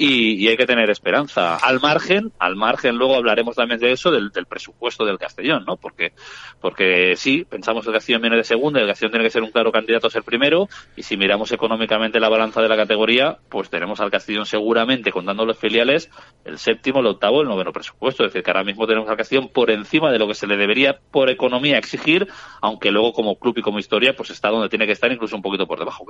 y, 0.01 0.47
hay 0.47 0.55
que 0.55 0.65
tener 0.65 0.89
esperanza. 0.89 1.57
Al 1.57 1.81
margen, 1.81 2.31
al 2.39 2.55
margen, 2.55 2.95
luego 2.95 3.15
hablaremos 3.15 3.57
también 3.57 3.81
de 3.81 3.91
eso, 3.91 4.11
del, 4.11 4.31
presupuesto 4.47 5.03
del 5.03 5.19
Castellón, 5.19 5.65
¿no? 5.67 5.75
Porque, 5.75 6.13
porque 6.61 7.15
sí, 7.17 7.45
pensamos 7.47 7.83
que 7.83 7.89
el 7.89 7.95
Castellón 7.95 8.21
viene 8.21 8.37
de 8.37 8.45
segundo, 8.45 8.79
el 8.79 8.87
Castellón 8.87 9.11
tiene 9.11 9.25
que 9.25 9.29
ser 9.29 9.43
un 9.43 9.51
claro 9.51 9.73
candidato 9.73 10.07
a 10.07 10.09
ser 10.09 10.23
primero, 10.23 10.69
y 10.95 11.03
si 11.03 11.17
miramos 11.17 11.51
económicamente 11.51 12.17
la 12.21 12.29
balanza 12.29 12.61
de 12.61 12.69
la 12.69 12.77
categoría, 12.77 13.39
pues 13.49 13.69
tenemos 13.69 13.99
al 13.99 14.09
Castellón 14.09 14.45
seguramente, 14.45 15.11
contando 15.11 15.45
los 15.45 15.57
filiales, 15.57 16.09
el 16.45 16.57
séptimo, 16.57 17.01
el 17.01 17.07
octavo, 17.07 17.41
el 17.41 17.49
noveno 17.49 17.73
presupuesto. 17.73 18.23
Es 18.23 18.31
decir, 18.31 18.41
que 18.41 18.51
ahora 18.51 18.63
mismo 18.63 18.87
tenemos 18.87 19.09
al 19.09 19.17
Castellón 19.17 19.49
por 19.49 19.69
encima 19.69 20.13
de 20.13 20.19
lo 20.19 20.29
que 20.29 20.33
se 20.33 20.47
le 20.47 20.55
debería 20.55 20.97
por 21.11 21.29
economía 21.29 21.77
exigir, 21.77 22.25
aunque 22.61 22.89
luego 22.89 23.11
como 23.11 23.37
club 23.37 23.57
y 23.57 23.61
como 23.61 23.79
historia, 23.79 24.15
pues 24.15 24.29
está 24.29 24.47
donde 24.47 24.69
tiene 24.69 24.85
que 24.85 24.93
estar, 24.93 25.11
incluso 25.11 25.35
un 25.35 25.41
poquito 25.41 25.67
por 25.67 25.77
debajo. 25.77 26.05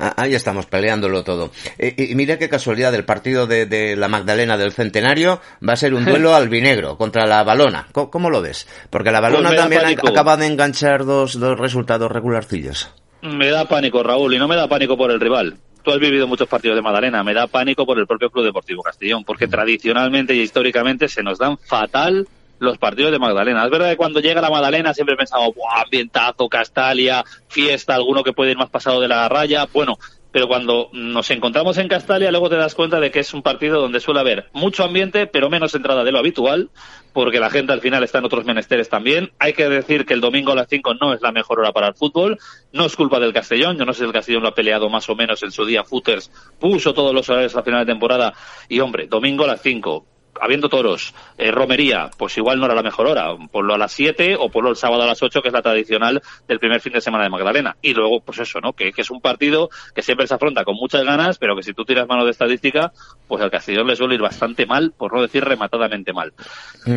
Ah, 0.00 0.14
ahí 0.16 0.34
estamos, 0.34 0.66
peleándolo 0.66 1.22
todo. 1.22 1.52
Eh, 1.78 1.94
y 2.10 2.14
mira 2.16 2.38
qué 2.38 2.48
casualidad 2.48 2.90
del 2.90 3.03
partido 3.04 3.46
de, 3.46 3.96
la 3.96 4.08
Magdalena 4.08 4.56
del 4.56 4.72
Centenario 4.72 5.40
va 5.66 5.74
a 5.74 5.76
ser 5.76 5.94
un 5.94 6.04
duelo 6.04 6.34
albinegro 6.36 6.96
contra 6.96 7.26
la 7.26 7.42
Balona. 7.42 7.88
¿Cómo, 7.92 8.30
lo 8.30 8.42
ves? 8.42 8.68
Porque 8.90 9.10
la 9.10 9.20
Balona 9.20 9.50
pues 9.50 9.60
también 9.60 9.82
acaba 9.84 10.36
de 10.36 10.46
enganchar 10.46 11.04
dos, 11.04 11.38
dos 11.38 11.58
resultados 11.58 12.10
regularcillos. 12.10 12.90
Me 13.22 13.48
da 13.48 13.66
pánico, 13.66 14.02
Raúl, 14.02 14.34
y 14.34 14.38
no 14.38 14.48
me 14.48 14.56
da 14.56 14.68
pánico 14.68 14.96
por 14.96 15.10
el 15.10 15.20
rival 15.20 15.58
tú 15.84 15.92
has 15.92 16.00
vivido 16.00 16.26
muchos 16.26 16.48
partidos 16.48 16.76
de 16.76 16.82
Magdalena, 16.82 17.22
me 17.22 17.34
da 17.34 17.46
pánico 17.46 17.84
por 17.84 17.98
el 17.98 18.06
propio 18.06 18.30
Club 18.30 18.46
Deportivo 18.46 18.82
Castellón, 18.82 19.22
porque 19.22 19.46
tradicionalmente 19.46 20.34
y 20.34 20.40
históricamente 20.40 21.08
se 21.08 21.22
nos 21.22 21.38
dan 21.38 21.58
fatal 21.58 22.26
los 22.58 22.78
partidos 22.78 23.12
de 23.12 23.18
Magdalena. 23.18 23.64
Es 23.64 23.70
verdad 23.70 23.90
que 23.90 23.96
cuando 23.96 24.20
llega 24.20 24.40
la 24.40 24.50
Magdalena 24.50 24.94
siempre 24.94 25.16
pensamos, 25.16 25.54
¡buah, 25.54 25.82
ambientazo, 25.82 26.48
Castalia, 26.48 27.22
fiesta, 27.48 27.94
alguno 27.94 28.24
que 28.24 28.32
puede 28.32 28.52
ir 28.52 28.56
más 28.56 28.70
pasado 28.70 29.00
de 29.00 29.08
la 29.08 29.28
raya! 29.28 29.68
Bueno, 29.72 29.98
pero 30.34 30.48
cuando 30.48 30.90
nos 30.92 31.30
encontramos 31.30 31.78
en 31.78 31.86
Castalia 31.86 32.32
luego 32.32 32.50
te 32.50 32.56
das 32.56 32.74
cuenta 32.74 32.98
de 32.98 33.12
que 33.12 33.20
es 33.20 33.32
un 33.34 33.42
partido 33.42 33.80
donde 33.80 34.00
suele 34.00 34.18
haber 34.18 34.50
mucho 34.52 34.82
ambiente, 34.82 35.28
pero 35.28 35.48
menos 35.48 35.76
entrada 35.76 36.02
de 36.02 36.10
lo 36.10 36.18
habitual, 36.18 36.70
porque 37.12 37.38
la 37.38 37.50
gente 37.50 37.72
al 37.72 37.80
final 37.80 38.02
está 38.02 38.18
en 38.18 38.24
otros 38.24 38.44
menesteres 38.44 38.88
también. 38.88 39.30
Hay 39.38 39.52
que 39.52 39.68
decir 39.68 40.04
que 40.04 40.12
el 40.12 40.20
domingo 40.20 40.50
a 40.50 40.56
las 40.56 40.66
5 40.68 40.94
no 40.94 41.14
es 41.14 41.22
la 41.22 41.30
mejor 41.30 41.60
hora 41.60 41.70
para 41.70 41.86
el 41.86 41.94
fútbol, 41.94 42.40
no 42.72 42.84
es 42.84 42.96
culpa 42.96 43.20
del 43.20 43.32
Castellón, 43.32 43.78
yo 43.78 43.84
no 43.84 43.92
sé 43.92 44.00
si 44.00 44.06
el 44.06 44.12
Castellón 44.12 44.42
lo 44.42 44.48
ha 44.48 44.54
peleado 44.56 44.90
más 44.90 45.08
o 45.08 45.14
menos 45.14 45.40
en 45.44 45.52
su 45.52 45.64
día, 45.64 45.84
Footers 45.84 46.32
puso 46.58 46.94
todos 46.94 47.14
los 47.14 47.28
horarios 47.28 47.54
a 47.54 47.62
final 47.62 47.86
de 47.86 47.92
temporada, 47.92 48.34
y 48.68 48.80
hombre, 48.80 49.06
domingo 49.06 49.44
a 49.44 49.46
las 49.46 49.62
5, 49.62 50.04
habiendo 50.40 50.68
toros, 50.68 51.14
eh, 51.38 51.50
romería, 51.50 52.10
pues 52.16 52.36
igual 52.36 52.58
no 52.58 52.66
era 52.66 52.74
la 52.74 52.82
mejor 52.82 53.06
hora. 53.06 53.34
Ponlo 53.50 53.74
a 53.74 53.78
las 53.78 53.92
7 53.92 54.36
o 54.38 54.48
ponlo 54.50 54.70
el 54.70 54.76
sábado 54.76 55.02
a 55.02 55.06
las 55.06 55.22
8, 55.22 55.42
que 55.42 55.48
es 55.48 55.54
la 55.54 55.62
tradicional 55.62 56.22
del 56.48 56.58
primer 56.58 56.80
fin 56.80 56.92
de 56.92 57.00
semana 57.00 57.24
de 57.24 57.30
Magdalena. 57.30 57.76
Y 57.82 57.94
luego, 57.94 58.20
pues 58.20 58.38
eso, 58.38 58.60
¿no? 58.60 58.72
Que, 58.72 58.92
es 58.96 59.10
un 59.10 59.20
partido 59.20 59.68
que 59.94 60.02
siempre 60.02 60.26
se 60.26 60.34
afronta 60.34 60.64
con 60.64 60.76
muchas 60.76 61.04
ganas, 61.04 61.38
pero 61.38 61.56
que 61.56 61.62
si 61.62 61.74
tú 61.74 61.84
tiras 61.84 62.08
mano 62.08 62.24
de 62.24 62.30
estadística, 62.30 62.92
pues 63.28 63.42
al 63.42 63.50
Castellón 63.50 63.86
le 63.86 63.96
suele 63.96 64.14
ir 64.14 64.20
bastante 64.20 64.66
mal, 64.66 64.92
por 64.96 65.12
no 65.12 65.22
decir 65.22 65.44
rematadamente 65.44 66.12
mal. 66.12 66.32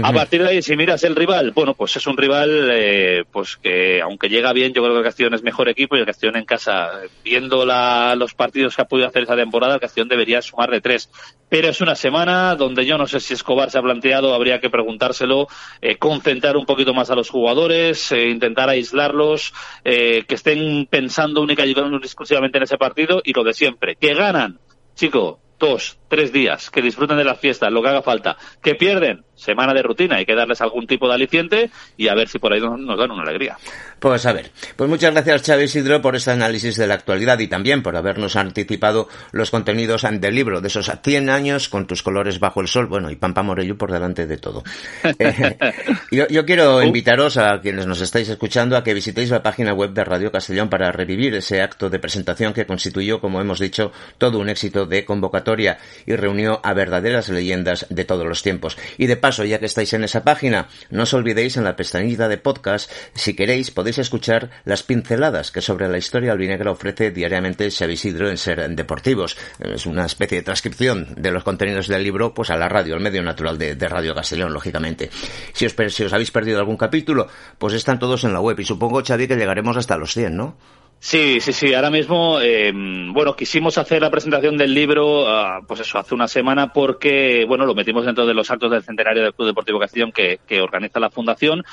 A 0.03 0.13
partir 0.13 0.43
de 0.43 0.49
ahí, 0.49 0.61
si 0.61 0.75
miras 0.75 1.03
el 1.03 1.15
rival, 1.15 1.51
bueno, 1.51 1.73
pues 1.73 1.95
es 1.95 2.07
un 2.07 2.17
rival, 2.17 2.69
eh, 2.71 3.23
pues 3.31 3.57
que 3.57 4.01
aunque 4.01 4.29
llega 4.29 4.53
bien, 4.53 4.73
yo 4.73 4.81
creo 4.81 4.93
que 4.93 4.99
el 4.99 5.05
Castellón 5.05 5.33
es 5.33 5.43
mejor 5.43 5.69
equipo 5.69 5.95
y 5.95 5.99
el 5.99 6.05
Castellón 6.05 6.38
en 6.38 6.45
casa, 6.45 6.91
viendo 7.23 7.65
la, 7.65 8.15
los 8.15 8.33
partidos 8.33 8.75
que 8.75 8.81
ha 8.81 8.85
podido 8.85 9.07
hacer 9.07 9.23
esa 9.23 9.35
temporada, 9.35 9.75
el 9.75 9.79
Castellón 9.79 10.09
debería 10.09 10.41
sumar 10.41 10.69
de 10.69 10.81
tres. 10.81 11.09
Pero 11.49 11.69
es 11.69 11.79
una 11.79 11.95
semana 11.95 12.55
donde 12.55 12.85
yo 12.85 12.97
no 12.97 13.07
sé 13.07 13.19
si 13.19 13.26
Escobar 13.34 13.71
se 13.71 13.78
ha 13.78 13.82
planteado, 13.82 14.34
habría 14.34 14.59
que 14.59 14.69
preguntárselo, 14.69 15.47
eh, 15.82 15.97
concentrar 15.97 16.57
un 16.57 16.65
poquito 16.65 16.93
más 16.93 17.09
a 17.09 17.15
los 17.15 17.30
jugadores, 17.30 18.11
eh, 18.11 18.30
intentar 18.30 18.69
aislarlos, 18.69 19.53
eh, 19.84 20.23
que 20.28 20.36
estén 20.36 20.88
pensando 20.89 21.41
única 21.41 21.65
y 21.65 21.71
exclusivamente 21.71 22.57
en 22.57 22.63
ese 22.63 22.78
partido 22.78 23.21
y 23.23 23.34
lo 23.34 23.43
de 23.43 23.53
siempre, 23.53 23.95
que 23.95 24.13
ganan, 24.13 24.59
chico, 24.95 25.39
dos, 25.59 25.99
tres 26.07 26.32
días, 26.32 26.69
que 26.69 26.82
disfruten 26.82 27.17
de 27.17 27.23
las 27.23 27.39
fiestas, 27.39 27.71
lo 27.71 27.82
que 27.82 27.89
haga 27.89 28.01
falta, 28.01 28.38
que 28.61 28.75
pierden, 28.75 29.25
semana 29.38 29.73
de 29.73 29.83
rutina, 29.83 30.17
hay 30.17 30.25
que 30.25 30.35
darles 30.35 30.59
algún 30.61 30.88
tipo 30.88 31.07
de 31.07 31.13
aliciente 31.13 31.69
y 31.95 32.09
a 32.09 32.15
ver 32.15 32.27
si 32.27 32.39
por 32.39 32.51
ahí 32.51 32.59
nos, 32.59 32.97
dan 32.97 33.11
una 33.11 33.21
alegría. 33.23 33.57
Pues 33.99 34.25
a 34.25 34.33
ver, 34.33 34.51
pues 34.75 34.89
muchas 34.89 35.13
gracias 35.13 35.43
Xavi 35.43 35.63
Isidro 35.63 36.01
por 36.01 36.15
este 36.15 36.31
análisis 36.31 36.75
de 36.75 36.88
la 36.88 36.95
actualidad 36.95 37.39
y 37.39 37.47
también 37.47 37.81
por 37.81 37.95
habernos 37.95 38.35
anticipado 38.35 39.07
los 39.31 39.49
contenidos 39.49 40.05
del 40.09 40.35
libro, 40.35 40.61
de 40.61 40.67
esos 40.67 40.91
100 41.03 41.29
años 41.29 41.69
con 41.69 41.88
tus 41.88 42.03
colores 42.03 42.39
bajo 42.39 42.61
el 42.61 42.67
sol, 42.67 42.88
bueno, 42.88 43.09
y 43.09 43.15
Pampa 43.15 43.43
Morello 43.43 43.77
por 43.77 43.91
delante 43.91 44.27
de 44.27 44.38
todo. 44.38 44.63
Eh, 45.19 46.27
yo, 46.29 46.45
quiero 46.45 46.77
uh. 46.77 46.81
invitaros 46.83 47.38
a 47.38 47.59
quienes 47.59 47.88
nos 47.88 48.01
estáis 48.01 48.29
escuchando 48.29 48.77
a 48.77 48.83
que 48.83 48.93
visitéis 48.93 49.29
la 49.29 49.41
página 49.41 49.73
web 49.73 49.91
de 49.91 50.03
Radio 50.03 50.31
Castellón 50.31 50.69
para 50.69 50.91
revivir 50.91 51.33
ese 51.33 51.61
acto 51.61 51.89
de 51.89 51.99
presentación 51.99 52.53
que 52.53 52.65
constituyó, 52.65 53.19
como 53.19 53.41
hemos 53.41 53.59
dicho, 53.59 53.91
todo 54.17 54.39
un 54.39 54.49
éxito 54.49 54.85
de 54.85 55.05
convocatoria 55.05 55.79
y 56.05 56.15
reunió 56.15 56.59
a 56.63 56.73
verdaderas 56.73 57.29
leyendas 57.29 57.88
de 57.89 58.05
todos 58.05 58.25
los 58.25 58.43
tiempos. 58.43 58.77
Y 58.97 59.07
de 59.07 59.17
paso, 59.28 59.43
ya 59.43 59.59
que 59.59 59.65
estáis 59.65 59.91
en 59.91 60.05
esa 60.05 60.23
página, 60.23 60.69
no 60.89 61.03
os 61.03 61.13
olvidéis 61.13 61.57
en 61.57 61.65
la 61.65 61.75
pestañita 61.75 62.30
de 62.30 62.38
podcast, 62.38 62.89
si 63.13 63.36
queréis, 63.36 63.71
podéis 63.71 63.97
escuchar 63.97 64.51
las 64.63 64.84
pinceladas 64.84 65.51
que 65.51 65.59
sobre 65.59 65.89
la 65.89 65.97
historia 65.97 66.32
albinegra 66.32 66.71
ofrece 66.71 67.11
diariamente 67.11 67.69
Xavi 67.69 67.95
Isidro 67.95 68.30
en 68.30 68.38
Ser 68.38 68.69
Deportivos. 68.69 69.36
Es 69.59 69.86
una 69.86 70.05
especie 70.05 70.38
de 70.38 70.45
transcripción 70.45 71.13
de 71.17 71.32
los 71.32 71.43
contenidos 71.43 71.89
del 71.89 72.03
libro, 72.03 72.34
pues 72.34 72.51
a 72.51 72.55
la 72.55 72.69
radio, 72.69 72.95
el 72.95 73.01
medio 73.01 73.21
natural 73.21 73.57
de, 73.57 73.75
Radio 73.75 74.15
Castellón, 74.15 74.53
lógicamente. 74.53 75.09
Si 75.51 75.65
os, 75.65 75.75
si 75.89 76.05
os 76.05 76.13
habéis 76.13 76.32
perdido 76.32 76.59
algún 76.59 76.78
capítulo, 76.78 77.28
pues 77.57 77.73
están 77.73 77.99
todos 77.99 78.23
en 78.23 78.32
la 78.32 78.39
web 78.39 78.57
y 78.57 78.63
supongo, 78.63 79.03
Xavi, 79.03 79.28
que 79.28 79.36
llegaremos 79.36 79.75
hasta 79.75 79.97
los 79.97 80.13
100, 80.13 80.38
¿no? 80.38 80.55
Sí, 80.99 81.39
sí, 81.41 81.53
sí. 81.53 81.73
Ahora 81.73 81.91
mismo, 81.91 82.39
eh, 82.41 82.71
bueno, 82.73 83.35
quisimos 83.35 83.77
hacer 83.77 84.01
la 84.01 84.09
presentación 84.09 84.57
del 84.57 84.73
libro, 84.73 85.27
ah, 85.27 85.61
pues 85.67 85.81
eso, 85.81 85.99
hace 85.99 86.15
una 86.15 86.27
semana, 86.27 86.73
porque, 86.73 87.45
bueno, 87.47 87.65
lo 87.65 87.75
metimos 87.75 88.05
dentro 88.05 88.25
de 88.25 88.33
los 88.33 88.49
actos 88.49 88.71
del 88.71 88.83
centenario 88.83 89.23
del 89.23 89.33
Club 89.33 89.47
Deportivo 89.47 89.79
Castellón 89.79 90.11
que, 90.11 90.39
que 90.47 90.59
organiza 90.59 90.99
la 90.99 91.11
Fundación 91.11 91.63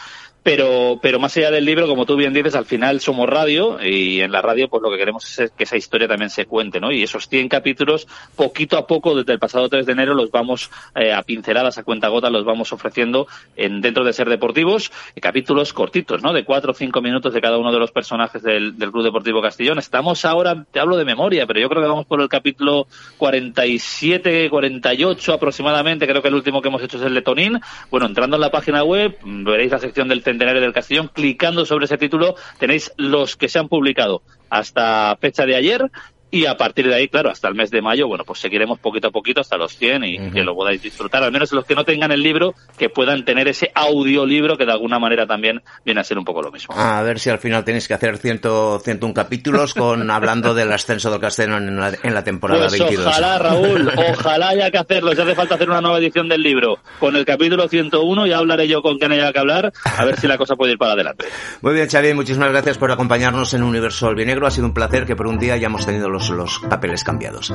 pero, 0.44 0.98
pero 1.00 1.18
más 1.18 1.34
allá 1.38 1.50
del 1.50 1.64
libro, 1.64 1.88
como 1.88 2.04
tú 2.04 2.16
bien 2.16 2.34
dices, 2.34 2.54
al 2.54 2.66
final 2.66 3.00
somos 3.00 3.26
radio 3.26 3.82
y 3.82 4.20
en 4.20 4.30
la 4.30 4.42
radio 4.42 4.68
pues 4.68 4.82
lo 4.82 4.90
que 4.90 4.98
queremos 4.98 5.38
es 5.38 5.50
que 5.52 5.64
esa 5.64 5.78
historia 5.78 6.06
también 6.06 6.28
se 6.28 6.44
cuente, 6.44 6.80
¿no? 6.80 6.92
Y 6.92 7.02
esos 7.02 7.28
100 7.30 7.48
capítulos, 7.48 8.06
poquito 8.36 8.76
a 8.76 8.86
poco, 8.86 9.14
desde 9.16 9.32
el 9.32 9.38
pasado 9.38 9.70
3 9.70 9.86
de 9.86 9.92
enero, 9.92 10.12
los 10.12 10.30
vamos 10.30 10.70
eh, 10.94 11.14
a 11.14 11.22
pinceladas, 11.22 11.78
a 11.78 11.82
cuenta 11.82 12.08
gota, 12.08 12.28
los 12.28 12.44
vamos 12.44 12.74
ofreciendo 12.74 13.26
en, 13.56 13.80
dentro 13.80 14.04
de 14.04 14.12
Ser 14.12 14.28
Deportivos, 14.28 14.92
y 15.16 15.22
capítulos 15.22 15.72
cortitos, 15.72 16.22
¿no? 16.22 16.34
De 16.34 16.44
4 16.44 16.72
o 16.72 16.74
5 16.74 17.00
minutos 17.00 17.32
de 17.32 17.40
cada 17.40 17.56
uno 17.56 17.72
de 17.72 17.78
los 17.78 17.90
personajes 17.90 18.42
del, 18.42 18.76
del 18.76 18.92
Club 18.92 19.04
Deportivo 19.04 19.40
Castellón. 19.40 19.78
Estamos 19.78 20.26
ahora, 20.26 20.66
te 20.70 20.78
hablo 20.78 20.98
de 20.98 21.06
memoria, 21.06 21.46
pero 21.46 21.58
yo 21.58 21.70
creo 21.70 21.80
que 21.80 21.88
vamos 21.88 22.04
por 22.04 22.20
el 22.20 22.28
capítulo 22.28 22.86
47, 23.16 24.50
48 24.50 25.32
aproximadamente, 25.32 26.06
creo 26.06 26.20
que 26.20 26.28
el 26.28 26.34
último 26.34 26.60
que 26.60 26.68
hemos 26.68 26.82
hecho 26.82 26.98
es 26.98 27.04
el 27.04 27.14
de 27.14 27.22
Tonín. 27.22 27.58
Bueno, 27.90 28.04
entrando 28.04 28.36
en 28.36 28.42
la 28.42 28.50
página 28.50 28.84
web, 28.84 29.16
veréis 29.24 29.72
la 29.72 29.78
sección 29.78 30.06
del 30.06 30.22
Centenario 30.34 30.60
del 30.60 30.72
Castellón, 30.72 31.10
clicando 31.12 31.64
sobre 31.64 31.84
ese 31.84 31.96
título 31.96 32.34
tenéis 32.58 32.92
los 32.96 33.36
que 33.36 33.48
se 33.48 33.60
han 33.60 33.68
publicado 33.68 34.22
hasta 34.50 35.16
fecha 35.20 35.46
de 35.46 35.54
ayer 35.54 35.90
y 36.34 36.46
a 36.46 36.56
partir 36.56 36.88
de 36.88 36.96
ahí, 36.96 37.08
claro, 37.08 37.30
hasta 37.30 37.46
el 37.46 37.54
mes 37.54 37.70
de 37.70 37.80
mayo, 37.80 38.08
bueno, 38.08 38.24
pues 38.24 38.40
seguiremos 38.40 38.80
poquito 38.80 39.06
a 39.06 39.10
poquito 39.12 39.40
hasta 39.40 39.56
los 39.56 39.76
100 39.76 40.04
y 40.04 40.30
que 40.30 40.42
lo 40.42 40.54
podáis 40.54 40.82
disfrutar, 40.82 41.22
al 41.22 41.30
menos 41.30 41.52
los 41.52 41.64
que 41.64 41.76
no 41.76 41.84
tengan 41.84 42.10
el 42.10 42.22
libro, 42.22 42.54
que 42.76 42.88
puedan 42.88 43.24
tener 43.24 43.46
ese 43.46 43.70
audiolibro 43.72 44.56
que 44.56 44.66
de 44.66 44.72
alguna 44.72 44.98
manera 44.98 45.28
también 45.28 45.62
viene 45.84 46.00
a 46.00 46.04
ser 46.04 46.18
un 46.18 46.24
poco 46.24 46.42
lo 46.42 46.50
mismo. 46.50 46.74
A 46.76 47.02
ver 47.02 47.20
si 47.20 47.30
al 47.30 47.38
final 47.38 47.64
tenéis 47.64 47.86
que 47.86 47.94
hacer 47.94 48.18
100, 48.18 48.40
101 48.82 49.14
capítulos 49.14 49.74
con 49.74 50.10
hablando 50.10 50.54
del 50.54 50.72
ascenso 50.72 51.08
del 51.10 51.20
Castellón 51.20 51.68
en 51.68 51.78
la, 51.78 51.92
en 52.02 52.14
la 52.14 52.24
temporada 52.24 52.66
pues 52.66 52.80
22. 52.80 53.06
Ojalá, 53.06 53.38
Raúl, 53.38 53.92
ojalá 54.10 54.48
haya 54.48 54.70
que 54.72 54.78
hacerlo, 54.78 55.14
si 55.14 55.20
hace 55.20 55.36
falta 55.36 55.54
hacer 55.54 55.70
una 55.70 55.80
nueva 55.80 55.98
edición 55.98 56.28
del 56.28 56.42
libro 56.42 56.78
con 56.98 57.14
el 57.14 57.24
capítulo 57.24 57.68
101, 57.68 58.26
ya 58.26 58.38
hablaré 58.38 58.66
yo 58.66 58.82
con 58.82 58.98
quien 58.98 59.12
haya 59.12 59.32
que 59.32 59.38
hablar, 59.38 59.72
a 59.84 60.04
ver 60.04 60.18
si 60.18 60.26
la 60.26 60.36
cosa 60.36 60.56
puede 60.56 60.72
ir 60.72 60.78
para 60.78 60.94
adelante. 60.94 61.26
Muy 61.62 61.74
bien, 61.74 61.88
Xavi, 61.88 62.12
muchísimas 62.12 62.50
gracias 62.50 62.76
por 62.76 62.90
acompañarnos 62.90 63.54
en 63.54 63.62
Universo 63.62 64.08
Albinegro. 64.08 64.46
Ha 64.48 64.50
sido 64.50 64.66
un 64.66 64.74
placer 64.74 65.06
que 65.06 65.14
por 65.14 65.28
un 65.28 65.38
día 65.38 65.54
hayamos 65.54 65.86
tenido 65.86 66.08
los, 66.08 66.23
los 66.30 66.58
papeles 66.60 67.04
cambiados. 67.04 67.54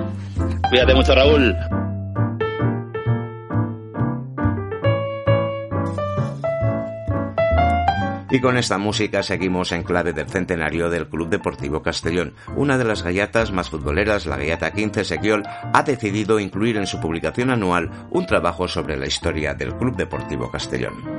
Cuídate 0.70 0.94
mucho, 0.94 1.16
Raúl. 1.16 1.56
Y 8.32 8.42
con 8.42 8.58
esta 8.58 8.78
música 8.78 9.24
seguimos 9.24 9.72
en 9.72 9.82
clave 9.82 10.14
del 10.14 10.30
centenario 10.30 10.90
del 10.90 11.08
Club 11.08 11.30
Deportivo 11.30 11.82
Castellón. 11.82 12.36
Una 12.56 12.78
de 12.78 12.84
las 12.84 13.02
gallatas 13.02 13.52
más 13.52 13.72
futboleras, 13.72 14.28
la 14.28 14.38
gallata 14.38 14.72
15 14.72 15.04
Sequiol, 15.04 15.44
ha 15.74 15.82
decidido 15.82 16.40
incluir 16.40 16.78
en 16.78 16.86
su 16.86 17.00
publicación 17.00 17.50
anual 17.50 17.90
un 18.12 18.28
trabajo 18.28 18.68
sobre 18.68 18.98
la 18.98 19.08
historia 19.08 19.56
del 19.56 19.76
Club 19.76 19.96
Deportivo 19.96 20.52
Castellón. 20.52 21.19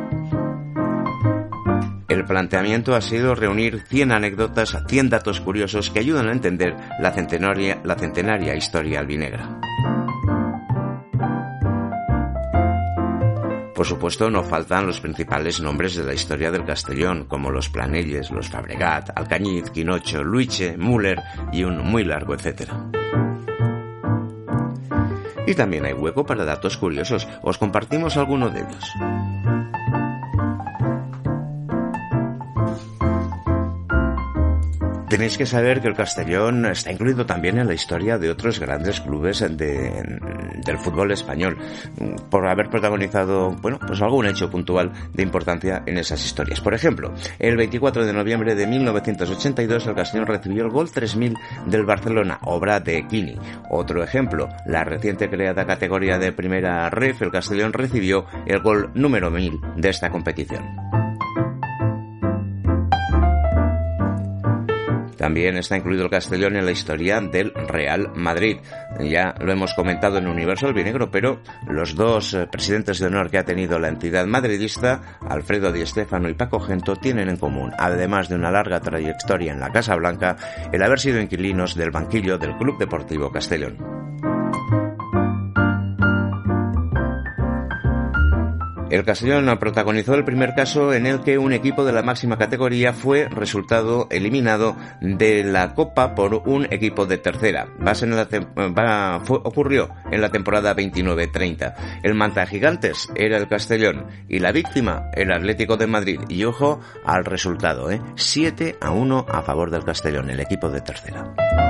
El 2.10 2.24
planteamiento 2.24 2.96
ha 2.96 3.00
sido 3.00 3.36
reunir 3.36 3.84
100 3.86 4.10
anécdotas, 4.10 4.76
100 4.88 5.10
datos 5.10 5.40
curiosos 5.40 5.90
que 5.90 6.00
ayudan 6.00 6.28
a 6.28 6.32
entender 6.32 6.74
la 6.98 7.12
centenaria, 7.12 7.80
la 7.84 7.94
centenaria 7.94 8.56
historia 8.56 8.98
albinegra. 8.98 9.60
Por 13.72 13.86
supuesto, 13.86 14.28
no 14.28 14.42
faltan 14.42 14.88
los 14.88 15.00
principales 15.00 15.60
nombres 15.60 15.94
de 15.94 16.02
la 16.02 16.12
historia 16.12 16.50
del 16.50 16.64
Castellón, 16.64 17.26
como 17.26 17.52
los 17.52 17.68
Planelles, 17.68 18.32
los 18.32 18.48
Fabregat, 18.48 19.16
Alcañiz, 19.16 19.70
Quinocho, 19.70 20.24
Luiche, 20.24 20.76
Müller 20.76 21.22
y 21.52 21.62
un 21.62 21.78
muy 21.78 22.02
largo 22.02 22.34
etcétera. 22.34 22.90
Y 25.46 25.54
también 25.54 25.86
hay 25.86 25.92
hueco 25.92 26.26
para 26.26 26.44
datos 26.44 26.76
curiosos. 26.76 27.28
Os 27.42 27.56
compartimos 27.56 28.16
alguno 28.16 28.50
de 28.50 28.62
ellos. 28.62 29.39
Tenéis 35.10 35.36
que 35.36 35.44
saber 35.44 35.80
que 35.80 35.88
el 35.88 35.96
Castellón 35.96 36.66
está 36.66 36.92
incluido 36.92 37.26
también 37.26 37.58
en 37.58 37.66
la 37.66 37.74
historia 37.74 38.16
de 38.16 38.30
otros 38.30 38.60
grandes 38.60 39.00
clubes 39.00 39.40
de, 39.40 40.20
del 40.64 40.78
fútbol 40.78 41.10
español, 41.10 41.58
por 42.30 42.46
haber 42.46 42.70
protagonizado, 42.70 43.50
bueno, 43.60 43.80
pues 43.84 44.00
algún 44.00 44.26
hecho 44.26 44.48
puntual 44.48 44.92
de 45.12 45.24
importancia 45.24 45.82
en 45.84 45.98
esas 45.98 46.24
historias. 46.24 46.60
Por 46.60 46.74
ejemplo, 46.74 47.12
el 47.40 47.56
24 47.56 48.06
de 48.06 48.12
noviembre 48.12 48.54
de 48.54 48.68
1982 48.68 49.88
el 49.88 49.94
Castellón 49.96 50.28
recibió 50.28 50.62
el 50.62 50.70
gol 50.70 50.88
3000 50.88 51.34
del 51.66 51.84
Barcelona, 51.84 52.38
obra 52.44 52.78
de 52.78 53.04
Kini. 53.08 53.36
Otro 53.68 54.04
ejemplo, 54.04 54.48
la 54.64 54.84
reciente 54.84 55.28
creada 55.28 55.66
categoría 55.66 56.20
de 56.20 56.30
primera 56.30 56.88
ref, 56.88 57.20
el 57.20 57.32
Castellón 57.32 57.72
recibió 57.72 58.26
el 58.46 58.60
gol 58.60 58.92
número 58.94 59.28
1000 59.32 59.58
de 59.76 59.88
esta 59.88 60.08
competición. 60.08 61.09
También 65.20 65.58
está 65.58 65.76
incluido 65.76 66.04
el 66.04 66.10
Castellón 66.10 66.56
en 66.56 66.64
la 66.64 66.70
historia 66.70 67.20
del 67.20 67.52
Real 67.52 68.10
Madrid. 68.14 68.56
Ya 69.00 69.34
lo 69.38 69.52
hemos 69.52 69.74
comentado 69.74 70.16
en 70.16 70.26
Universo 70.26 70.66
Albinegro, 70.66 71.10
pero 71.10 71.42
los 71.68 71.94
dos 71.94 72.32
eh, 72.32 72.48
presidentes 72.50 72.98
de 72.98 73.08
honor 73.08 73.30
que 73.30 73.36
ha 73.36 73.44
tenido 73.44 73.78
la 73.78 73.88
entidad 73.88 74.24
madridista, 74.24 75.18
Alfredo 75.20 75.72
Di 75.72 75.84
Stéfano 75.84 76.30
y 76.30 76.34
Paco 76.34 76.58
Gento, 76.58 76.96
tienen 76.96 77.28
en 77.28 77.36
común, 77.36 77.70
además 77.78 78.30
de 78.30 78.36
una 78.36 78.50
larga 78.50 78.80
trayectoria 78.80 79.52
en 79.52 79.60
la 79.60 79.70
Casa 79.70 79.94
Blanca, 79.94 80.38
el 80.72 80.82
haber 80.82 80.98
sido 80.98 81.20
inquilinos 81.20 81.74
del 81.74 81.90
banquillo 81.90 82.38
del 82.38 82.56
Club 82.56 82.78
Deportivo 82.78 83.30
Castellón. 83.30 84.29
El 88.90 89.04
Castellón 89.04 89.56
protagonizó 89.58 90.14
el 90.14 90.24
primer 90.24 90.54
caso 90.54 90.92
en 90.92 91.06
el 91.06 91.20
que 91.20 91.38
un 91.38 91.52
equipo 91.52 91.84
de 91.84 91.92
la 91.92 92.02
máxima 92.02 92.36
categoría 92.36 92.92
fue 92.92 93.28
resultado 93.28 94.08
eliminado 94.10 94.76
de 95.00 95.44
la 95.44 95.74
Copa 95.74 96.14
por 96.14 96.34
un 96.46 96.66
equipo 96.70 97.06
de 97.06 97.18
tercera. 97.18 97.68
ocurrió 99.44 99.90
en 100.10 100.20
la 100.20 100.30
temporada 100.30 100.74
29-30. 100.74 101.74
El 102.02 102.14
manta 102.14 102.46
gigantes 102.46 103.08
era 103.14 103.36
el 103.36 103.48
Castellón 103.48 104.06
y 104.28 104.40
la 104.40 104.52
víctima 104.52 105.10
el 105.14 105.32
Atlético 105.32 105.76
de 105.76 105.86
Madrid. 105.86 106.20
Y 106.28 106.44
ojo 106.44 106.80
al 107.04 107.24
resultado, 107.24 107.90
¿eh? 107.90 108.00
7 108.16 108.76
a 108.80 108.90
1 108.90 109.26
a 109.28 109.42
favor 109.42 109.70
del 109.70 109.84
Castellón, 109.84 110.30
el 110.30 110.40
equipo 110.40 110.68
de 110.68 110.80
tercera. 110.80 111.69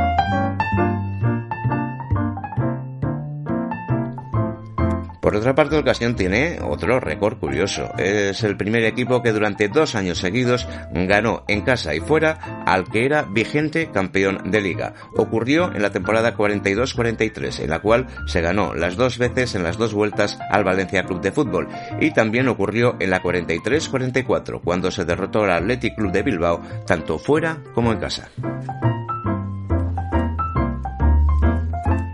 Por 5.20 5.36
otra 5.36 5.54
parte, 5.54 5.82
Castellón 5.84 6.16
tiene 6.16 6.58
otro 6.62 6.98
récord 6.98 7.38
curioso. 7.38 7.92
Es 7.98 8.42
el 8.42 8.56
primer 8.56 8.84
equipo 8.84 9.22
que 9.22 9.32
durante 9.32 9.68
dos 9.68 9.94
años 9.94 10.18
seguidos 10.18 10.66
ganó 10.92 11.44
en 11.48 11.60
casa 11.60 11.94
y 11.94 12.00
fuera 12.00 12.64
al 12.66 12.88
que 12.88 13.04
era 13.04 13.22
vigente 13.22 13.90
campeón 13.90 14.50
de 14.50 14.60
liga. 14.60 14.94
Ocurrió 15.16 15.72
en 15.74 15.82
la 15.82 15.90
temporada 15.90 16.36
42-43, 16.36 17.60
en 17.60 17.70
la 17.70 17.80
cual 17.80 18.06
se 18.26 18.40
ganó 18.40 18.74
las 18.74 18.96
dos 18.96 19.18
veces 19.18 19.54
en 19.54 19.62
las 19.62 19.76
dos 19.76 19.92
vueltas 19.92 20.38
al 20.50 20.64
Valencia 20.64 21.04
Club 21.04 21.20
de 21.20 21.32
Fútbol. 21.32 21.68
Y 22.00 22.12
también 22.12 22.48
ocurrió 22.48 22.96
en 22.98 23.10
la 23.10 23.22
43-44, 23.22 24.60
cuando 24.62 24.90
se 24.90 25.04
derrotó 25.04 25.44
al 25.44 25.50
Athletic 25.50 25.96
Club 25.96 26.12
de 26.12 26.22
Bilbao, 26.22 26.60
tanto 26.86 27.18
fuera 27.18 27.58
como 27.74 27.92
en 27.92 27.98
casa. 27.98 28.30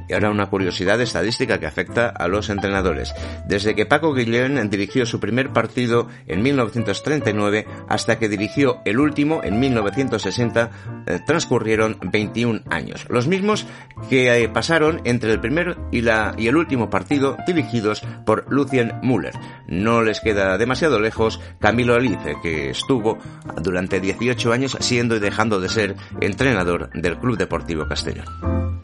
Y 0.08 0.14
ahora 0.14 0.30
una 0.30 0.46
curiosidad 0.46 1.00
estadística 1.00 1.58
que 1.58 1.66
afecta 1.66 2.08
a 2.08 2.28
los 2.28 2.50
entrenadores. 2.50 3.14
Desde 3.46 3.74
que 3.74 3.86
Paco 3.86 4.14
Guillén 4.14 4.70
dirigió 4.70 5.06
su 5.06 5.20
primer 5.20 5.50
partido 5.50 6.08
en 6.26 6.42
1939 6.42 7.66
hasta 7.88 8.18
que 8.18 8.28
dirigió 8.28 8.80
el 8.84 8.98
último 8.98 9.40
en 9.42 9.58
1960, 9.60 10.70
eh, 11.06 11.20
transcurrieron 11.26 11.98
21 12.00 12.62
años. 12.70 13.06
Los 13.08 13.26
mismos 13.26 13.66
que 14.08 14.42
eh, 14.42 14.48
pasaron 14.48 15.00
entre 15.04 15.32
el 15.32 15.40
primer 15.40 15.76
y, 15.90 16.06
el 16.06 16.56
último 16.56 16.90
partido 16.90 17.36
dirigidos 17.46 18.02
por 18.24 18.46
Lucien 18.48 18.92
Müller. 19.02 19.34
No 19.66 20.02
les 20.02 20.20
queda 20.20 20.58
demasiado 20.58 21.00
lejos 21.00 21.40
Camilo 21.60 21.94
Alice, 21.94 22.36
que 22.42 22.70
estuvo 22.70 23.18
durante 23.62 24.00
18 24.00 24.52
años 24.52 24.76
siendo 24.80 25.16
y 25.16 25.20
dejando 25.20 25.60
de 25.60 25.68
ser 25.68 25.96
entrenador 26.20 26.90
del 26.92 27.18
Club 27.18 27.36
Deportivo 27.36 27.86
Castellón. 27.86 28.75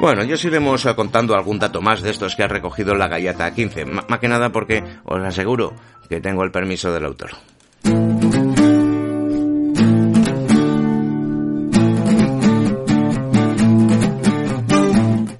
Bueno, 0.00 0.24
yo 0.24 0.34
os 0.34 0.44
iremos 0.46 0.82
contando 0.96 1.34
algún 1.34 1.58
dato 1.58 1.82
más 1.82 2.00
de 2.00 2.08
estos 2.08 2.34
que 2.34 2.42
ha 2.42 2.48
recogido 2.48 2.94
la 2.94 3.06
Galleta 3.06 3.52
15, 3.52 3.84
más 3.84 4.18
que 4.18 4.28
nada 4.28 4.48
porque 4.50 4.82
os 5.04 5.20
aseguro 5.20 5.74
que 6.08 6.22
tengo 6.22 6.42
el 6.42 6.50
permiso 6.50 6.90
del 6.90 7.04
autor. 7.04 7.32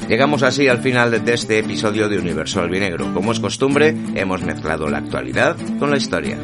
Llegamos 0.07 0.43
así 0.43 0.69
al 0.69 0.83
final 0.83 1.25
de 1.25 1.33
este 1.33 1.61
episodio 1.61 2.11
de 2.11 2.19
Universo 2.19 2.61
Albinegro. 2.61 3.15
Como 3.15 3.33
es 3.33 3.41
costumbre, 3.41 3.97
hemos 4.15 4.43
mezclado 4.43 4.89
la 4.89 4.99
actualidad 4.99 5.57
con 5.79 5.91
la 5.91 5.97
historia. 5.97 6.37